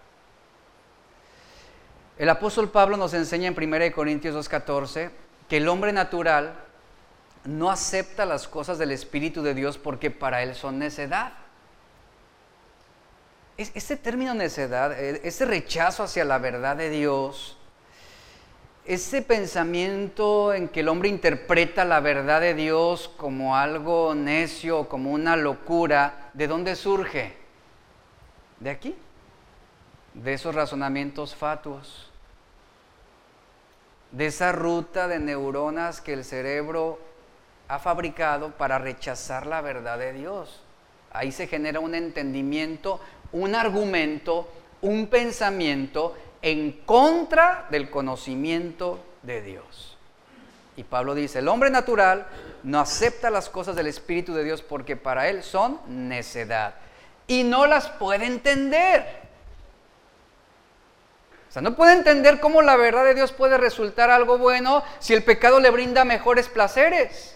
El 2.16 2.28
apóstol 2.30 2.70
Pablo 2.70 2.96
nos 2.96 3.14
enseña 3.14 3.48
en 3.48 3.54
1 3.54 3.92
Corintios 3.92 4.34
2:14 4.34 5.10
que 5.48 5.58
el 5.58 5.68
hombre 5.68 5.92
natural 5.92 6.54
no 7.44 7.70
acepta 7.70 8.26
las 8.26 8.48
cosas 8.48 8.78
del 8.78 8.92
Espíritu 8.92 9.42
de 9.42 9.54
Dios 9.54 9.78
porque 9.78 10.10
para 10.10 10.42
él 10.42 10.54
son 10.54 10.78
necedad. 10.78 11.32
Ese 13.56 13.96
término 13.96 14.34
necedad, 14.34 14.92
e, 14.98 15.20
ese 15.24 15.44
rechazo 15.44 16.04
hacia 16.04 16.24
la 16.24 16.38
verdad 16.38 16.76
de 16.76 16.90
Dios, 16.90 17.57
ese 18.88 19.20
pensamiento 19.20 20.54
en 20.54 20.66
que 20.66 20.80
el 20.80 20.88
hombre 20.88 21.10
interpreta 21.10 21.84
la 21.84 22.00
verdad 22.00 22.40
de 22.40 22.54
Dios 22.54 23.10
como 23.18 23.54
algo 23.54 24.14
necio, 24.14 24.88
como 24.88 25.12
una 25.12 25.36
locura, 25.36 26.30
¿de 26.32 26.46
dónde 26.46 26.74
surge? 26.74 27.36
De 28.60 28.70
aquí, 28.70 28.96
de 30.14 30.32
esos 30.32 30.54
razonamientos 30.54 31.34
fatuos, 31.34 32.10
de 34.10 34.24
esa 34.24 34.52
ruta 34.52 35.06
de 35.06 35.18
neuronas 35.18 36.00
que 36.00 36.14
el 36.14 36.24
cerebro 36.24 36.98
ha 37.68 37.78
fabricado 37.80 38.52
para 38.52 38.78
rechazar 38.78 39.46
la 39.46 39.60
verdad 39.60 39.98
de 39.98 40.14
Dios. 40.14 40.62
Ahí 41.12 41.30
se 41.30 41.46
genera 41.46 41.78
un 41.78 41.94
entendimiento, 41.94 43.00
un 43.32 43.54
argumento, 43.54 44.48
un 44.80 45.08
pensamiento 45.08 46.16
en 46.42 46.72
contra 46.84 47.66
del 47.70 47.90
conocimiento 47.90 49.04
de 49.22 49.42
Dios. 49.42 49.96
Y 50.76 50.84
Pablo 50.84 51.14
dice, 51.14 51.40
el 51.40 51.48
hombre 51.48 51.70
natural 51.70 52.26
no 52.62 52.78
acepta 52.78 53.30
las 53.30 53.48
cosas 53.48 53.74
del 53.74 53.88
Espíritu 53.88 54.32
de 54.34 54.44
Dios 54.44 54.62
porque 54.62 54.96
para 54.96 55.28
él 55.28 55.42
son 55.42 55.80
necedad 55.88 56.74
y 57.26 57.42
no 57.42 57.66
las 57.66 57.88
puede 57.88 58.26
entender. 58.26 59.04
O 61.48 61.52
sea, 61.52 61.62
no 61.62 61.74
puede 61.74 61.94
entender 61.94 62.40
cómo 62.40 62.62
la 62.62 62.76
verdad 62.76 63.04
de 63.04 63.14
Dios 63.14 63.32
puede 63.32 63.58
resultar 63.58 64.10
algo 64.10 64.38
bueno 64.38 64.84
si 65.00 65.14
el 65.14 65.24
pecado 65.24 65.58
le 65.58 65.70
brinda 65.70 66.04
mejores 66.04 66.48
placeres. 66.48 67.34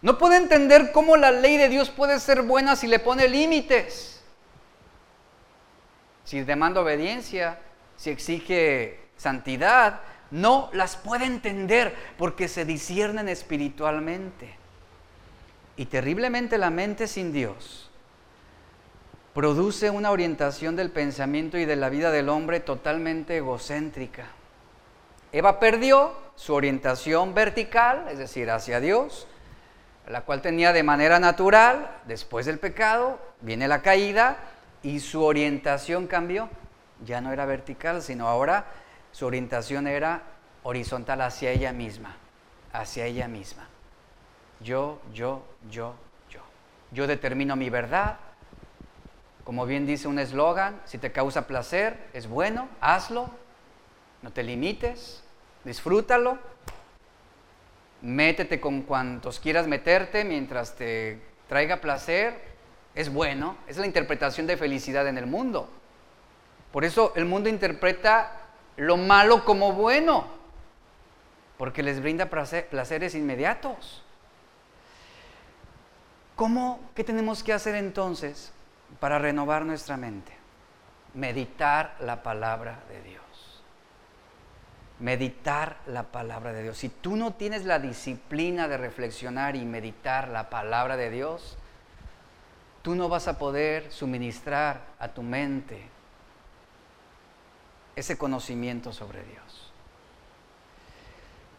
No 0.00 0.16
puede 0.16 0.36
entender 0.36 0.92
cómo 0.92 1.16
la 1.16 1.32
ley 1.32 1.56
de 1.56 1.68
Dios 1.68 1.90
puede 1.90 2.20
ser 2.20 2.42
buena 2.42 2.76
si 2.76 2.86
le 2.86 3.00
pone 3.00 3.28
límites 3.28 4.17
si 6.28 6.42
demanda 6.42 6.82
obediencia, 6.82 7.58
si 7.96 8.10
exige 8.10 9.00
santidad, 9.16 10.00
no 10.30 10.68
las 10.74 10.94
puede 10.94 11.24
entender 11.24 11.94
porque 12.18 12.48
se 12.48 12.66
disciernen 12.66 13.30
espiritualmente. 13.30 14.54
Y 15.78 15.86
terriblemente 15.86 16.58
la 16.58 16.68
mente 16.68 17.06
sin 17.06 17.32
Dios 17.32 17.90
produce 19.32 19.88
una 19.88 20.10
orientación 20.10 20.76
del 20.76 20.90
pensamiento 20.90 21.56
y 21.56 21.64
de 21.64 21.76
la 21.76 21.88
vida 21.88 22.10
del 22.10 22.28
hombre 22.28 22.60
totalmente 22.60 23.38
egocéntrica. 23.38 24.26
Eva 25.32 25.58
perdió 25.58 26.12
su 26.36 26.52
orientación 26.52 27.32
vertical, 27.32 28.04
es 28.10 28.18
decir, 28.18 28.50
hacia 28.50 28.80
Dios, 28.80 29.26
la 30.06 30.20
cual 30.26 30.42
tenía 30.42 30.74
de 30.74 30.82
manera 30.82 31.20
natural, 31.20 31.90
después 32.04 32.44
del 32.44 32.58
pecado, 32.58 33.18
viene 33.40 33.66
la 33.66 33.80
caída, 33.80 34.36
y 34.82 35.00
su 35.00 35.22
orientación 35.22 36.06
cambió. 36.06 36.48
Ya 37.04 37.20
no 37.20 37.32
era 37.32 37.46
vertical, 37.46 38.02
sino 38.02 38.28
ahora 38.28 38.66
su 39.12 39.26
orientación 39.26 39.86
era 39.86 40.22
horizontal 40.62 41.20
hacia 41.22 41.50
ella 41.50 41.72
misma, 41.72 42.16
hacia 42.72 43.06
ella 43.06 43.28
misma. 43.28 43.68
Yo, 44.60 45.00
yo, 45.12 45.42
yo, 45.70 45.94
yo. 46.28 46.40
Yo 46.90 47.06
determino 47.06 47.56
mi 47.56 47.70
verdad. 47.70 48.18
Como 49.44 49.64
bien 49.64 49.86
dice 49.86 50.08
un 50.08 50.18
eslogan, 50.18 50.80
si 50.84 50.98
te 50.98 51.12
causa 51.12 51.46
placer, 51.46 52.08
es 52.12 52.28
bueno, 52.28 52.68
hazlo, 52.80 53.30
no 54.20 54.30
te 54.30 54.42
limites, 54.42 55.24
disfrútalo, 55.64 56.38
métete 58.02 58.60
con 58.60 58.82
cuantos 58.82 59.40
quieras 59.40 59.66
meterte 59.66 60.24
mientras 60.24 60.76
te 60.76 61.20
traiga 61.48 61.78
placer, 61.78 62.57
es 62.98 63.12
bueno, 63.12 63.56
es 63.68 63.76
la 63.76 63.86
interpretación 63.86 64.48
de 64.48 64.56
felicidad 64.56 65.06
en 65.06 65.18
el 65.18 65.26
mundo. 65.26 65.70
Por 66.72 66.84
eso 66.84 67.12
el 67.14 67.26
mundo 67.26 67.48
interpreta 67.48 68.32
lo 68.76 68.96
malo 68.96 69.44
como 69.44 69.72
bueno, 69.72 70.26
porque 71.58 71.84
les 71.84 72.02
brinda 72.02 72.26
placeres 72.26 73.14
inmediatos. 73.14 74.02
¿Cómo, 76.34 76.80
qué 76.96 77.04
tenemos 77.04 77.44
que 77.44 77.52
hacer 77.52 77.76
entonces 77.76 78.52
para 78.98 79.20
renovar 79.20 79.64
nuestra 79.64 79.96
mente? 79.96 80.32
Meditar 81.14 81.94
la 82.00 82.24
palabra 82.24 82.80
de 82.88 83.00
Dios. 83.02 83.22
Meditar 84.98 85.76
la 85.86 86.02
palabra 86.02 86.52
de 86.52 86.64
Dios. 86.64 86.78
Si 86.78 86.88
tú 86.88 87.14
no 87.14 87.34
tienes 87.34 87.64
la 87.64 87.78
disciplina 87.78 88.66
de 88.66 88.76
reflexionar 88.76 89.54
y 89.54 89.64
meditar 89.64 90.26
la 90.26 90.50
palabra 90.50 90.96
de 90.96 91.10
Dios, 91.10 91.57
tú 92.88 92.94
no 92.94 93.10
vas 93.10 93.28
a 93.28 93.38
poder 93.38 93.92
suministrar 93.92 94.80
a 94.98 95.08
tu 95.08 95.22
mente 95.22 95.78
ese 97.94 98.16
conocimiento 98.16 98.94
sobre 98.94 99.22
Dios. 99.24 99.70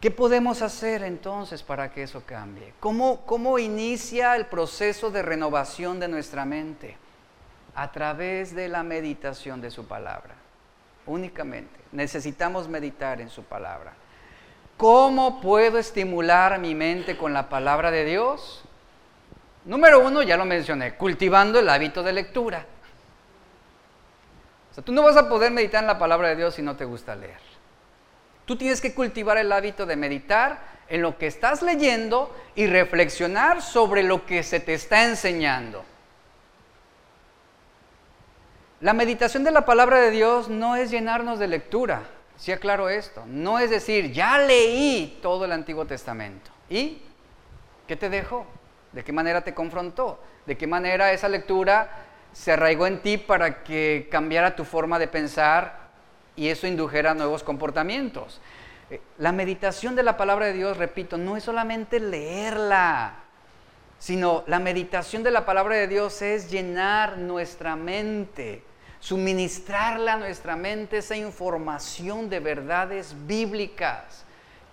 ¿Qué 0.02 0.10
podemos 0.10 0.64
hacer 0.64 1.04
entonces 1.04 1.62
para 1.62 1.92
que 1.92 2.02
eso 2.02 2.24
cambie? 2.26 2.74
¿Cómo, 2.80 3.28
¿Cómo 3.28 3.60
inicia 3.60 4.36
el 4.36 4.48
proceso 4.48 5.12
de 5.12 5.22
renovación 5.22 6.00
de 6.00 6.08
nuestra 6.08 6.46
mente? 6.46 6.98
A 7.76 7.92
través 7.92 8.56
de 8.56 8.68
la 8.68 8.82
meditación 8.82 9.62
de 9.62 9.70
su 9.70 9.86
palabra. 9.86 10.34
Únicamente. 11.06 11.80
Necesitamos 11.92 12.68
meditar 12.68 13.22
en 13.22 13.30
su 13.30 13.44
palabra. 13.44 13.94
¿Cómo 14.78 15.42
puedo 15.42 15.78
estimular 15.78 16.58
mi 16.58 16.74
mente 16.74 17.16
con 17.16 17.34
la 17.34 17.50
palabra 17.50 17.92
de 17.92 18.06
Dios? 18.06 18.64
Número 19.66 20.00
uno, 20.00 20.24
ya 20.24 20.38
lo 20.38 20.46
mencioné, 20.46 20.96
cultivando 20.96 21.60
el 21.60 21.70
hábito 21.70 22.02
de 22.02 22.14
lectura. 22.14 22.66
O 24.72 24.74
sea, 24.74 24.84
tú 24.84 24.92
no 24.92 25.04
vas 25.04 25.18
a 25.18 25.28
poder 25.28 25.52
meditar 25.52 25.84
en 25.84 25.88
la 25.88 26.00
palabra 26.00 26.30
de 26.30 26.36
Dios 26.36 26.56
si 26.56 26.62
no 26.62 26.76
te 26.76 26.86
gusta 26.86 27.16
leer. 27.16 27.40
Tú 28.46 28.56
tienes 28.58 28.82
que 28.82 28.94
cultivar 28.94 29.38
el 29.38 29.52
hábito 29.52 29.86
de 29.86 29.96
meditar 29.96 30.60
en 30.88 31.02
lo 31.02 31.18
que 31.18 31.28
estás 31.28 31.62
leyendo 31.62 32.36
y 32.56 32.66
reflexionar 32.66 33.62
sobre 33.62 34.04
lo 34.04 34.26
que 34.26 34.44
se 34.44 34.60
te 34.60 34.74
está 34.74 35.06
enseñando. 35.06 35.86
La 38.82 38.94
meditación 38.94 39.44
de 39.44 39.52
la 39.52 39.66
palabra 39.66 40.00
de 40.00 40.10
Dios 40.10 40.50
no 40.50 40.76
es 40.78 40.90
llenarnos 40.90 41.38
de 41.38 41.48
lectura, 41.48 42.04
si 42.38 42.52
aclaro 42.52 42.90
esto. 42.90 43.24
No 43.28 43.60
es 43.60 43.70
decir, 43.70 44.14
ya 44.14 44.40
leí 44.40 45.20
todo 45.22 45.46
el 45.46 45.52
Antiguo 45.52 45.86
Testamento. 45.86 46.50
¿Y 46.70 47.02
qué 47.86 47.96
te 47.98 48.10
dejó? 48.10 48.48
¿De 48.92 49.04
qué 49.04 49.12
manera 49.12 49.42
te 49.42 49.54
confrontó? 49.54 50.20
¿De 50.46 50.58
qué 50.58 50.68
manera 50.68 51.12
esa 51.12 51.30
lectura 51.30 51.90
se 52.34 52.52
arraigó 52.52 52.88
en 52.88 53.02
ti 53.02 53.18
para 53.18 53.64
que 53.64 54.08
cambiara 54.12 54.56
tu 54.56 54.66
forma 54.66 54.98
de 54.98 55.08
pensar 55.08 55.90
y 56.36 56.48
eso 56.48 56.66
indujera 56.66 57.14
nuevos 57.14 57.44
comportamientos? 57.44 58.42
Eh, 58.90 59.00
la 59.20 59.32
meditación 59.32 59.96
de 59.96 60.04
la 60.04 60.18
palabra 60.18 60.48
de 60.48 60.54
Dios, 60.54 60.78
repito, 60.78 61.18
no 61.18 61.38
es 61.38 61.44
solamente 61.44 62.00
leerla, 62.00 63.14
sino 64.00 64.44
la 64.48 64.60
meditación 64.60 65.22
de 65.22 65.32
la 65.32 65.46
palabra 65.46 65.76
de 65.76 65.88
Dios 65.88 66.22
es 66.24 66.50
llenar 66.50 67.18
nuestra 67.18 67.76
mente, 67.76 68.64
suministrarle 69.00 70.10
a 70.10 70.18
nuestra 70.18 70.56
mente 70.56 70.98
esa 70.98 71.16
información 71.16 72.30
de 72.30 72.40
verdades 72.40 73.14
bíblicas. 73.28 74.26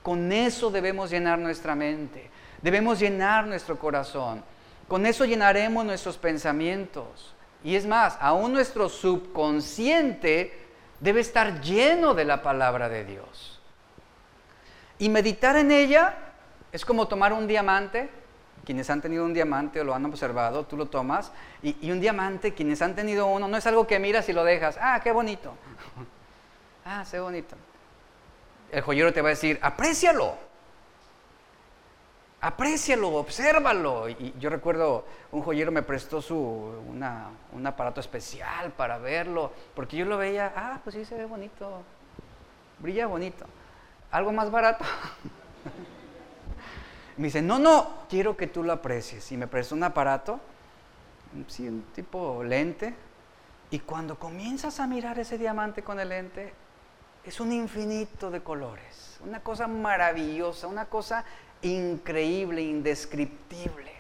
Con 0.03 0.33
eso 0.33 0.71
debemos 0.71 1.11
llenar 1.11 1.39
nuestra 1.39 1.75
mente. 1.75 2.31
Debemos 2.63 2.99
llenar 2.99 3.47
nuestro 3.47 3.79
corazón. 3.79 4.43
Con 4.89 5.07
eso 5.07 5.25
llenaremos 5.25 5.85
nuestros 5.85 6.17
pensamientos. 6.17 7.35
Y 7.65 7.75
es 7.75 7.87
más, 7.87 8.17
aún 8.21 8.53
nuestro 8.53 8.89
subconsciente 8.89 10.67
debe 11.01 11.21
estar 11.21 11.61
lleno 11.61 12.15
de 12.15 12.25
la 12.25 12.43
palabra 12.43 12.89
de 12.89 13.05
Dios. 13.05 13.61
Y 14.99 15.09
meditar 15.09 15.57
en 15.57 15.71
ella 15.71 16.17
es 16.73 16.85
como 16.85 17.09
tomar 17.09 17.33
un 17.33 17.47
diamante. 17.47 18.09
Quienes 18.65 18.91
han 18.91 19.01
tenido 19.01 19.25
un 19.25 19.33
diamante 19.33 19.81
o 19.81 19.85
lo 19.85 19.95
han 19.95 20.05
observado, 20.07 20.65
tú 20.65 20.77
lo 20.77 20.87
tomas. 20.87 21.31
Y, 21.63 21.91
un 21.91 22.01
diamante, 22.01 22.55
quienes 22.55 22.83
han 22.83 22.95
tenido 22.95 23.27
uno, 23.27 23.47
no 23.47 23.57
es 23.57 23.67
algo 23.67 23.87
que 23.87 23.99
miras 23.99 24.29
y 24.29 24.33
lo 24.33 24.45
dejas. 24.45 24.79
Ah, 24.81 25.01
qué 25.03 25.13
bonito. 25.13 25.55
ah, 26.85 27.05
qué 27.09 27.19
bonito. 27.21 27.57
el 28.73 28.83
joyero 28.83 29.13
te 29.13 29.23
va 29.23 29.29
a 29.29 29.31
decir, 29.31 29.59
aprécialo. 29.63 30.46
Aprécialo, 32.41 33.15
obsérvalo. 33.15 34.09
Y 34.09 34.35
yo 34.39 34.51
recuerdo, 34.51 35.05
un 35.33 35.43
joyero 35.43 35.73
me 35.73 35.83
prestó 35.83 36.21
su, 36.21 36.37
un 36.37 37.67
aparato 37.67 38.01
especial 38.01 38.73
para 38.73 38.99
verlo, 38.99 39.53
porque 39.75 39.97
yo 39.97 40.05
lo 40.05 40.19
veía, 40.19 40.53
ah, 40.55 40.81
pues 40.85 40.95
sí 40.95 41.05
se 41.05 41.17
ve 41.17 41.25
bonito, 41.25 41.83
brilla 42.79 43.07
bonito. 43.07 43.47
Algo 44.11 44.33
más 44.33 44.51
barato. 44.51 44.85
me 47.17 47.25
dice, 47.25 47.43
no, 47.43 47.59
no, 47.59 48.05
quiero 48.09 48.37
que 48.37 48.47
tú 48.47 48.63
lo 48.63 48.73
aprecies. 48.73 49.31
Y 49.33 49.37
me 49.37 49.47
prestó 49.47 49.75
un 49.75 49.85
aparato, 49.85 50.41
sí, 51.49 51.69
un 51.69 51.83
tipo 51.95 52.43
lente. 52.45 52.95
Y 53.71 53.81
cuando 53.81 54.19
comienzas 54.19 54.79
a 54.79 54.87
mirar 54.87 55.19
ese 55.19 55.39
diamante 55.39 55.83
con 55.83 55.99
el 55.99 56.11
lente, 56.11 56.53
es 57.25 57.41
un 57.41 57.51
infinito 57.51 58.31
de 58.31 58.41
colores, 58.41 59.19
una 59.25 59.41
cosa 59.41 59.67
maravillosa, 59.67 60.69
una 60.69 60.85
cosa 60.85 61.25
increíble, 61.63 62.63
indescriptible. 62.63 63.93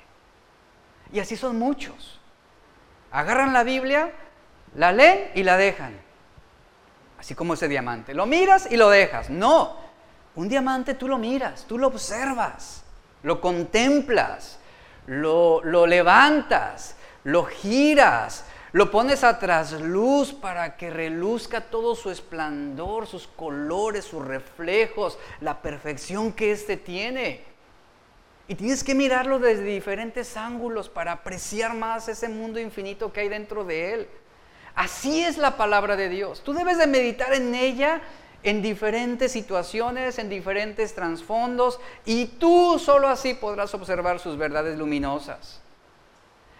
Y 1.12 1.20
así 1.20 1.36
son 1.36 1.58
muchos. 1.58 2.20
Agarran 3.10 3.52
la 3.52 3.64
Biblia, 3.64 4.12
la 4.74 4.92
leen 4.92 5.30
y 5.34 5.42
la 5.42 5.56
dejan. 5.56 5.94
Así 7.18 7.34
como 7.34 7.54
ese 7.54 7.68
diamante. 7.68 8.14
Lo 8.14 8.26
miras 8.26 8.70
y 8.70 8.76
lo 8.76 8.90
dejas. 8.90 9.30
No, 9.30 9.76
un 10.34 10.48
diamante 10.48 10.94
tú 10.94 11.08
lo 11.08 11.18
miras, 11.18 11.64
tú 11.64 11.78
lo 11.78 11.86
observas, 11.86 12.84
lo 13.22 13.40
contemplas, 13.40 14.58
lo, 15.06 15.62
lo 15.64 15.86
levantas, 15.86 16.96
lo 17.24 17.44
giras, 17.44 18.44
lo 18.76 18.90
pones 18.90 19.24
a 19.24 19.38
trasluz 19.38 20.34
para 20.34 20.76
que 20.76 20.90
reluzca 20.90 21.62
todo 21.62 21.94
su 21.94 22.10
esplendor, 22.10 23.06
sus 23.06 23.26
colores, 23.26 24.04
sus 24.04 24.22
reflejos, 24.22 25.18
la 25.40 25.62
perfección 25.62 26.30
que 26.34 26.52
éste 26.52 26.76
tiene. 26.76 27.42
Y 28.48 28.54
tienes 28.54 28.84
que 28.84 28.94
mirarlo 28.94 29.38
desde 29.38 29.62
diferentes 29.62 30.36
ángulos 30.36 30.90
para 30.90 31.12
apreciar 31.12 31.72
más 31.72 32.10
ese 32.10 32.28
mundo 32.28 32.60
infinito 32.60 33.14
que 33.14 33.20
hay 33.20 33.30
dentro 33.30 33.64
de 33.64 33.94
él. 33.94 34.08
Así 34.74 35.24
es 35.24 35.38
la 35.38 35.56
palabra 35.56 35.96
de 35.96 36.10
Dios. 36.10 36.42
Tú 36.42 36.52
debes 36.52 36.76
de 36.76 36.86
meditar 36.86 37.32
en 37.32 37.54
ella 37.54 38.02
en 38.42 38.60
diferentes 38.60 39.32
situaciones, 39.32 40.18
en 40.18 40.28
diferentes 40.28 40.94
trasfondos, 40.94 41.80
y 42.04 42.26
tú 42.26 42.78
solo 42.78 43.08
así 43.08 43.32
podrás 43.32 43.72
observar 43.72 44.20
sus 44.20 44.36
verdades 44.36 44.76
luminosas. 44.76 45.62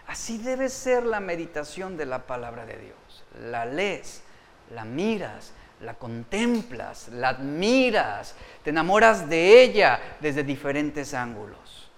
Así 0.06 0.38
debe 0.38 0.68
ser 0.68 1.04
la 1.04 1.20
meditación 1.20 1.96
de 1.96 2.06
la 2.06 2.26
palabra 2.26 2.64
de 2.64 2.78
Dios. 2.78 3.24
La 3.50 3.64
lees, 3.64 4.22
la 4.70 4.84
miras, 4.84 5.52
la 5.80 5.94
contemplas, 5.94 7.08
la 7.08 7.30
admiras, 7.30 8.34
te 8.62 8.70
enamoras 8.70 9.28
de 9.28 9.62
ella 9.62 10.00
desde 10.20 10.42
diferentes 10.42 11.12
ángulos. 11.12 11.90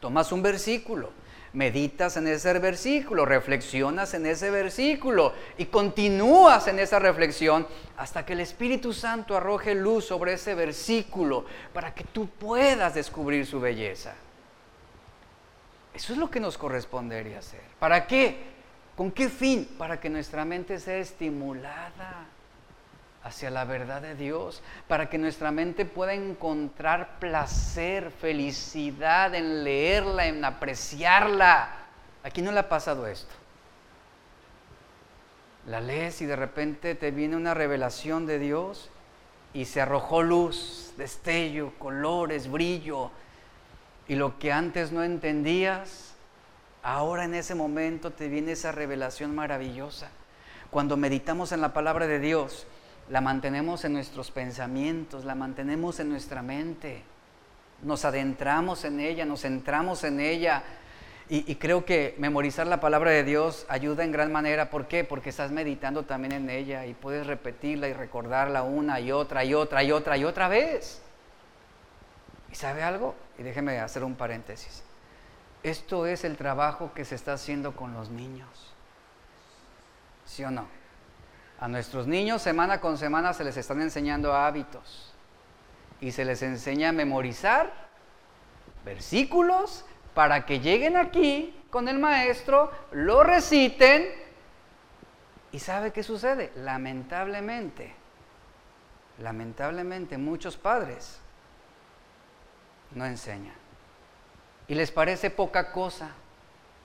Tomas 0.00 0.30
un 0.30 0.42
versículo, 0.42 1.10
meditas 1.52 2.18
en 2.18 2.28
ese 2.28 2.52
versículo, 2.58 3.24
reflexionas 3.24 4.12
en 4.14 4.26
ese 4.26 4.50
versículo 4.50 5.32
y 5.56 5.64
continúas 5.66 6.68
en 6.68 6.78
esa 6.78 6.98
reflexión 6.98 7.66
hasta 7.96 8.26
que 8.26 8.34
el 8.34 8.40
Espíritu 8.40 8.92
Santo 8.92 9.34
arroje 9.34 9.74
luz 9.74 10.04
sobre 10.04 10.34
ese 10.34 10.54
versículo 10.54 11.46
para 11.72 11.94
que 11.94 12.04
tú 12.04 12.28
puedas 12.28 12.94
descubrir 12.94 13.46
su 13.46 13.58
belleza. 13.58 14.14
Eso 15.96 16.12
es 16.12 16.18
lo 16.18 16.30
que 16.30 16.40
nos 16.40 16.58
correspondería 16.58 17.38
hacer. 17.38 17.62
¿Para 17.78 18.06
qué? 18.06 18.36
¿Con 18.94 19.10
qué 19.10 19.30
fin? 19.30 19.66
Para 19.78 19.98
que 19.98 20.10
nuestra 20.10 20.44
mente 20.44 20.78
sea 20.78 20.98
estimulada 20.98 22.26
hacia 23.24 23.48
la 23.48 23.64
verdad 23.64 24.02
de 24.02 24.14
Dios, 24.14 24.62
para 24.88 25.08
que 25.08 25.16
nuestra 25.16 25.50
mente 25.52 25.86
pueda 25.86 26.12
encontrar 26.12 27.18
placer, 27.18 28.10
felicidad 28.10 29.34
en 29.34 29.64
leerla, 29.64 30.26
en 30.26 30.44
apreciarla. 30.44 31.70
Aquí 32.22 32.42
no 32.42 32.52
le 32.52 32.60
ha 32.60 32.68
pasado 32.68 33.06
esto. 33.06 33.34
La 35.66 35.80
lees 35.80 36.20
y 36.20 36.26
de 36.26 36.36
repente 36.36 36.94
te 36.94 37.10
viene 37.10 37.36
una 37.36 37.54
revelación 37.54 38.26
de 38.26 38.38
Dios 38.38 38.90
y 39.54 39.64
se 39.64 39.80
arrojó 39.80 40.22
luz, 40.22 40.92
destello, 40.98 41.72
colores, 41.78 42.50
brillo, 42.50 43.10
y 44.08 44.14
lo 44.14 44.38
que 44.38 44.52
antes 44.52 44.92
no 44.92 45.02
entendías, 45.02 46.14
ahora 46.82 47.24
en 47.24 47.34
ese 47.34 47.54
momento 47.54 48.12
te 48.12 48.28
viene 48.28 48.52
esa 48.52 48.72
revelación 48.72 49.34
maravillosa. 49.34 50.08
Cuando 50.70 50.96
meditamos 50.96 51.52
en 51.52 51.60
la 51.60 51.72
palabra 51.72 52.06
de 52.06 52.20
Dios, 52.20 52.66
la 53.08 53.20
mantenemos 53.20 53.84
en 53.84 53.92
nuestros 53.92 54.30
pensamientos, 54.30 55.24
la 55.24 55.34
mantenemos 55.34 56.00
en 56.00 56.08
nuestra 56.08 56.42
mente, 56.42 57.02
nos 57.82 58.04
adentramos 58.04 58.84
en 58.84 59.00
ella, 59.00 59.24
nos 59.24 59.42
centramos 59.42 60.04
en 60.04 60.20
ella. 60.20 60.62
Y, 61.28 61.56
creo 61.56 61.84
que 61.84 62.14
memorizar 62.18 62.68
la 62.68 62.78
palabra 62.78 63.10
de 63.10 63.24
Dios 63.24 63.66
ayuda 63.68 64.04
en 64.04 64.12
gran 64.12 64.30
manera. 64.30 64.70
¿Por 64.70 64.86
qué? 64.86 65.02
Porque 65.02 65.30
estás 65.30 65.50
meditando 65.50 66.04
también 66.04 66.30
en 66.30 66.48
ella 66.48 66.86
y 66.86 66.94
puedes 66.94 67.26
repetirla 67.26 67.88
y 67.88 67.92
recordarla 67.92 68.62
una 68.62 69.00
y 69.00 69.10
otra 69.10 69.44
y 69.44 69.52
otra 69.52 69.82
y 69.82 69.90
otra 69.90 70.16
y 70.16 70.24
otra 70.24 70.46
vez. 70.46 71.02
¿Y 72.52 72.54
sabe 72.54 72.84
algo? 72.84 73.16
Y 73.38 73.42
déjeme 73.42 73.78
hacer 73.80 74.04
un 74.04 74.14
paréntesis. 74.14 74.82
Esto 75.62 76.06
es 76.06 76.24
el 76.24 76.36
trabajo 76.36 76.92
que 76.94 77.04
se 77.04 77.14
está 77.14 77.32
haciendo 77.32 77.74
con 77.74 77.92
los 77.92 78.10
niños. 78.10 78.74
¿Sí 80.24 80.44
o 80.44 80.50
no? 80.50 80.66
A 81.58 81.68
nuestros 81.68 82.06
niños 82.06 82.42
semana 82.42 82.80
con 82.80 82.98
semana 82.98 83.32
se 83.32 83.44
les 83.44 83.56
están 83.56 83.80
enseñando 83.80 84.34
hábitos 84.34 85.12
y 86.00 86.12
se 86.12 86.24
les 86.24 86.42
enseña 86.42 86.90
a 86.90 86.92
memorizar 86.92 87.72
versículos 88.84 89.84
para 90.14 90.46
que 90.46 90.60
lleguen 90.60 90.96
aquí 90.96 91.54
con 91.70 91.88
el 91.88 91.98
maestro, 91.98 92.70
lo 92.92 93.22
reciten 93.22 94.06
y 95.52 95.58
¿sabe 95.58 95.92
qué 95.92 96.02
sucede? 96.02 96.52
Lamentablemente, 96.56 97.94
lamentablemente 99.18 100.18
muchos 100.18 100.56
padres 100.56 101.18
no 102.94 103.04
enseña. 103.06 103.52
Y 104.68 104.74
les 104.74 104.90
parece 104.90 105.30
poca 105.30 105.72
cosa 105.72 106.10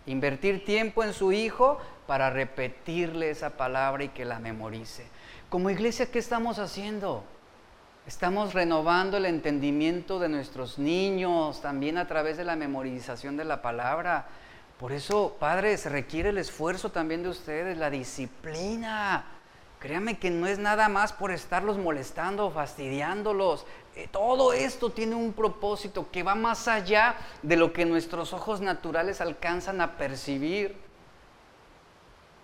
invertir 0.05 0.65
tiempo 0.65 1.03
en 1.03 1.13
su 1.13 1.31
hijo 1.31 1.79
para 2.07 2.29
repetirle 2.29 3.29
esa 3.29 3.51
palabra 3.51 4.03
y 4.03 4.09
que 4.09 4.25
la 4.25 4.39
memorice. 4.39 5.05
Como 5.49 5.69
iglesia, 5.69 6.11
¿qué 6.11 6.19
estamos 6.19 6.59
haciendo? 6.59 7.23
Estamos 8.07 8.53
renovando 8.53 9.17
el 9.17 9.25
entendimiento 9.25 10.19
de 10.19 10.29
nuestros 10.29 10.79
niños 10.79 11.61
también 11.61 11.97
a 11.97 12.07
través 12.07 12.37
de 12.37 12.45
la 12.45 12.55
memorización 12.55 13.37
de 13.37 13.45
la 13.45 13.61
palabra. 13.61 14.25
Por 14.79 14.91
eso, 14.91 15.37
padres, 15.39 15.85
requiere 15.85 16.29
el 16.29 16.39
esfuerzo 16.39 16.91
también 16.91 17.21
de 17.21 17.29
ustedes, 17.29 17.77
la 17.77 17.91
disciplina. 17.91 19.25
Créame 19.81 20.19
que 20.19 20.29
no 20.29 20.45
es 20.45 20.59
nada 20.59 20.89
más 20.89 21.11
por 21.11 21.31
estarlos 21.31 21.79
molestando 21.79 22.51
fastidiándolos. 22.51 23.65
Eh, 23.95 24.07
todo 24.11 24.53
esto 24.53 24.91
tiene 24.91 25.15
un 25.15 25.33
propósito 25.33 26.11
que 26.11 26.21
va 26.21 26.35
más 26.35 26.67
allá 26.67 27.15
de 27.41 27.57
lo 27.57 27.73
que 27.73 27.85
nuestros 27.85 28.31
ojos 28.31 28.61
naturales 28.61 29.21
alcanzan 29.21 29.81
a 29.81 29.97
percibir. 29.97 30.75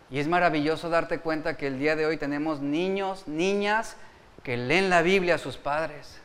Y 0.09 0.17
es 0.17 0.27
maravilloso 0.27 0.89
darte 0.89 1.19
cuenta 1.19 1.57
que 1.57 1.67
el 1.67 1.77
día 1.77 1.95
de 1.95 2.07
hoy 2.07 2.17
tenemos 2.17 2.59
niños, 2.59 3.27
niñas 3.27 3.97
que 4.41 4.57
leen 4.57 4.89
la 4.89 5.03
Biblia 5.03 5.35
a 5.35 5.37
sus 5.37 5.57
padres. 5.57 6.19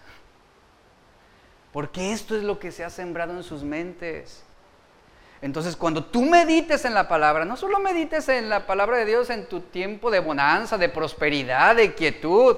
Porque 1.74 2.12
esto 2.12 2.34
es 2.38 2.42
lo 2.42 2.58
que 2.58 2.72
se 2.72 2.84
ha 2.84 2.90
sembrado 2.90 3.36
en 3.36 3.42
sus 3.42 3.64
mentes. 3.64 4.44
Entonces, 5.42 5.74
cuando 5.74 6.04
tú 6.04 6.22
medites 6.22 6.84
en 6.84 6.94
la 6.94 7.08
palabra, 7.08 7.44
no 7.44 7.56
solo 7.56 7.80
medites 7.80 8.28
en 8.28 8.48
la 8.48 8.64
palabra 8.64 8.96
de 8.96 9.04
Dios 9.04 9.28
en 9.28 9.46
tu 9.46 9.60
tiempo 9.60 10.08
de 10.08 10.20
bonanza, 10.20 10.78
de 10.78 10.88
prosperidad, 10.88 11.74
de 11.74 11.94
quietud, 11.94 12.56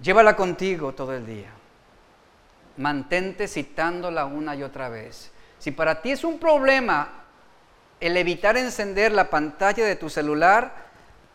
llévala 0.00 0.36
contigo 0.36 0.92
todo 0.92 1.12
el 1.12 1.26
día. 1.26 1.50
Mantente 2.76 3.48
citándola 3.48 4.26
una 4.26 4.54
y 4.54 4.62
otra 4.62 4.88
vez. 4.88 5.32
Si 5.58 5.72
para 5.72 6.02
ti 6.02 6.12
es 6.12 6.22
un 6.22 6.38
problema 6.38 7.24
el 7.98 8.16
evitar 8.16 8.56
encender 8.56 9.10
la 9.10 9.28
pantalla 9.28 9.84
de 9.84 9.96
tu 9.96 10.10
celular, 10.10 10.84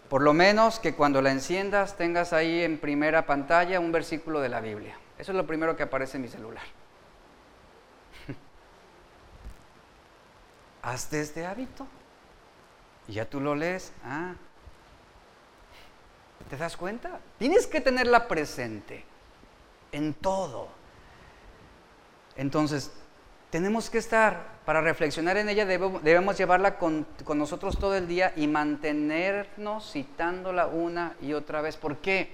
por 0.08 0.22
lo 0.22 0.34
menos 0.34 0.80
que 0.80 0.96
cuando 0.96 1.22
la 1.22 1.32
enciendas 1.32 1.98
tengas 1.98 2.32
ahí 2.32 2.62
en 2.62 2.78
primera 2.78 3.26
pantalla 3.26 3.82
un 3.82 3.92
versículo 3.92 4.40
de 4.40 4.48
la 4.48 4.62
Biblia. 4.62 4.98
Eso 5.18 5.34
es 5.34 5.38
lo 5.38 5.46
primero 5.46 5.76
que 5.76 5.84
aparece 5.84 6.16
en 6.16 6.24
mi 6.24 6.30
celular. 6.30 6.64
Hazte 10.82 11.22
este 11.22 11.46
hábito. 11.46 11.88
Y 13.08 13.14
ya 13.14 13.30
tú 13.30 13.40
lo 13.40 13.56
lees. 13.56 13.92
Ah, 14.04 14.34
¿te 16.50 16.58
das 16.58 16.78
cuenta? 16.78 17.20
Tienes 17.38 17.68
que 17.68 17.82
tenerla 17.82 18.28
presente 18.28 19.04
en 19.92 20.14
todo. 20.14 20.70
Entonces, 22.36 22.92
tenemos 23.50 23.90
que 23.90 23.98
estar, 23.98 24.60
para 24.66 24.82
reflexionar 24.82 25.38
en 25.38 25.50
ella, 25.50 25.66
debemos, 25.66 26.38
llevarla 26.38 26.78
con, 26.78 27.06
con, 27.24 27.40
nosotros 27.40 27.80
todo 27.80 27.96
el 27.96 28.08
día 28.08 28.32
y 28.36 28.48
mantenernos 28.48 29.92
citándola 29.92 30.68
una 30.68 31.16
y 31.22 31.34
otra 31.34 31.62
vez. 31.62 31.76
¿Por 31.76 31.98
qué? 31.98 32.32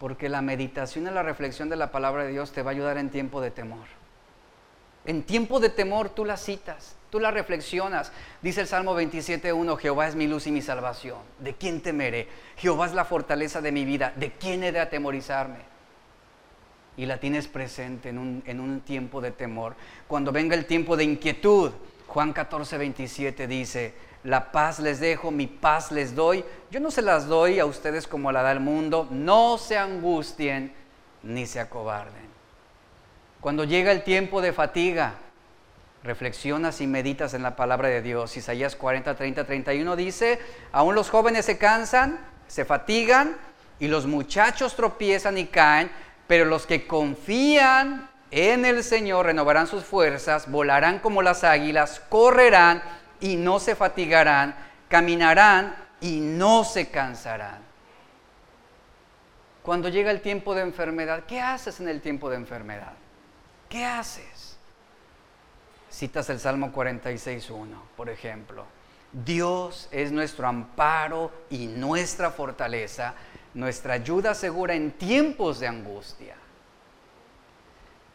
Porque 0.00 0.28
la 0.28 0.42
meditación 0.42 1.06
y 1.06 1.10
la 1.10 1.22
reflexión 1.22 1.68
de 1.68 1.76
la 1.76 1.92
palabra 1.92 2.24
de 2.24 2.32
Dios 2.32 2.52
te 2.52 2.62
va 2.62 2.72
a 2.72 2.74
ayudar 2.74 2.98
en 2.98 3.10
tiempo 3.10 3.40
de 3.40 3.52
temor. 3.52 3.86
En 5.04 5.22
tiempo 5.22 5.60
de 5.60 5.70
temor 5.70 6.08
tú 6.08 6.24
la 6.24 6.36
citas, 6.36 6.96
tú 7.14 7.20
la 7.20 7.30
reflexionas. 7.30 8.10
Dice 8.42 8.62
el 8.62 8.66
Salmo 8.66 9.00
27.1, 9.00 9.78
Jehová 9.78 10.08
es 10.08 10.16
mi 10.16 10.26
luz 10.26 10.48
y 10.48 10.50
mi 10.50 10.60
salvación. 10.60 11.18
¿De 11.38 11.54
quién 11.54 11.80
temeré? 11.80 12.26
Jehová 12.56 12.86
es 12.86 12.92
la 12.92 13.04
fortaleza 13.04 13.60
de 13.60 13.70
mi 13.70 13.84
vida. 13.84 14.12
¿De 14.16 14.32
quién 14.32 14.64
he 14.64 14.72
de 14.72 14.80
atemorizarme? 14.80 15.60
Y 16.96 17.06
la 17.06 17.18
tienes 17.18 17.46
presente 17.46 18.08
en 18.08 18.18
un, 18.18 18.42
en 18.46 18.58
un 18.58 18.80
tiempo 18.80 19.20
de 19.20 19.30
temor. 19.30 19.76
Cuando 20.08 20.32
venga 20.32 20.56
el 20.56 20.66
tiempo 20.66 20.96
de 20.96 21.04
inquietud, 21.04 21.70
Juan 22.08 22.34
14.27 22.34 23.46
dice, 23.46 23.94
la 24.24 24.50
paz 24.50 24.80
les 24.80 24.98
dejo, 24.98 25.30
mi 25.30 25.46
paz 25.46 25.92
les 25.92 26.16
doy. 26.16 26.44
Yo 26.72 26.80
no 26.80 26.90
se 26.90 27.02
las 27.02 27.28
doy 27.28 27.60
a 27.60 27.64
ustedes 27.64 28.08
como 28.08 28.32
la 28.32 28.42
da 28.42 28.50
el 28.50 28.58
mundo. 28.58 29.06
No 29.12 29.56
se 29.56 29.78
angustien 29.78 30.74
ni 31.22 31.46
se 31.46 31.60
acobarden. 31.60 32.24
Cuando 33.40 33.62
llega 33.62 33.92
el 33.92 34.02
tiempo 34.02 34.40
de 34.40 34.52
fatiga, 34.52 35.14
reflexionas 36.04 36.82
y 36.82 36.86
meditas 36.86 37.32
en 37.34 37.42
la 37.42 37.56
palabra 37.56 37.88
de 37.88 38.02
Dios. 38.02 38.36
Isaías 38.36 38.76
40, 38.76 39.16
30, 39.16 39.44
31 39.44 39.96
dice, 39.96 40.38
aún 40.70 40.94
los 40.94 41.08
jóvenes 41.10 41.46
se 41.46 41.56
cansan, 41.58 42.20
se 42.46 42.64
fatigan 42.66 43.36
y 43.80 43.88
los 43.88 44.06
muchachos 44.06 44.76
tropiezan 44.76 45.38
y 45.38 45.46
caen, 45.46 45.90
pero 46.26 46.44
los 46.44 46.66
que 46.66 46.86
confían 46.86 48.08
en 48.30 48.66
el 48.66 48.84
Señor 48.84 49.26
renovarán 49.26 49.66
sus 49.66 49.84
fuerzas, 49.84 50.50
volarán 50.50 50.98
como 50.98 51.22
las 51.22 51.42
águilas, 51.42 52.00
correrán 52.08 52.82
y 53.20 53.36
no 53.36 53.58
se 53.58 53.74
fatigarán, 53.74 54.54
caminarán 54.88 55.74
y 56.02 56.20
no 56.20 56.64
se 56.64 56.90
cansarán. 56.90 57.62
Cuando 59.62 59.88
llega 59.88 60.10
el 60.10 60.20
tiempo 60.20 60.54
de 60.54 60.60
enfermedad, 60.60 61.22
¿qué 61.26 61.40
haces 61.40 61.80
en 61.80 61.88
el 61.88 62.02
tiempo 62.02 62.28
de 62.28 62.36
enfermedad? 62.36 62.92
¿Qué 63.70 63.86
haces? 63.86 64.33
Citas 65.94 66.28
el 66.28 66.40
Salmo 66.40 66.72
46.1, 66.72 67.68
por 67.96 68.10
ejemplo. 68.10 68.64
Dios 69.12 69.88
es 69.92 70.10
nuestro 70.10 70.48
amparo 70.48 71.30
y 71.50 71.68
nuestra 71.68 72.32
fortaleza, 72.32 73.14
nuestra 73.54 73.94
ayuda 73.94 74.34
segura 74.34 74.74
en 74.74 74.90
tiempos 74.90 75.60
de 75.60 75.68
angustia. 75.68 76.34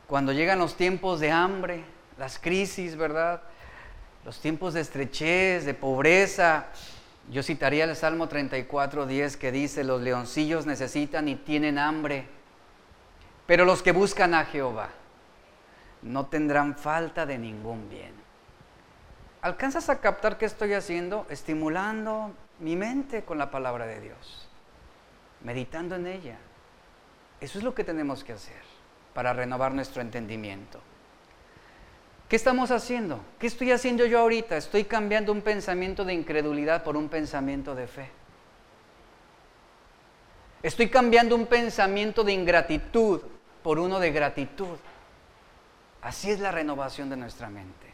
Cuando 0.07 0.33
llegan 0.33 0.59
los 0.59 0.75
tiempos 0.75 1.21
de 1.21 1.31
hambre, 1.31 1.85
las 2.17 2.37
crisis, 2.37 2.97
¿verdad? 2.97 3.41
los 4.25 4.41
tiempos 4.41 4.73
de 4.73 4.81
estrechez, 4.81 5.63
de 5.63 5.73
pobreza. 5.73 6.65
Yo 7.31 7.43
citaría 7.43 7.85
el 7.85 7.95
Salmo 7.95 8.27
34, 8.27 9.05
10 9.05 9.37
que 9.37 9.53
dice, 9.53 9.85
los 9.85 10.01
leoncillos 10.01 10.65
necesitan 10.65 11.29
y 11.29 11.35
tienen 11.37 11.77
hambre, 11.77 12.25
pero 13.47 13.63
los 13.63 13.81
que 13.81 13.93
buscan 13.93 14.33
a 14.33 14.43
Jehová 14.43 14.89
no 16.01 16.27
tendrán 16.27 16.75
falta 16.75 17.25
de 17.25 17.37
ningún 17.37 17.89
bien. 17.89 18.13
¿Alcanzas 19.41 19.89
a 19.89 19.99
captar 20.01 20.37
qué 20.37 20.45
estoy 20.45 20.73
haciendo? 20.73 21.25
Estimulando 21.29 22.33
mi 22.59 22.75
mente 22.75 23.23
con 23.23 23.37
la 23.37 23.51
palabra 23.51 23.85
de 23.85 24.01
Dios, 24.01 24.49
meditando 25.43 25.95
en 25.95 26.07
ella. 26.07 26.37
Eso 27.39 27.57
es 27.57 27.63
lo 27.63 27.73
que 27.73 27.83
tenemos 27.83 28.23
que 28.23 28.33
hacer 28.33 28.61
para 29.13 29.33
renovar 29.33 29.73
nuestro 29.73 30.01
entendimiento. 30.01 30.79
¿Qué 32.27 32.35
estamos 32.35 32.69
haciendo? 32.69 33.21
¿Qué 33.39 33.47
estoy 33.47 33.71
haciendo 33.71 34.05
yo 34.05 34.19
ahorita? 34.19 34.55
Estoy 34.55 34.83
cambiando 34.83 35.31
un 35.31 35.41
pensamiento 35.41 36.05
de 36.05 36.13
incredulidad 36.13 36.83
por 36.83 36.95
un 36.95 37.09
pensamiento 37.09 37.73
de 37.73 37.87
fe. 37.87 38.09
Estoy 40.61 40.89
cambiando 40.89 41.35
un 41.35 41.47
pensamiento 41.47 42.23
de 42.23 42.33
ingratitud 42.33 43.21
por 43.63 43.79
uno 43.79 43.99
de 43.99 44.11
gratitud. 44.11 44.77
Así 46.01 46.31
es 46.31 46.39
la 46.39 46.51
renovación 46.51 47.09
de 47.09 47.17
nuestra 47.17 47.49
mente. 47.49 47.87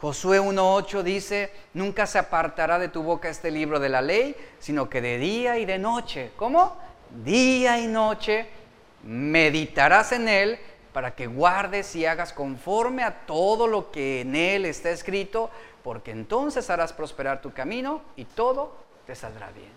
Josué 0.00 0.40
1.8 0.40 1.02
dice, 1.02 1.52
nunca 1.74 2.06
se 2.06 2.18
apartará 2.18 2.78
de 2.78 2.88
tu 2.88 3.02
boca 3.02 3.28
este 3.28 3.50
libro 3.50 3.78
de 3.78 3.88
la 3.88 4.02
ley, 4.02 4.34
sino 4.58 4.90
que 4.90 5.00
de 5.00 5.16
día 5.18 5.58
y 5.58 5.64
de 5.64 5.78
noche, 5.78 6.32
¿cómo? 6.36 6.76
Día 7.24 7.78
y 7.78 7.86
noche 7.86 8.48
meditarás 9.04 10.12
en 10.12 10.28
él 10.28 10.58
para 10.92 11.14
que 11.14 11.28
guardes 11.28 11.94
y 11.94 12.04
hagas 12.04 12.32
conforme 12.32 13.04
a 13.04 13.26
todo 13.26 13.66
lo 13.66 13.92
que 13.92 14.22
en 14.22 14.34
él 14.34 14.66
está 14.66 14.90
escrito, 14.90 15.50
porque 15.84 16.10
entonces 16.10 16.68
harás 16.68 16.92
prosperar 16.92 17.40
tu 17.40 17.52
camino 17.52 18.02
y 18.16 18.24
todo 18.24 18.74
te 19.06 19.14
saldrá 19.14 19.50
bien. 19.52 19.70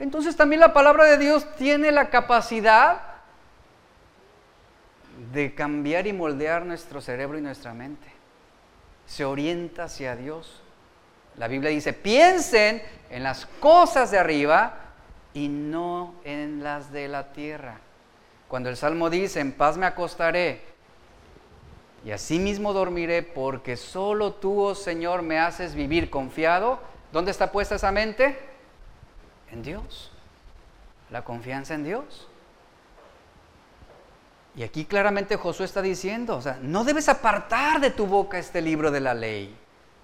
Entonces 0.00 0.36
también 0.36 0.60
la 0.60 0.72
palabra 0.72 1.04
de 1.04 1.18
Dios 1.18 1.46
tiene 1.56 1.92
la 1.92 2.10
capacidad 2.10 3.13
de 5.34 5.54
cambiar 5.54 6.06
y 6.06 6.12
moldear 6.12 6.64
nuestro 6.64 7.00
cerebro 7.00 7.36
y 7.36 7.42
nuestra 7.42 7.74
mente. 7.74 8.06
Se 9.06 9.24
orienta 9.24 9.84
hacia 9.84 10.16
Dios. 10.16 10.62
La 11.36 11.48
Biblia 11.48 11.70
dice, 11.70 11.92
piensen 11.92 12.82
en 13.10 13.22
las 13.22 13.44
cosas 13.44 14.10
de 14.10 14.18
arriba 14.18 14.78
y 15.34 15.48
no 15.48 16.14
en 16.24 16.62
las 16.62 16.92
de 16.92 17.08
la 17.08 17.32
tierra. 17.32 17.78
Cuando 18.48 18.70
el 18.70 18.76
Salmo 18.76 19.10
dice, 19.10 19.40
en 19.40 19.52
paz 19.52 19.76
me 19.76 19.86
acostaré 19.86 20.74
y 22.04 22.10
así 22.10 22.38
mismo 22.38 22.72
dormiré 22.72 23.22
porque 23.22 23.76
solo 23.76 24.34
tú, 24.34 24.60
oh 24.60 24.74
Señor, 24.74 25.22
me 25.22 25.38
haces 25.38 25.74
vivir 25.74 26.10
confiado, 26.10 26.78
¿dónde 27.12 27.30
está 27.30 27.50
puesta 27.50 27.76
esa 27.76 27.90
mente? 27.92 28.38
En 29.50 29.62
Dios. 29.62 30.12
La 31.10 31.24
confianza 31.24 31.74
en 31.74 31.84
Dios. 31.84 32.28
Y 34.56 34.62
aquí 34.62 34.84
claramente 34.84 35.36
Josué 35.36 35.66
está 35.66 35.82
diciendo, 35.82 36.36
o 36.36 36.42
sea, 36.42 36.58
no 36.62 36.84
debes 36.84 37.08
apartar 37.08 37.80
de 37.80 37.90
tu 37.90 38.06
boca 38.06 38.38
este 38.38 38.60
libro 38.60 38.90
de 38.90 39.00
la 39.00 39.14
ley, 39.14 39.56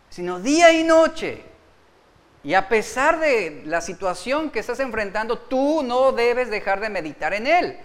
sino 0.09 0.41
día 0.41 0.73
y 0.73 0.83
noche. 0.83 1.45
Y 2.43 2.55
a 2.55 2.69
pesar 2.69 3.21
de 3.21 3.63
la 3.67 3.81
situación 3.81 4.51
que 4.51 4.59
estás 4.59 4.81
enfrentando, 4.81 5.39
tú 5.39 5.83
no 5.83 6.13
debes 6.13 6.51
dejar 6.51 6.81
de 6.81 6.89
meditar 6.89 7.35
en 7.35 7.47
él 7.47 7.79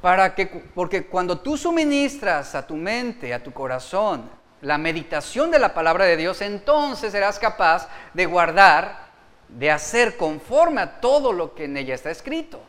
para 0.00 0.34
que, 0.34 0.46
porque 0.46 1.06
cuando 1.06 1.38
tú 1.38 1.56
suministras 1.56 2.54
a 2.54 2.66
tu 2.66 2.74
mente, 2.74 3.34
a 3.34 3.42
tu 3.42 3.52
corazón, 3.52 4.30
la 4.62 4.78
meditación 4.78 5.50
de 5.50 5.58
la 5.58 5.74
palabra 5.74 6.04
de 6.04 6.16
Dios, 6.16 6.40
entonces 6.40 7.12
serás 7.12 7.38
capaz 7.38 7.88
de 8.14 8.26
guardar, 8.26 9.10
de 9.48 9.70
hacer 9.70 10.16
conforme 10.16 10.80
a 10.80 11.00
todo 11.00 11.32
lo 11.32 11.54
que 11.54 11.64
en 11.64 11.76
ella 11.76 11.94
está 11.94 12.10
escrito. 12.10 12.60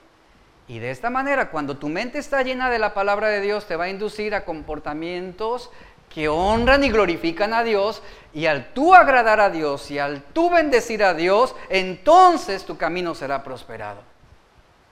Y 0.71 0.79
de 0.79 0.89
esta 0.89 1.09
manera, 1.09 1.51
cuando 1.51 1.75
tu 1.75 1.89
mente 1.89 2.17
está 2.17 2.43
llena 2.43 2.69
de 2.69 2.79
la 2.79 2.93
palabra 2.93 3.27
de 3.27 3.41
Dios, 3.41 3.67
te 3.67 3.75
va 3.75 3.83
a 3.83 3.89
inducir 3.89 4.33
a 4.33 4.45
comportamientos 4.45 5.69
que 6.09 6.29
honran 6.29 6.81
y 6.85 6.89
glorifican 6.89 7.53
a 7.53 7.65
Dios, 7.65 8.01
y 8.33 8.45
al 8.45 8.71
tú 8.71 8.95
agradar 8.95 9.41
a 9.41 9.49
Dios 9.49 9.91
y 9.91 9.99
al 9.99 10.23
tú 10.23 10.49
bendecir 10.49 11.03
a 11.03 11.13
Dios, 11.13 11.53
entonces 11.67 12.63
tu 12.63 12.77
camino 12.77 13.13
será 13.15 13.43
prosperado. 13.43 14.01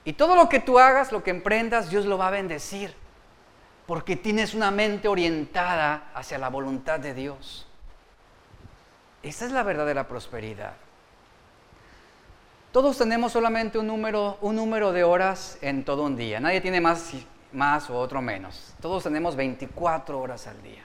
Y 0.04 0.12
todo 0.12 0.36
lo 0.36 0.50
que 0.50 0.60
tú 0.60 0.78
hagas, 0.78 1.12
lo 1.12 1.22
que 1.22 1.30
emprendas, 1.30 1.88
Dios 1.88 2.04
lo 2.04 2.18
va 2.18 2.28
a 2.28 2.32
bendecir. 2.32 2.94
Porque 3.86 4.16
tienes 4.16 4.52
una 4.52 4.70
mente 4.70 5.08
orientada 5.08 6.10
hacia 6.12 6.36
la 6.36 6.50
voluntad 6.50 7.00
de 7.00 7.14
Dios. 7.14 7.66
Esa 9.22 9.46
es 9.46 9.52
la 9.52 9.62
verdadera 9.62 10.06
prosperidad. 10.08 10.74
Todos 12.72 12.98
tenemos 12.98 13.32
solamente 13.32 13.78
un 13.78 13.88
número, 13.88 14.38
un 14.40 14.54
número 14.54 14.92
de 14.92 15.02
horas 15.02 15.58
en 15.60 15.84
todo 15.84 16.04
un 16.04 16.16
día. 16.16 16.38
Nadie 16.38 16.60
tiene 16.60 16.80
más, 16.80 17.12
más 17.52 17.90
o 17.90 17.98
otro 17.98 18.22
menos. 18.22 18.74
Todos 18.80 19.02
tenemos 19.02 19.34
24 19.34 20.20
horas 20.20 20.46
al 20.46 20.62
día. 20.62 20.84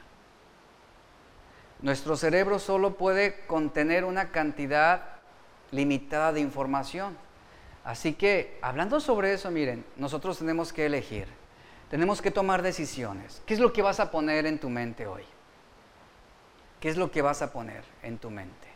Nuestro 1.81 2.17
cerebro 2.17 2.57
solo 2.57 2.95
puede 2.95 3.45
contener 3.45 4.03
una 4.03 4.31
cantidad 4.31 5.03
limitada 5.69 6.33
de 6.33 6.39
información. 6.39 7.15
Así 7.83 8.13
que, 8.13 8.57
hablando 8.63 8.99
sobre 8.99 9.33
eso, 9.33 9.51
miren, 9.51 9.86
nosotros 9.95 10.39
tenemos 10.39 10.73
que 10.73 10.88
elegir, 10.88 11.27
tenemos 11.91 12.19
que 12.19 12.31
tomar 12.31 12.63
decisiones. 12.63 13.43
¿Qué 13.45 13.53
es 13.53 13.59
lo 13.59 13.71
que 13.71 13.83
vas 13.83 13.99
a 13.99 14.09
poner 14.09 14.47
en 14.47 14.57
tu 14.57 14.71
mente 14.71 15.05
hoy? 15.05 15.23
¿Qué 16.79 16.89
es 16.89 16.97
lo 16.97 17.11
que 17.11 17.21
vas 17.21 17.43
a 17.43 17.53
poner 17.53 17.83
en 18.01 18.17
tu 18.17 18.31
mente? 18.31 18.74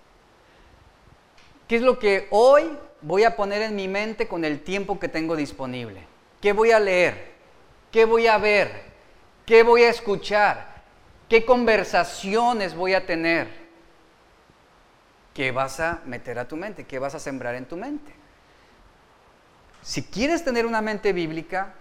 ¿Qué 1.69 1.75
es 1.75 1.83
lo 1.83 1.99
que 1.99 2.27
hoy 2.31 2.75
voy 2.99 3.25
a 3.25 3.35
poner 3.35 3.61
en 3.61 3.75
mi 3.75 3.87
mente 3.87 4.27
con 4.27 4.43
el 4.43 4.63
tiempo 4.63 4.99
que 4.99 5.07
tengo 5.07 5.35
disponible? 5.35 6.01
¿Qué 6.41 6.51
voy 6.51 6.71
a 6.71 6.79
leer? 6.79 7.31
¿Qué 7.91 8.05
voy 8.05 8.25
a 8.25 8.39
ver? 8.39 8.71
¿Qué 9.45 9.61
voy 9.61 9.83
a 9.83 9.89
escuchar? 9.91 10.81
¿Qué 11.29 11.45
conversaciones 11.45 12.73
voy 12.73 12.95
a 12.95 13.05
tener? 13.05 13.47
¿Qué 15.35 15.51
vas 15.51 15.79
a 15.79 16.01
meter 16.05 16.39
a 16.39 16.47
tu 16.47 16.57
mente? 16.57 16.87
¿Qué 16.87 16.97
vas 16.97 17.13
a 17.13 17.19
sembrar 17.19 17.53
en 17.53 17.65
tu 17.65 17.77
mente? 17.77 18.15
Si 19.83 20.01
quieres 20.01 20.43
tener 20.43 20.65
una 20.65 20.81
mente 20.81 21.13
bíblica, 21.13 21.75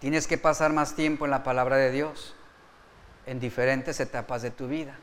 tienes 0.00 0.26
que 0.26 0.36
pasar 0.36 0.70
más 0.70 0.94
tiempo 0.94 1.24
en 1.24 1.30
la 1.30 1.44
palabra 1.44 1.78
de 1.78 1.90
Dios, 1.90 2.34
en 3.24 3.40
diferentes 3.40 4.00
etapas 4.00 4.42
de 4.42 4.50
tu 4.50 4.68
vida. 4.68 4.98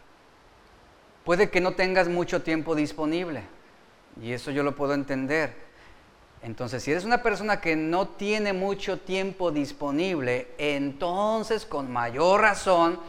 Puede 1.26 1.50
que 1.50 1.62
no 1.62 1.74
tengas 1.74 2.08
mucho 2.08 2.42
tiempo 2.42 2.76
disponible, 2.76 3.44
y 4.22 4.34
eso 4.34 4.52
yo 4.52 4.64
lo 4.64 4.76
puedo 4.76 4.94
entender. 4.94 5.54
Entonces, 6.42 6.82
si 6.82 6.92
eres 6.92 7.06
una 7.06 7.22
persona 7.22 7.62
que 7.62 7.76
no 7.76 8.08
tiene 8.08 8.52
mucho 8.54 9.00
tiempo 9.00 9.52
disponible, 9.52 10.48
entonces 10.58 11.66
con 11.66 11.92
mayor 11.92 12.42
razón 12.42 13.00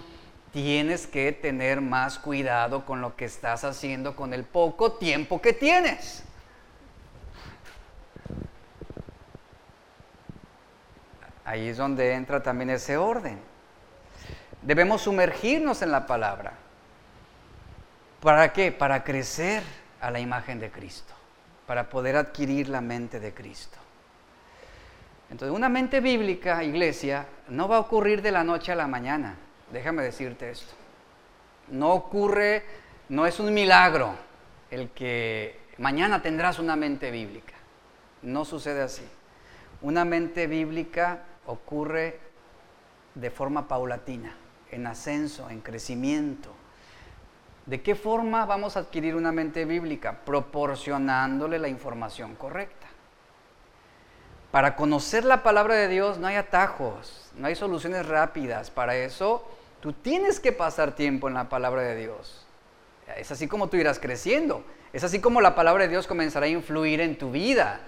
tienes 0.53 1.07
que 1.07 1.33
tener 1.33 1.81
más 1.81 2.19
cuidado 2.19 2.85
con 2.85 3.01
lo 3.01 3.17
que 3.17 3.25
estás 3.25 3.65
haciendo 3.65 4.15
con 4.15 4.35
el 4.35 4.45
poco 4.45 4.93
tiempo 4.93 5.41
que 5.41 5.55
tienes. 5.55 6.25
Ahí 11.47 11.69
es 11.69 11.79
donde 11.79 12.13
entra 12.13 12.43
también 12.43 12.69
ese 12.69 12.99
orden. 12.99 13.41
Debemos 14.61 15.03
sumergirnos 15.03 15.81
en 15.81 15.91
la 15.91 16.07
palabra. 16.07 16.53
¿Para 18.23 18.53
qué? 18.53 18.71
Para 18.71 19.03
crecer 19.03 19.65
a 20.01 20.09
la 20.13 20.21
imagen 20.21 20.61
de 20.61 20.71
Cristo, 20.71 21.13
para 21.67 21.89
poder 21.89 22.17
adquirir 22.17 22.69
la 22.69 22.81
mente 22.81 23.19
de 23.19 23.35
Cristo. 23.35 23.79
Entonces, 25.29 25.57
una 25.57 25.69
mente 25.69 25.99
bíblica, 26.01 26.63
iglesia, 26.63 27.27
no 27.49 27.67
va 27.67 27.77
a 27.77 27.81
ocurrir 27.81 28.23
de 28.23 28.31
la 28.31 28.45
noche 28.45 28.71
a 28.71 28.77
la 28.77 28.87
mañana. 28.87 29.35
Déjame 29.73 30.05
decirte 30.05 30.51
esto. 30.51 30.73
No 31.69 31.91
ocurre, 31.95 32.63
no 33.09 33.27
es 33.27 33.41
un 33.41 33.53
milagro 33.53 34.15
el 34.71 34.91
que 34.91 35.59
mañana 35.79 36.23
tendrás 36.23 36.61
una 36.61 36.77
mente 36.77 37.11
bíblica. 37.11 37.55
No 38.23 38.45
sucede 38.45 38.83
así. 38.83 39.09
Una 39.81 40.05
mente 40.05 40.47
bíblica 40.47 41.25
ocurre 41.47 42.21
de 43.17 43.31
forma 43.33 43.67
paulatina, 43.67 44.37
en 44.71 44.87
ascenso, 44.87 45.51
en 45.51 45.61
crecimiento. 45.61 46.62
¿De 47.67 47.81
qué 47.81 47.95
forma 47.95 48.45
vamos 48.45 48.77
a 48.77 48.81
adquirir 48.81 49.15
una 49.15 49.31
mente 49.31 49.65
bíblica? 49.65 50.19
Proporcionándole 50.25 51.59
la 51.59 51.69
información 51.69 52.35
correcta. 52.35 52.89
Para 54.51 54.77
conocer 54.77 55.25
la 55.25 55.43
palabra 55.43 55.77
de 55.77 55.89
Dios 55.89 56.19
no 56.19 56.27
hay 56.27 56.37
atajos, 56.37 57.31
no 57.37 57.47
hay 57.47 57.55
soluciones 57.55 58.07
rápidas. 58.07 58.71
Para 58.71 58.97
eso 58.97 59.49
tú 59.81 59.93
tienes 59.93 60.41
que 60.41 60.53
pasar 60.53 60.95
tiempo 60.95 61.29
en 61.29 61.35
la 61.35 61.49
palabra 61.49 61.83
de 61.83 61.97
Dios. 61.97 62.47
Es 63.17 63.31
así 63.31 63.49
como 63.49 63.69
tú 63.69 63.77
irás 63.77 63.99
creciendo. 63.99 64.65
Es 64.93 65.05
así 65.05 65.21
como 65.21 65.41
la 65.41 65.55
palabra 65.55 65.85
de 65.85 65.89
Dios 65.89 66.07
comenzará 66.07 66.47
a 66.47 66.51
influir 66.51 67.01
en 67.01 67.17
tu 67.17 67.31
vida. 67.31 67.81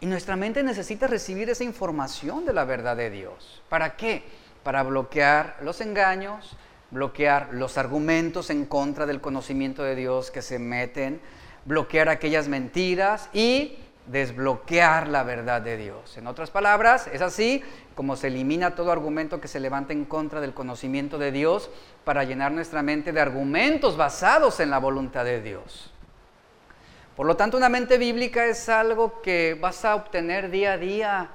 Y 0.00 0.06
nuestra 0.06 0.36
mente 0.36 0.62
necesita 0.62 1.08
recibir 1.08 1.50
esa 1.50 1.64
información 1.64 2.44
de 2.44 2.52
la 2.52 2.64
verdad 2.64 2.96
de 2.96 3.10
Dios. 3.10 3.62
¿Para 3.68 3.96
qué? 3.96 4.22
Para 4.62 4.84
bloquear 4.84 5.56
los 5.62 5.80
engaños, 5.80 6.56
bloquear 6.90 7.50
los 7.52 7.78
argumentos 7.78 8.50
en 8.50 8.64
contra 8.64 9.06
del 9.06 9.20
conocimiento 9.20 9.82
de 9.82 9.94
Dios 9.94 10.30
que 10.30 10.42
se 10.42 10.58
meten, 10.58 11.20
bloquear 11.64 12.08
aquellas 12.08 12.48
mentiras 12.48 13.28
y 13.32 13.78
desbloquear 14.06 15.08
la 15.08 15.22
verdad 15.22 15.60
de 15.60 15.76
Dios. 15.76 16.16
En 16.16 16.26
otras 16.26 16.50
palabras, 16.50 17.08
es 17.12 17.20
así 17.20 17.62
como 17.94 18.16
se 18.16 18.28
elimina 18.28 18.74
todo 18.74 18.90
argumento 18.90 19.40
que 19.40 19.48
se 19.48 19.60
levanta 19.60 19.92
en 19.92 20.04
contra 20.04 20.40
del 20.40 20.54
conocimiento 20.54 21.18
de 21.18 21.32
Dios 21.32 21.70
para 22.04 22.24
llenar 22.24 22.52
nuestra 22.52 22.82
mente 22.82 23.12
de 23.12 23.20
argumentos 23.20 23.96
basados 23.96 24.60
en 24.60 24.70
la 24.70 24.78
voluntad 24.78 25.24
de 25.24 25.42
Dios. 25.42 25.92
Por 27.16 27.26
lo 27.26 27.36
tanto, 27.36 27.56
una 27.56 27.68
mente 27.68 27.98
bíblica 27.98 28.46
es 28.46 28.68
algo 28.68 29.20
que 29.20 29.58
vas 29.60 29.84
a 29.84 29.96
obtener 29.96 30.50
día 30.50 30.74
a 30.74 30.78
día, 30.78 31.30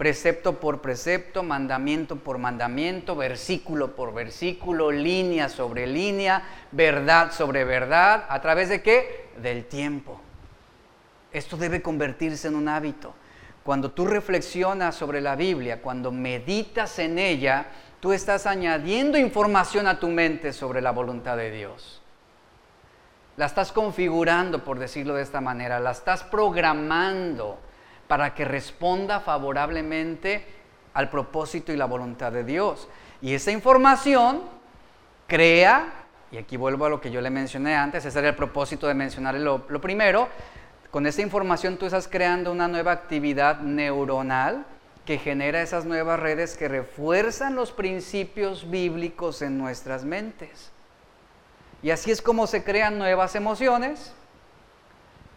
precepto 0.00 0.58
por 0.58 0.80
precepto, 0.80 1.42
mandamiento 1.42 2.16
por 2.16 2.38
mandamiento, 2.38 3.14
versículo 3.14 3.94
por 3.94 4.14
versículo, 4.14 4.90
línea 4.90 5.50
sobre 5.50 5.86
línea, 5.86 6.42
verdad 6.72 7.32
sobre 7.32 7.64
verdad, 7.64 8.24
¿a 8.30 8.40
través 8.40 8.70
de 8.70 8.80
qué? 8.80 9.28
Del 9.42 9.66
tiempo. 9.66 10.18
Esto 11.30 11.58
debe 11.58 11.82
convertirse 11.82 12.48
en 12.48 12.54
un 12.54 12.68
hábito. 12.68 13.12
Cuando 13.62 13.90
tú 13.90 14.06
reflexionas 14.06 14.94
sobre 14.94 15.20
la 15.20 15.36
Biblia, 15.36 15.82
cuando 15.82 16.10
meditas 16.10 16.98
en 16.98 17.18
ella, 17.18 17.66
tú 18.00 18.14
estás 18.14 18.46
añadiendo 18.46 19.18
información 19.18 19.86
a 19.86 20.00
tu 20.00 20.08
mente 20.08 20.54
sobre 20.54 20.80
la 20.80 20.92
voluntad 20.92 21.36
de 21.36 21.50
Dios 21.50 22.00
la 23.36 23.46
estás 23.46 23.72
configurando, 23.72 24.64
por 24.64 24.78
decirlo 24.78 25.14
de 25.14 25.22
esta 25.22 25.40
manera, 25.40 25.80
la 25.80 25.92
estás 25.92 26.22
programando 26.24 27.58
para 28.10 28.34
que 28.34 28.44
responda 28.44 29.20
favorablemente 29.20 30.44
al 30.94 31.08
propósito 31.10 31.72
y 31.72 31.76
la 31.76 31.84
voluntad 31.84 32.32
de 32.32 32.42
Dios. 32.42 32.88
Y 33.22 33.34
esa 33.34 33.52
información 33.52 34.42
crea, 35.28 35.92
y 36.32 36.36
aquí 36.36 36.56
vuelvo 36.56 36.86
a 36.86 36.88
lo 36.88 37.00
que 37.00 37.12
yo 37.12 37.20
le 37.20 37.30
mencioné 37.30 37.76
antes, 37.76 38.04
ese 38.04 38.18
era 38.18 38.30
el 38.30 38.34
propósito 38.34 38.88
de 38.88 38.94
mencionar 38.94 39.36
lo, 39.36 39.64
lo 39.68 39.80
primero, 39.80 40.26
con 40.90 41.06
esa 41.06 41.22
información 41.22 41.76
tú 41.76 41.86
estás 41.86 42.08
creando 42.08 42.50
una 42.50 42.66
nueva 42.66 42.90
actividad 42.90 43.60
neuronal 43.60 44.66
que 45.06 45.16
genera 45.16 45.62
esas 45.62 45.84
nuevas 45.84 46.18
redes 46.18 46.56
que 46.56 46.66
refuerzan 46.66 47.54
los 47.54 47.70
principios 47.70 48.68
bíblicos 48.68 49.40
en 49.40 49.56
nuestras 49.56 50.02
mentes. 50.02 50.72
Y 51.80 51.92
así 51.92 52.10
es 52.10 52.20
como 52.20 52.48
se 52.48 52.64
crean 52.64 52.98
nuevas 52.98 53.36
emociones, 53.36 54.12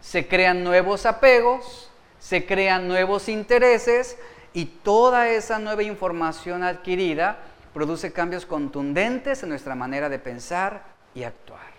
se 0.02 0.28
crean 0.28 0.64
nuevos 0.64 1.06
apegos, 1.06 1.92
se 2.24 2.46
crean 2.46 2.88
nuevos 2.88 3.28
intereses 3.28 4.18
y 4.54 4.64
toda 4.64 5.28
esa 5.28 5.60
nueva 5.60 5.84
información 5.84 6.64
adquirida 6.64 7.40
produce 7.74 8.14
cambios 8.14 8.46
contundentes 8.46 9.44
en 9.44 9.50
nuestra 9.50 9.76
manera 9.76 10.08
de 10.08 10.20
pensar 10.20 10.84
y 11.14 11.24
actuar. 11.24 11.74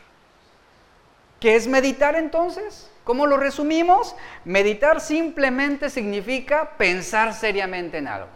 ¿Qué 1.40 1.57
es 1.57 1.66
meditar 1.66 2.14
entonces? 2.14 2.90
¿Cómo 3.05 3.26
lo 3.26 3.38
resumimos? 3.38 4.14
Meditar 4.45 5.01
simplemente 5.01 5.88
significa 5.88 6.72
pensar 6.76 7.32
seriamente 7.32 7.97
en 7.97 8.09
algo. 8.09 8.28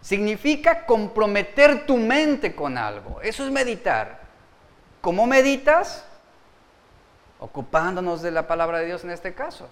Significa 0.00 0.86
comprometer 0.86 1.86
tu 1.86 1.96
mente 1.96 2.52
con 2.52 2.76
algo. 2.76 3.20
Eso 3.22 3.44
es 3.44 3.52
meditar. 3.52 4.22
¿Cómo 5.00 5.24
meditas? 5.24 6.04
Ocupándonos 7.38 8.22
de 8.22 8.32
la 8.32 8.48
palabra 8.48 8.78
de 8.80 8.86
Dios 8.86 9.04
en 9.04 9.10
este 9.10 9.34
caso. 9.34 9.68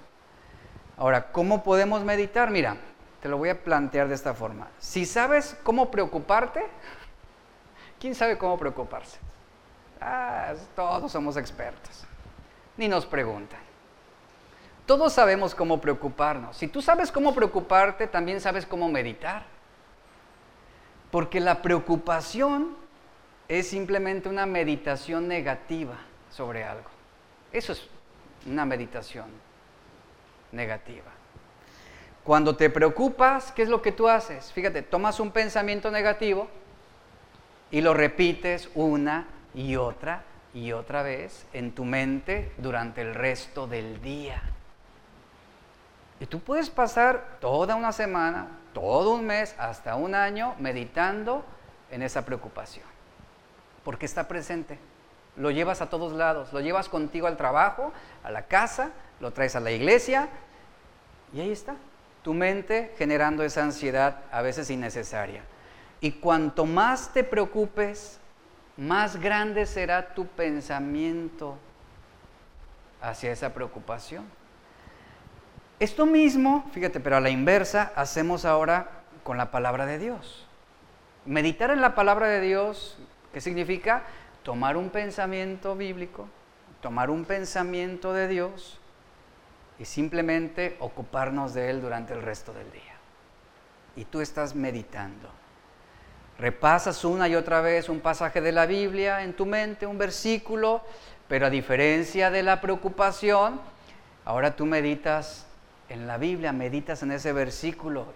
Ahora, 1.00 1.32
¿cómo 1.32 1.62
podemos 1.62 2.04
meditar? 2.04 2.50
Mira, 2.50 2.76
te 3.22 3.30
lo 3.30 3.38
voy 3.38 3.48
a 3.48 3.64
plantear 3.64 4.06
de 4.06 4.14
esta 4.14 4.34
forma. 4.34 4.68
Si 4.78 5.06
sabes 5.06 5.56
cómo 5.62 5.90
preocuparte, 5.90 6.62
¿quién 7.98 8.14
sabe 8.14 8.36
cómo 8.36 8.58
preocuparse? 8.58 9.16
Ah, 9.98 10.52
todos 10.76 11.10
somos 11.10 11.38
expertos. 11.38 12.04
Ni 12.76 12.86
nos 12.86 13.06
preguntan. 13.06 13.60
Todos 14.84 15.14
sabemos 15.14 15.54
cómo 15.54 15.80
preocuparnos. 15.80 16.58
Si 16.58 16.68
tú 16.68 16.82
sabes 16.82 17.10
cómo 17.10 17.34
preocuparte, 17.34 18.06
también 18.06 18.38
sabes 18.38 18.66
cómo 18.66 18.86
meditar. 18.90 19.44
Porque 21.10 21.40
la 21.40 21.62
preocupación 21.62 22.76
es 23.48 23.70
simplemente 23.70 24.28
una 24.28 24.44
meditación 24.44 25.28
negativa 25.28 25.94
sobre 26.30 26.62
algo. 26.62 26.90
Eso 27.52 27.72
es 27.72 27.88
una 28.44 28.66
meditación 28.66 29.49
negativa. 30.52 31.10
Cuando 32.24 32.56
te 32.56 32.70
preocupas, 32.70 33.52
¿qué 33.52 33.62
es 33.62 33.68
lo 33.68 33.82
que 33.82 33.92
tú 33.92 34.08
haces? 34.08 34.52
Fíjate, 34.52 34.82
tomas 34.82 35.20
un 35.20 35.30
pensamiento 35.30 35.90
negativo 35.90 36.48
y 37.70 37.80
lo 37.80 37.94
repites 37.94 38.70
una 38.74 39.26
y 39.54 39.76
otra 39.76 40.24
y 40.52 40.72
otra 40.72 41.02
vez 41.02 41.46
en 41.52 41.72
tu 41.72 41.84
mente 41.84 42.52
durante 42.58 43.00
el 43.00 43.14
resto 43.14 43.66
del 43.66 44.00
día. 44.02 44.42
Y 46.20 46.26
tú 46.26 46.40
puedes 46.40 46.68
pasar 46.68 47.38
toda 47.40 47.74
una 47.74 47.92
semana, 47.92 48.48
todo 48.74 49.14
un 49.14 49.26
mes, 49.26 49.54
hasta 49.58 49.96
un 49.96 50.14
año 50.14 50.54
meditando 50.58 51.44
en 51.90 52.02
esa 52.02 52.26
preocupación 52.26 52.90
porque 53.84 54.06
está 54.06 54.28
presente. 54.28 54.78
Lo 55.36 55.50
llevas 55.50 55.80
a 55.80 55.88
todos 55.88 56.12
lados, 56.12 56.52
lo 56.52 56.60
llevas 56.60 56.88
contigo 56.88 57.26
al 57.26 57.36
trabajo, 57.36 57.92
a 58.22 58.30
la 58.30 58.46
casa, 58.46 58.90
lo 59.20 59.32
traes 59.32 59.56
a 59.56 59.60
la 59.60 59.70
iglesia 59.70 60.28
y 61.32 61.40
ahí 61.40 61.52
está, 61.52 61.76
tu 62.22 62.34
mente 62.34 62.94
generando 62.98 63.44
esa 63.44 63.62
ansiedad 63.62 64.22
a 64.32 64.42
veces 64.42 64.70
innecesaria. 64.70 65.42
Y 66.00 66.12
cuanto 66.12 66.64
más 66.64 67.12
te 67.12 67.22
preocupes, 67.22 68.18
más 68.76 69.20
grande 69.20 69.66
será 69.66 70.14
tu 70.14 70.26
pensamiento 70.26 71.56
hacia 73.02 73.32
esa 73.32 73.52
preocupación. 73.52 74.24
Esto 75.78 76.06
mismo, 76.06 76.68
fíjate, 76.72 77.00
pero 77.00 77.16
a 77.16 77.20
la 77.20 77.30
inversa, 77.30 77.92
hacemos 77.94 78.44
ahora 78.44 79.02
con 79.22 79.36
la 79.36 79.50
palabra 79.50 79.86
de 79.86 79.98
Dios. 79.98 80.46
Meditar 81.26 81.70
en 81.70 81.80
la 81.80 81.94
palabra 81.94 82.28
de 82.28 82.40
Dios 82.40 82.98
¿Qué 83.32 83.40
significa? 83.40 84.02
Tomar 84.42 84.76
un 84.76 84.90
pensamiento 84.90 85.76
bíblico, 85.76 86.28
tomar 86.80 87.10
un 87.10 87.24
pensamiento 87.24 88.12
de 88.12 88.26
Dios 88.26 88.79
y 89.80 89.84
simplemente 89.84 90.76
ocuparnos 90.78 91.54
de 91.54 91.70
él 91.70 91.80
durante 91.80 92.12
el 92.12 92.22
resto 92.22 92.52
del 92.52 92.70
día. 92.70 92.94
Y 93.96 94.04
tú 94.04 94.20
estás 94.20 94.54
meditando. 94.54 95.28
Repasas 96.38 97.04
una 97.04 97.26
y 97.26 97.34
otra 97.34 97.60
vez 97.60 97.88
un 97.88 97.98
pasaje 97.98 98.40
de 98.40 98.52
la 98.52 98.66
Biblia 98.66 99.22
en 99.24 99.32
tu 99.34 99.44
mente, 99.44 99.86
un 99.86 99.98
versículo, 99.98 100.82
pero 101.26 101.46
a 101.46 101.50
diferencia 101.50 102.30
de 102.30 102.44
la 102.44 102.60
preocupación, 102.60 103.60
Ahora 104.24 104.54
tú 104.54 104.66
meditas 104.66 105.46
en 105.88 106.06
la 106.06 106.18
Biblia, 106.18 106.52
meditas 106.52 107.02
en 107.02 107.12
ese 107.12 107.32
versículo 107.32 108.06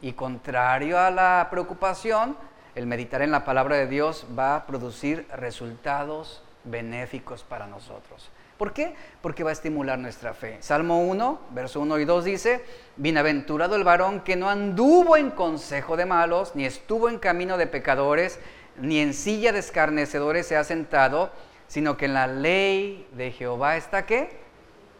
y 0.00 0.12
contrario 0.12 0.98
a 0.98 1.10
la 1.10 1.48
preocupación, 1.50 2.36
el 2.74 2.86
meditar 2.86 3.22
en 3.22 3.30
la 3.30 3.44
palabra 3.44 3.76
de 3.76 3.88
Dios 3.88 4.26
va 4.38 4.54
a 4.54 4.66
producir 4.66 5.26
resultados 5.34 6.44
benéficos 6.64 7.42
para 7.42 7.66
nosotros. 7.66 8.30
¿Por 8.58 8.72
qué? 8.72 8.92
Porque 9.22 9.44
va 9.44 9.50
a 9.50 9.52
estimular 9.52 10.00
nuestra 10.00 10.34
fe. 10.34 10.56
Salmo 10.60 11.00
1, 11.02 11.40
verso 11.50 11.80
1 11.80 12.00
y 12.00 12.04
2 12.04 12.24
dice, 12.24 12.64
Bienaventurado 12.96 13.76
el 13.76 13.84
varón 13.84 14.20
que 14.20 14.34
no 14.34 14.50
anduvo 14.50 15.16
en 15.16 15.30
consejo 15.30 15.96
de 15.96 16.06
malos, 16.06 16.56
ni 16.56 16.64
estuvo 16.64 17.08
en 17.08 17.20
camino 17.20 17.56
de 17.56 17.68
pecadores, 17.68 18.40
ni 18.76 18.98
en 18.98 19.14
silla 19.14 19.52
de 19.52 19.60
escarnecedores 19.60 20.48
se 20.48 20.56
ha 20.56 20.64
sentado, 20.64 21.30
sino 21.68 21.96
que 21.96 22.06
en 22.06 22.14
la 22.14 22.26
ley 22.26 23.06
de 23.12 23.30
Jehová 23.30 23.76
está 23.76 24.04
qué? 24.06 24.40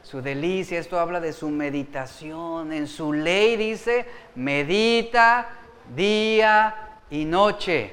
Su 0.03 0.23
delicia, 0.23 0.79
esto 0.79 1.01
habla 1.01 1.19
de 1.21 1.33
su 1.33 1.51
meditación. 1.51 2.73
En 2.73 2.87
su 2.87 3.13
ley 3.13 3.57
dice, 3.57 4.07
medita 4.37 5.49
día 5.97 7.01
y 7.11 7.25
noche. 7.25 7.93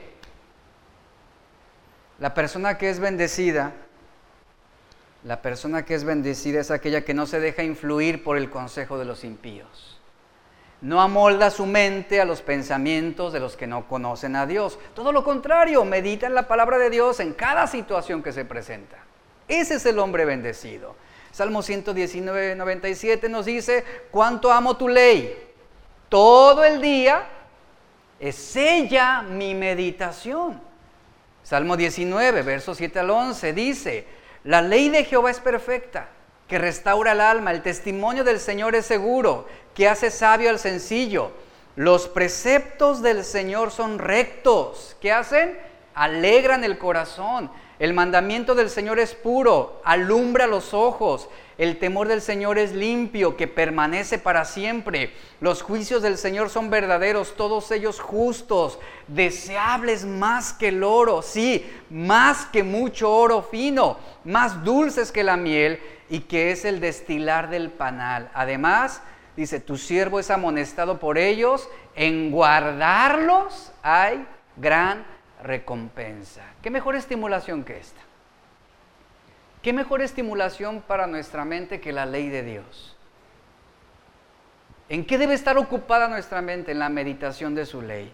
La 2.20 2.36
persona 2.36 2.78
que 2.78 2.90
es 2.90 3.00
bendecida, 3.00 3.74
la 5.26 5.42
persona 5.42 5.84
que 5.84 5.96
es 5.96 6.04
bendecida 6.04 6.62
es 6.62 6.70
aquella 6.70 7.04
que 7.04 7.16
no 7.16 7.26
se 7.26 7.40
deja 7.40 7.64
influir 7.64 8.24
por 8.24 8.38
el 8.38 8.52
consejo 8.52 9.00
de 9.00 9.06
los 9.06 9.24
impíos. 9.24 10.00
No 10.82 11.02
amolda 11.02 11.50
su 11.50 11.66
mente 11.66 12.22
a 12.22 12.26
los 12.26 12.44
pensamientos 12.44 13.34
de 13.34 13.40
los 13.40 13.56
que 13.56 13.66
no 13.66 13.88
conocen 13.88 14.36
a 14.36 14.46
Dios. 14.46 14.78
Todo 14.94 15.12
lo 15.12 15.24
contrario, 15.24 15.84
medita 15.84 16.28
en 16.28 16.36
la 16.36 16.48
palabra 16.48 16.78
de 16.78 16.92
Dios 16.92 17.20
en 17.20 17.34
cada 17.34 17.66
situación 17.66 18.22
que 18.22 18.32
se 18.32 18.46
presenta. 18.46 18.98
Ese 19.48 19.76
es 19.76 19.86
el 19.88 19.98
hombre 19.98 20.26
bendecido. 20.26 20.96
Salmo 21.32 21.64
119, 21.64 22.56
97 22.56 23.28
nos 23.28 23.48
dice, 23.48 23.84
cuánto 24.12 24.52
amo 24.52 24.78
tu 24.78 24.88
ley. 24.88 25.36
Todo 26.08 26.64
el 26.64 26.80
día 26.80 27.28
es 28.20 28.56
ella 28.56 29.24
mi 29.24 29.56
meditación. 29.56 30.62
Salmo 31.42 31.76
19, 31.76 32.44
versos 32.44 32.78
7 32.78 33.00
al 33.00 33.10
11 33.10 33.54
dice, 33.54 34.08
la 34.46 34.62
ley 34.62 34.90
de 34.90 35.04
Jehová 35.04 35.32
es 35.32 35.40
perfecta, 35.40 36.08
que 36.48 36.60
restaura 36.60 37.14
el 37.14 37.22
alma, 37.22 37.52
el 37.52 37.64
testimonio 37.64 38.24
del 38.24 38.40
Señor 38.40 38.76
es 38.76 38.86
seguro, 38.86 39.48
que 39.74 39.90
hace 39.90 40.12
sabio 40.12 40.52
al 40.52 40.60
sencillo. 40.60 41.32
Los 41.76 42.08
preceptos 42.08 43.02
del 43.02 43.26
Señor 43.26 43.72
son 43.72 43.98
rectos. 43.98 44.96
¿Qué 45.02 45.12
hacen? 45.12 45.58
Alegran 45.96 46.64
el 46.64 46.78
corazón. 46.78 47.50
El 47.78 47.94
mandamiento 47.94 48.56
del 48.56 48.70
Señor 48.70 49.00
es 49.00 49.16
puro, 49.16 49.82
alumbra 49.84 50.48
los 50.48 50.74
ojos. 50.74 51.28
El 51.58 51.78
temor 51.78 52.08
del 52.08 52.22
Señor 52.22 52.58
es 52.58 52.74
limpio, 52.74 53.36
que 53.36 53.48
permanece 53.48 54.18
para 54.18 54.46
siempre. 54.46 55.14
Los 55.42 55.62
juicios 55.62 56.02
del 56.02 56.18
Señor 56.18 56.50
son 56.50 56.70
verdaderos, 56.70 57.36
todos 57.36 57.72
ellos 57.72 58.00
justos, 58.00 58.80
deseables 59.08 60.06
más 60.06 60.54
que 60.54 60.70
el 60.70 60.84
oro, 60.84 61.22
sí, 61.22 61.70
más 61.90 62.46
que 62.46 62.64
mucho 62.64 63.12
oro 63.12 63.42
fino, 63.42 63.98
más 64.24 64.64
dulces 64.64 65.12
que 65.12 65.24
la 65.24 65.36
miel 65.36 65.80
y 66.10 66.22
que 66.22 66.52
es 66.52 66.64
el 66.64 66.80
destilar 66.80 67.50
del 67.50 67.72
panal. 67.72 68.30
Además, 68.34 69.02
dice, 69.36 69.60
tu 69.60 69.78
siervo 69.78 70.20
es 70.22 70.32
amonestado 70.32 71.00
por 71.00 71.18
ellos, 71.18 71.68
en 71.96 72.32
guardarlos 72.32 73.74
hay 73.82 74.26
gran 74.58 75.15
recompensa. 75.46 76.42
¿Qué 76.62 76.72
mejor 76.72 76.96
estimulación 76.96 77.64
que 77.64 77.78
esta? 77.78 78.02
¿Qué 79.62 79.74
mejor 79.74 80.02
estimulación 80.02 80.82
para 80.82 81.08
nuestra 81.08 81.46
mente 81.46 81.80
que 81.80 81.92
la 81.92 82.06
ley 82.06 82.30
de 82.30 82.44
Dios? 82.44 82.98
¿En 84.90 85.06
qué 85.06 85.18
debe 85.18 85.34
estar 85.34 85.58
ocupada 85.58 86.08
nuestra 86.08 86.42
mente? 86.42 86.72
En 86.72 86.80
la 86.80 86.90
meditación 86.90 87.56
de 87.56 87.66
su 87.66 87.82
ley. 87.82 88.12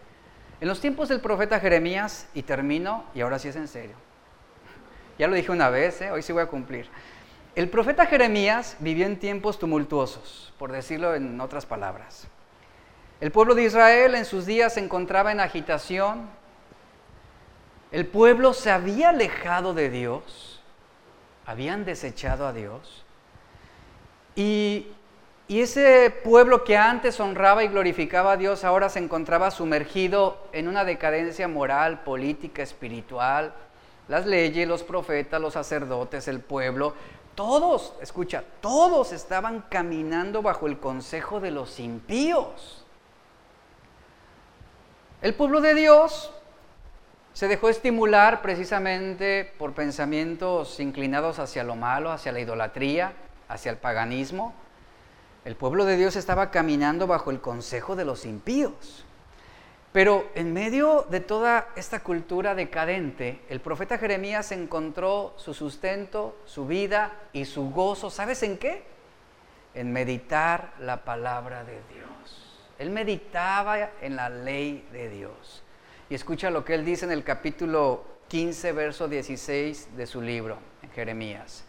En 0.61 0.67
los 0.67 0.79
tiempos 0.79 1.09
del 1.09 1.21
profeta 1.21 1.59
Jeremías, 1.59 2.27
y 2.33 2.43
termino, 2.43 3.05
y 3.15 3.21
ahora 3.21 3.39
sí 3.39 3.47
es 3.47 3.55
en 3.55 3.67
serio. 3.67 3.95
Ya 5.17 5.27
lo 5.27 5.35
dije 5.35 5.51
una 5.51 5.69
vez, 5.69 6.01
¿eh? 6.01 6.11
hoy 6.11 6.21
sí 6.21 6.31
voy 6.31 6.43
a 6.43 6.47
cumplir. 6.47 6.87
El 7.55 7.69
profeta 7.69 8.05
Jeremías 8.05 8.77
vivió 8.79 9.05
en 9.05 9.19
tiempos 9.19 9.59
tumultuosos, 9.59 10.53
por 10.57 10.71
decirlo 10.71 11.15
en 11.15 11.41
otras 11.41 11.65
palabras. 11.65 12.27
El 13.19 13.31
pueblo 13.31 13.55
de 13.55 13.63
Israel 13.63 14.15
en 14.15 14.25
sus 14.25 14.45
días 14.45 14.75
se 14.75 14.79
encontraba 14.79 15.31
en 15.31 15.41
agitación, 15.41 16.29
el 17.91 18.07
pueblo 18.07 18.53
se 18.53 18.71
había 18.71 19.09
alejado 19.09 19.73
de 19.73 19.89
Dios, 19.89 20.61
habían 21.45 21.83
desechado 21.83 22.47
a 22.47 22.53
Dios. 22.53 23.03
Y, 24.35 24.87
ese 25.49 26.09
pueblo 26.23 26.63
que 26.63 26.77
antes 26.77 27.19
honraba 27.19 27.61
y 27.65 27.67
glorificaba 27.67 28.31
a 28.31 28.37
Dios 28.37 28.63
ahora 28.63 28.87
se 28.87 28.99
encontraba 28.99 29.51
sumergido 29.51 30.47
en 30.53 30.69
una 30.69 30.85
decadencia 30.85 31.49
moral, 31.49 32.03
política, 32.03 32.63
espiritual. 32.63 33.53
Las 34.07 34.25
leyes, 34.25 34.65
los 34.65 34.81
profetas, 34.83 35.41
los 35.41 35.51
sacerdotes, 35.51 36.29
el 36.29 36.39
pueblo, 36.39 36.93
todos, 37.35 37.93
escucha, 38.01 38.45
todos 38.61 39.11
estaban 39.11 39.65
caminando 39.69 40.41
bajo 40.41 40.67
el 40.67 40.79
consejo 40.79 41.41
de 41.41 41.51
los 41.51 41.81
impíos. 41.81 42.85
El 45.21 45.33
pueblo 45.33 45.59
de 45.59 45.75
Dios 45.75 46.31
se 47.33 47.47
dejó 47.47 47.69
estimular 47.69 48.41
precisamente 48.41 49.53
por 49.57 49.73
pensamientos 49.73 50.79
inclinados 50.79 51.39
hacia 51.39 51.63
lo 51.63 51.75
malo, 51.75 52.11
hacia 52.11 52.31
la 52.31 52.41
idolatría, 52.41 53.13
hacia 53.47 53.71
el 53.71 53.77
paganismo. 53.77 54.53
El 55.45 55.55
pueblo 55.55 55.85
de 55.85 55.97
Dios 55.97 56.15
estaba 56.15 56.51
caminando 56.51 57.07
bajo 57.07 57.31
el 57.31 57.41
consejo 57.41 57.95
de 57.95 58.05
los 58.05 58.25
impíos. 58.25 59.05
Pero 59.91 60.29
en 60.35 60.53
medio 60.53 61.05
de 61.09 61.19
toda 61.19 61.67
esta 61.75 62.01
cultura 62.01 62.55
decadente, 62.55 63.41
el 63.49 63.59
profeta 63.59 63.97
Jeremías 63.97 64.51
encontró 64.51 65.33
su 65.37 65.53
sustento, 65.53 66.37
su 66.45 66.65
vida 66.65 67.11
y 67.33 67.45
su 67.45 67.71
gozo. 67.71 68.09
¿Sabes 68.09 68.43
en 68.43 68.57
qué? 68.57 68.83
En 69.73 69.91
meditar 69.91 70.73
la 70.79 71.03
palabra 71.03 71.63
de 71.65 71.81
Dios. 71.93 72.61
Él 72.79 72.89
meditaba 72.89 73.89
en 74.01 74.15
la 74.15 74.29
ley 74.29 74.87
de 74.93 75.09
Dios. 75.09 75.60
Y 76.11 76.15
escucha 76.15 76.49
lo 76.49 76.65
que 76.65 76.73
él 76.73 76.83
dice 76.83 77.05
en 77.05 77.13
el 77.13 77.23
capítulo 77.23 78.03
15, 78.27 78.73
verso 78.73 79.07
16 79.07 79.95
de 79.95 80.05
su 80.05 80.21
libro, 80.21 80.57
en 80.81 80.91
Jeremías. 80.91 81.63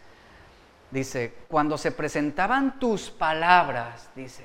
Dice, 0.91 1.33
cuando 1.47 1.77
se 1.77 1.93
presentaban 1.93 2.77
tus 2.77 3.09
palabras, 3.09 4.09
dice, 4.17 4.43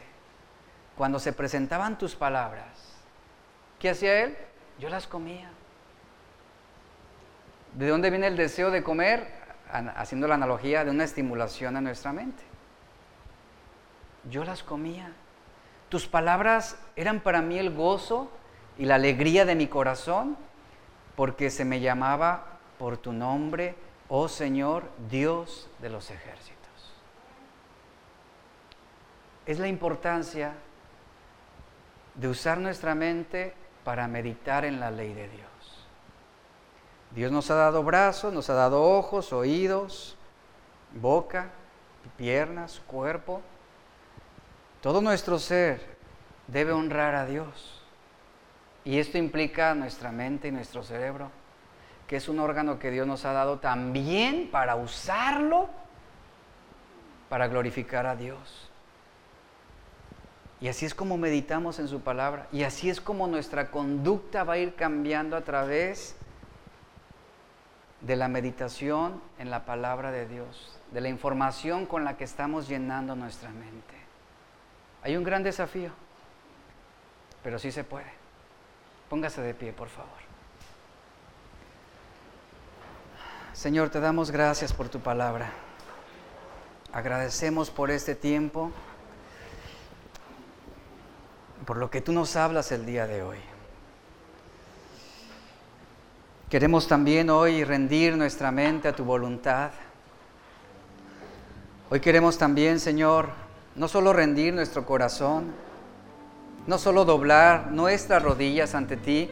cuando 0.97 1.19
se 1.19 1.33
presentaban 1.33 1.99
tus 1.99 2.15
palabras, 2.15 2.95
¿qué 3.81 3.91
hacía 3.91 4.23
él? 4.23 4.37
Yo 4.79 4.89
las 4.89 5.09
comía. 5.09 5.51
¿De 7.75 7.89
dónde 7.89 8.11
viene 8.11 8.29
el 8.29 8.37
deseo 8.37 8.71
de 8.71 8.85
comer? 8.85 9.27
Haciendo 9.97 10.29
la 10.29 10.37
analogía 10.37 10.85
de 10.85 10.93
una 10.93 11.03
estimulación 11.03 11.77
a 11.77 11.81
nuestra 11.81 12.13
mente. 12.13 12.45
Yo 14.31 14.45
las 14.45 14.63
comía. 14.63 15.11
Tus 15.89 16.07
palabras 16.07 16.79
eran 16.95 17.19
para 17.19 17.43
mí 17.43 17.59
el 17.59 17.75
gozo 17.75 18.31
y 18.79 18.85
la 18.85 18.95
alegría 18.95 19.45
de 19.45 19.57
mi 19.57 19.67
corazón, 19.67 20.37
porque 21.17 21.51
se 21.51 21.65
me 21.65 21.81
llamaba 21.81 22.59
por 22.79 22.97
tu 22.97 23.13
nombre, 23.13 23.75
oh 24.09 24.29
Señor, 24.29 24.85
Dios 25.11 25.69
de 25.81 25.91
los 25.91 26.11
ejércitos. 26.11 26.57
Es 29.45 29.59
la 29.59 29.67
importancia 29.67 30.55
de 32.15 32.29
usar 32.29 32.59
nuestra 32.59 32.95
mente 32.95 33.53
para 33.83 34.07
meditar 34.07 34.65
en 34.65 34.79
la 34.79 34.91
ley 34.91 35.13
de 35.13 35.29
Dios. 35.29 35.49
Dios 37.11 37.33
nos 37.33 37.51
ha 37.51 37.55
dado 37.55 37.83
brazos, 37.83 38.33
nos 38.33 38.49
ha 38.51 38.55
dado 38.55 38.83
ojos, 38.83 39.33
oídos, 39.33 40.17
boca, 40.95 41.51
piernas, 42.17 42.81
cuerpo. 42.87 43.41
Todo 44.81 45.01
nuestro 45.01 45.39
ser 45.39 45.97
debe 46.47 46.73
honrar 46.73 47.15
a 47.15 47.27
Dios. 47.27 47.83
Y 48.85 48.99
esto 48.99 49.19
implica 49.19 49.75
nuestra 49.75 50.13
mente 50.13 50.49
y 50.49 50.53
nuestro 50.53 50.83
cerebro, 50.83 51.31
que 52.07 52.17
es 52.17 52.29
un 52.29 52.41
órgano 52.41 52.79
que 52.79 52.91
Dios 52.91 53.07
nos 53.07 53.25
ha 53.25 53.33
dado 53.33 53.59
también 53.59 54.51
para 54.51 54.77
usarlo 54.77 55.69
para 57.29 57.49
glorificar 57.49 58.07
a 58.07 58.17
Dios. 58.17 58.69
Y 60.61 60.69
así 60.69 60.87
es 60.87 60.95
como 60.95 61.17
meditamos 61.17 61.79
en 61.79 61.89
su 61.89 62.01
palabra. 62.01 62.49
Y 62.53 62.65
así 62.65 62.91
es 62.91 63.01
como 63.01 63.27
nuestra 63.27 63.71
conducta 63.71 64.45
va 64.45 64.55
a 64.55 64.59
ir 64.59 64.75
cambiando 64.75 65.37
a 65.37 65.43
través 65.43 66.17
de 68.01 68.17
la 68.17 68.29
meditación 68.29 69.21
en 69.39 69.51
la 69.51 69.65
palabra 69.65 70.11
de 70.11 70.27
Dios, 70.27 70.79
de 70.93 71.01
la 71.01 71.09
información 71.09 71.87
con 71.87 72.05
la 72.05 72.17
que 72.17 72.25
estamos 72.25 72.69
llenando 72.69 73.15
nuestra 73.15 73.51
mente. 73.51 73.95
Hay 75.03 75.17
un 75.17 75.25
gran 75.25 75.43
desafío, 75.43 75.91
pero 77.43 77.59
sí 77.59 77.71
se 77.71 77.85
puede. 77.85 78.18
Póngase 79.09 79.41
de 79.41 79.55
pie, 79.55 79.73
por 79.73 79.89
favor. 79.89 80.19
Señor, 83.55 83.89
te 83.89 84.01
damos 84.01 84.31
gracias 84.31 84.73
por 84.73 84.89
tu 84.89 85.01
palabra. 85.01 85.51
Agradecemos 86.93 87.71
por 87.71 87.91
este 87.91 88.15
tiempo, 88.15 88.71
por 91.67 91.77
lo 91.77 91.91
que 91.91 92.01
tú 92.01 92.13
nos 92.13 92.37
hablas 92.37 92.71
el 92.71 92.87
día 92.87 93.07
de 93.07 93.23
hoy. 93.23 93.39
Queremos 96.51 96.87
también 96.89 97.31
hoy 97.31 97.65
rendir 97.65 98.17
nuestra 98.17 98.51
mente 98.51 98.89
a 98.89 98.97
tu 98.97 99.05
voluntad. 99.05 99.71
Hoy 101.91 102.01
queremos 102.01 102.39
también, 102.39 102.81
Señor, 102.81 103.31
no 103.75 103.89
solo 103.89 104.13
rendir 104.13 104.55
nuestro 104.55 104.87
corazón, 104.87 105.53
no 106.69 106.79
solo 106.79 107.05
doblar 107.05 107.73
nuestras 107.73 108.23
rodillas 108.23 108.77
ante 108.77 108.97
ti, 108.97 109.29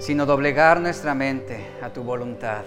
sino 0.00 0.26
doblegar 0.26 0.80
nuestra 0.80 1.14
mente 1.14 1.64
a 1.82 1.90
tu 1.90 2.02
voluntad. 2.02 2.64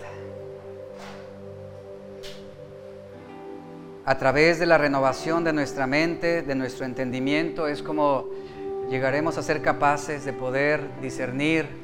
A 4.06 4.18
través 4.18 4.60
de 4.60 4.68
la 4.68 4.78
renovación 4.78 5.44
de 5.44 5.52
nuestra 5.52 5.88
mente, 5.88 6.44
de 6.44 6.56
nuestro 6.56 6.86
entendimiento, 6.86 7.68
es 7.68 7.84
como 7.84 8.30
llegaremos 8.90 9.38
a 9.38 9.44
ser 9.44 9.62
capaces 9.62 10.24
de 10.24 10.32
poder 10.34 11.02
discernir 11.02 11.84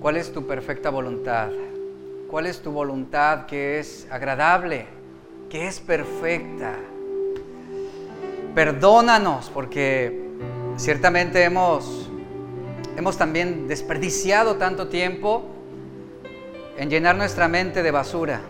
¿Cuál 0.00 0.18
es 0.18 0.32
tu 0.32 0.46
perfecta 0.46 0.90
voluntad? 0.90 1.48
¿Cuál 2.28 2.46
es 2.46 2.60
tu 2.60 2.70
voluntad 2.70 3.46
que 3.46 3.78
es 3.78 4.06
agradable, 4.10 4.86
que 5.48 5.66
es 5.66 5.80
perfecta? 5.80 6.74
Perdónanos 8.54 9.50
porque 9.52 10.25
ciertamente 10.76 11.42
hemos, 11.42 12.08
hemos 12.96 13.16
también 13.16 13.66
desperdiciado 13.66 14.56
tanto 14.56 14.88
tiempo 14.88 15.44
en 16.76 16.90
llenar 16.90 17.16
nuestra 17.16 17.48
mente 17.48 17.82
de 17.82 17.90
basura, 17.90 18.40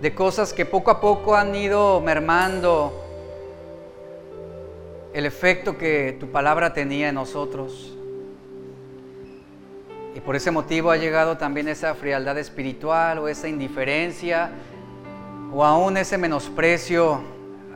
de 0.00 0.14
cosas 0.14 0.52
que 0.52 0.66
poco 0.66 0.90
a 0.90 1.00
poco 1.00 1.36
han 1.36 1.54
ido 1.54 2.00
mermando 2.00 3.00
el 5.12 5.26
efecto 5.26 5.78
que 5.78 6.16
tu 6.18 6.28
palabra 6.30 6.74
tenía 6.74 7.08
en 7.08 7.14
nosotros. 7.14 7.96
Y 10.16 10.20
por 10.20 10.36
ese 10.36 10.50
motivo 10.50 10.90
ha 10.90 10.96
llegado 10.96 11.38
también 11.38 11.68
esa 11.68 11.94
frialdad 11.94 12.36
espiritual 12.38 13.18
o 13.18 13.28
esa 13.28 13.48
indiferencia 13.48 14.50
o 15.52 15.64
aún 15.64 15.96
ese 15.96 16.18
menosprecio 16.18 17.20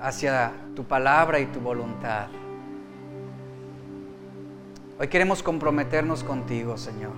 hacia 0.03 0.53
tu 0.75 0.85
palabra 0.85 1.39
y 1.41 1.47
tu 1.47 1.61
voluntad. 1.61 2.27
Hoy 5.01 5.07
queremos 5.07 5.45
comprometernos 5.45 6.25
contigo, 6.25 6.77
Señor, 6.77 7.13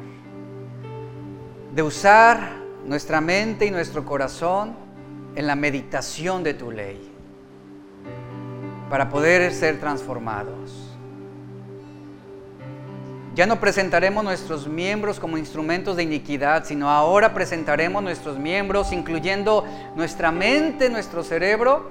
de 1.74 1.82
usar 1.82 2.58
nuestra 2.84 3.22
mente 3.22 3.64
y 3.64 3.70
nuestro 3.70 4.04
corazón 4.04 4.74
en 5.34 5.46
la 5.46 5.56
meditación 5.56 6.42
de 6.42 6.52
tu 6.52 6.70
ley 6.70 7.10
para 8.90 9.08
poder 9.08 9.50
ser 9.54 9.80
transformados. 9.80 10.90
Ya 13.34 13.46
no 13.46 13.58
presentaremos 13.58 14.24
nuestros 14.24 14.68
miembros 14.68 15.18
como 15.18 15.38
instrumentos 15.38 15.96
de 15.96 16.02
iniquidad, 16.02 16.64
sino 16.64 16.90
ahora 16.90 17.32
presentaremos 17.32 18.02
nuestros 18.02 18.38
miembros, 18.38 18.92
incluyendo 18.92 19.64
nuestra 19.96 20.30
mente, 20.30 20.90
nuestro 20.90 21.22
cerebro, 21.22 21.90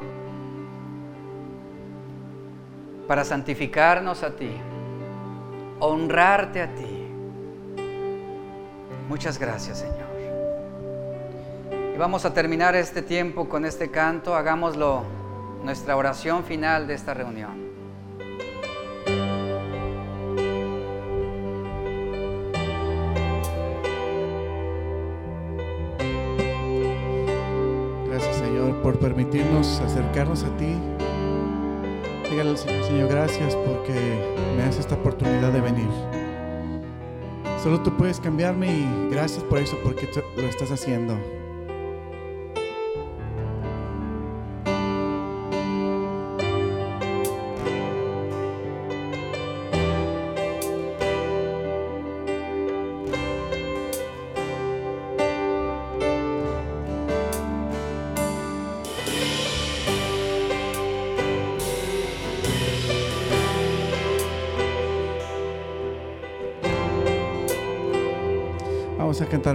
para 3.07 3.26
santificarnos 3.26 4.22
a 4.22 4.36
ti, 4.36 4.52
honrarte 5.80 6.61
a 6.61 6.73
ti. 6.76 7.07
Muchas 9.07 9.39
gracias, 9.39 9.80
Señor. 9.80 10.10
Y 11.95 11.97
vamos 11.97 12.26
a 12.26 12.34
terminar 12.34 12.76
este 12.76 13.01
tiempo 13.01 13.49
con 13.49 13.65
este 13.65 13.89
canto. 13.89 14.35
Hagámoslo 14.35 15.03
nuestra 15.64 15.95
oración 15.97 16.43
final 16.43 16.88
de 16.88 16.93
esta 16.93 17.14
reunión. 17.14 17.69
por 28.81 28.97
permitirnos 28.99 29.80
acercarnos 29.81 30.43
a 30.43 30.57
ti. 30.57 30.76
Dígale 32.30 32.51
al 32.51 32.57
Señor, 32.57 32.84
Señor, 32.85 33.10
gracias 33.10 33.56
porque 33.56 33.93
me 34.56 34.64
das 34.64 34.77
esta 34.77 34.95
oportunidad 34.95 35.51
de 35.51 35.61
venir. 35.61 35.89
Solo 37.64 37.81
tú 37.81 37.95
puedes 37.97 38.19
cambiarme 38.19 38.68
y 38.68 39.10
gracias 39.10 39.43
por 39.43 39.57
eso, 39.57 39.77
porque 39.84 40.07
lo 40.38 40.47
estás 40.47 40.72
haciendo. 40.72 41.18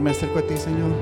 Me 0.05 0.11
acerco 0.11 0.39
a 0.39 0.43
ti, 0.43 0.55
Señor. 0.59 0.93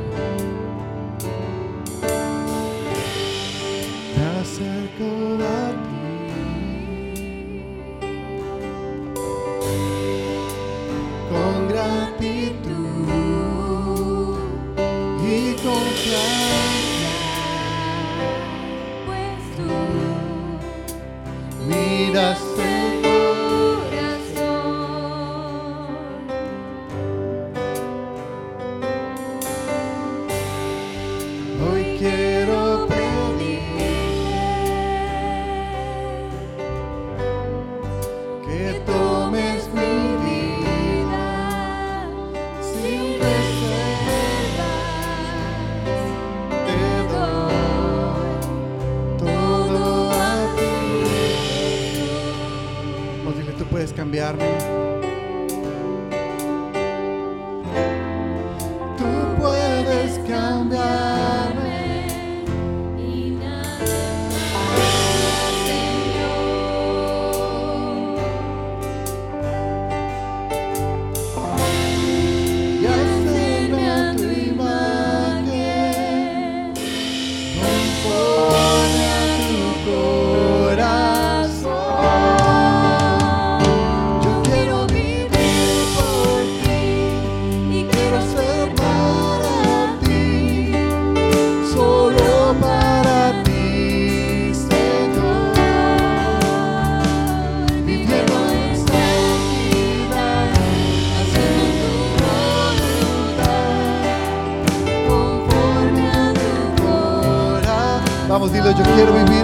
Eu 108.84 108.96
quero 108.96 109.12
viver. 109.12 109.41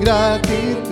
Con 0.00 0.89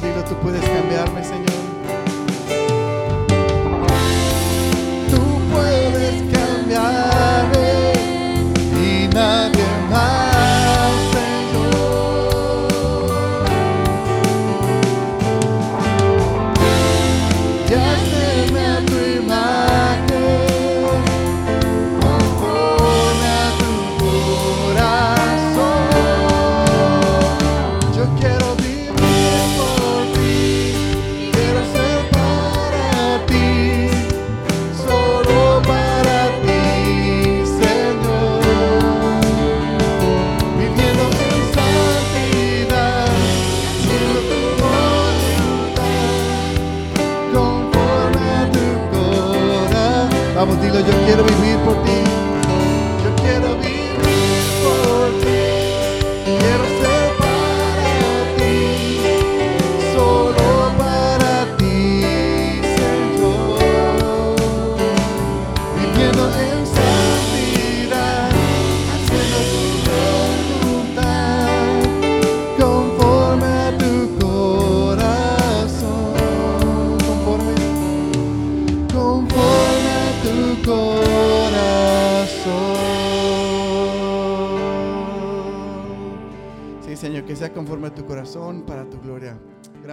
dilo, 0.00 0.24
tú 0.24 0.34
puedes 0.36 0.62
cambiarme, 0.64 1.24
Señor. 1.24 1.41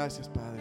Gracias, 0.09 0.27
Padre. 0.29 0.58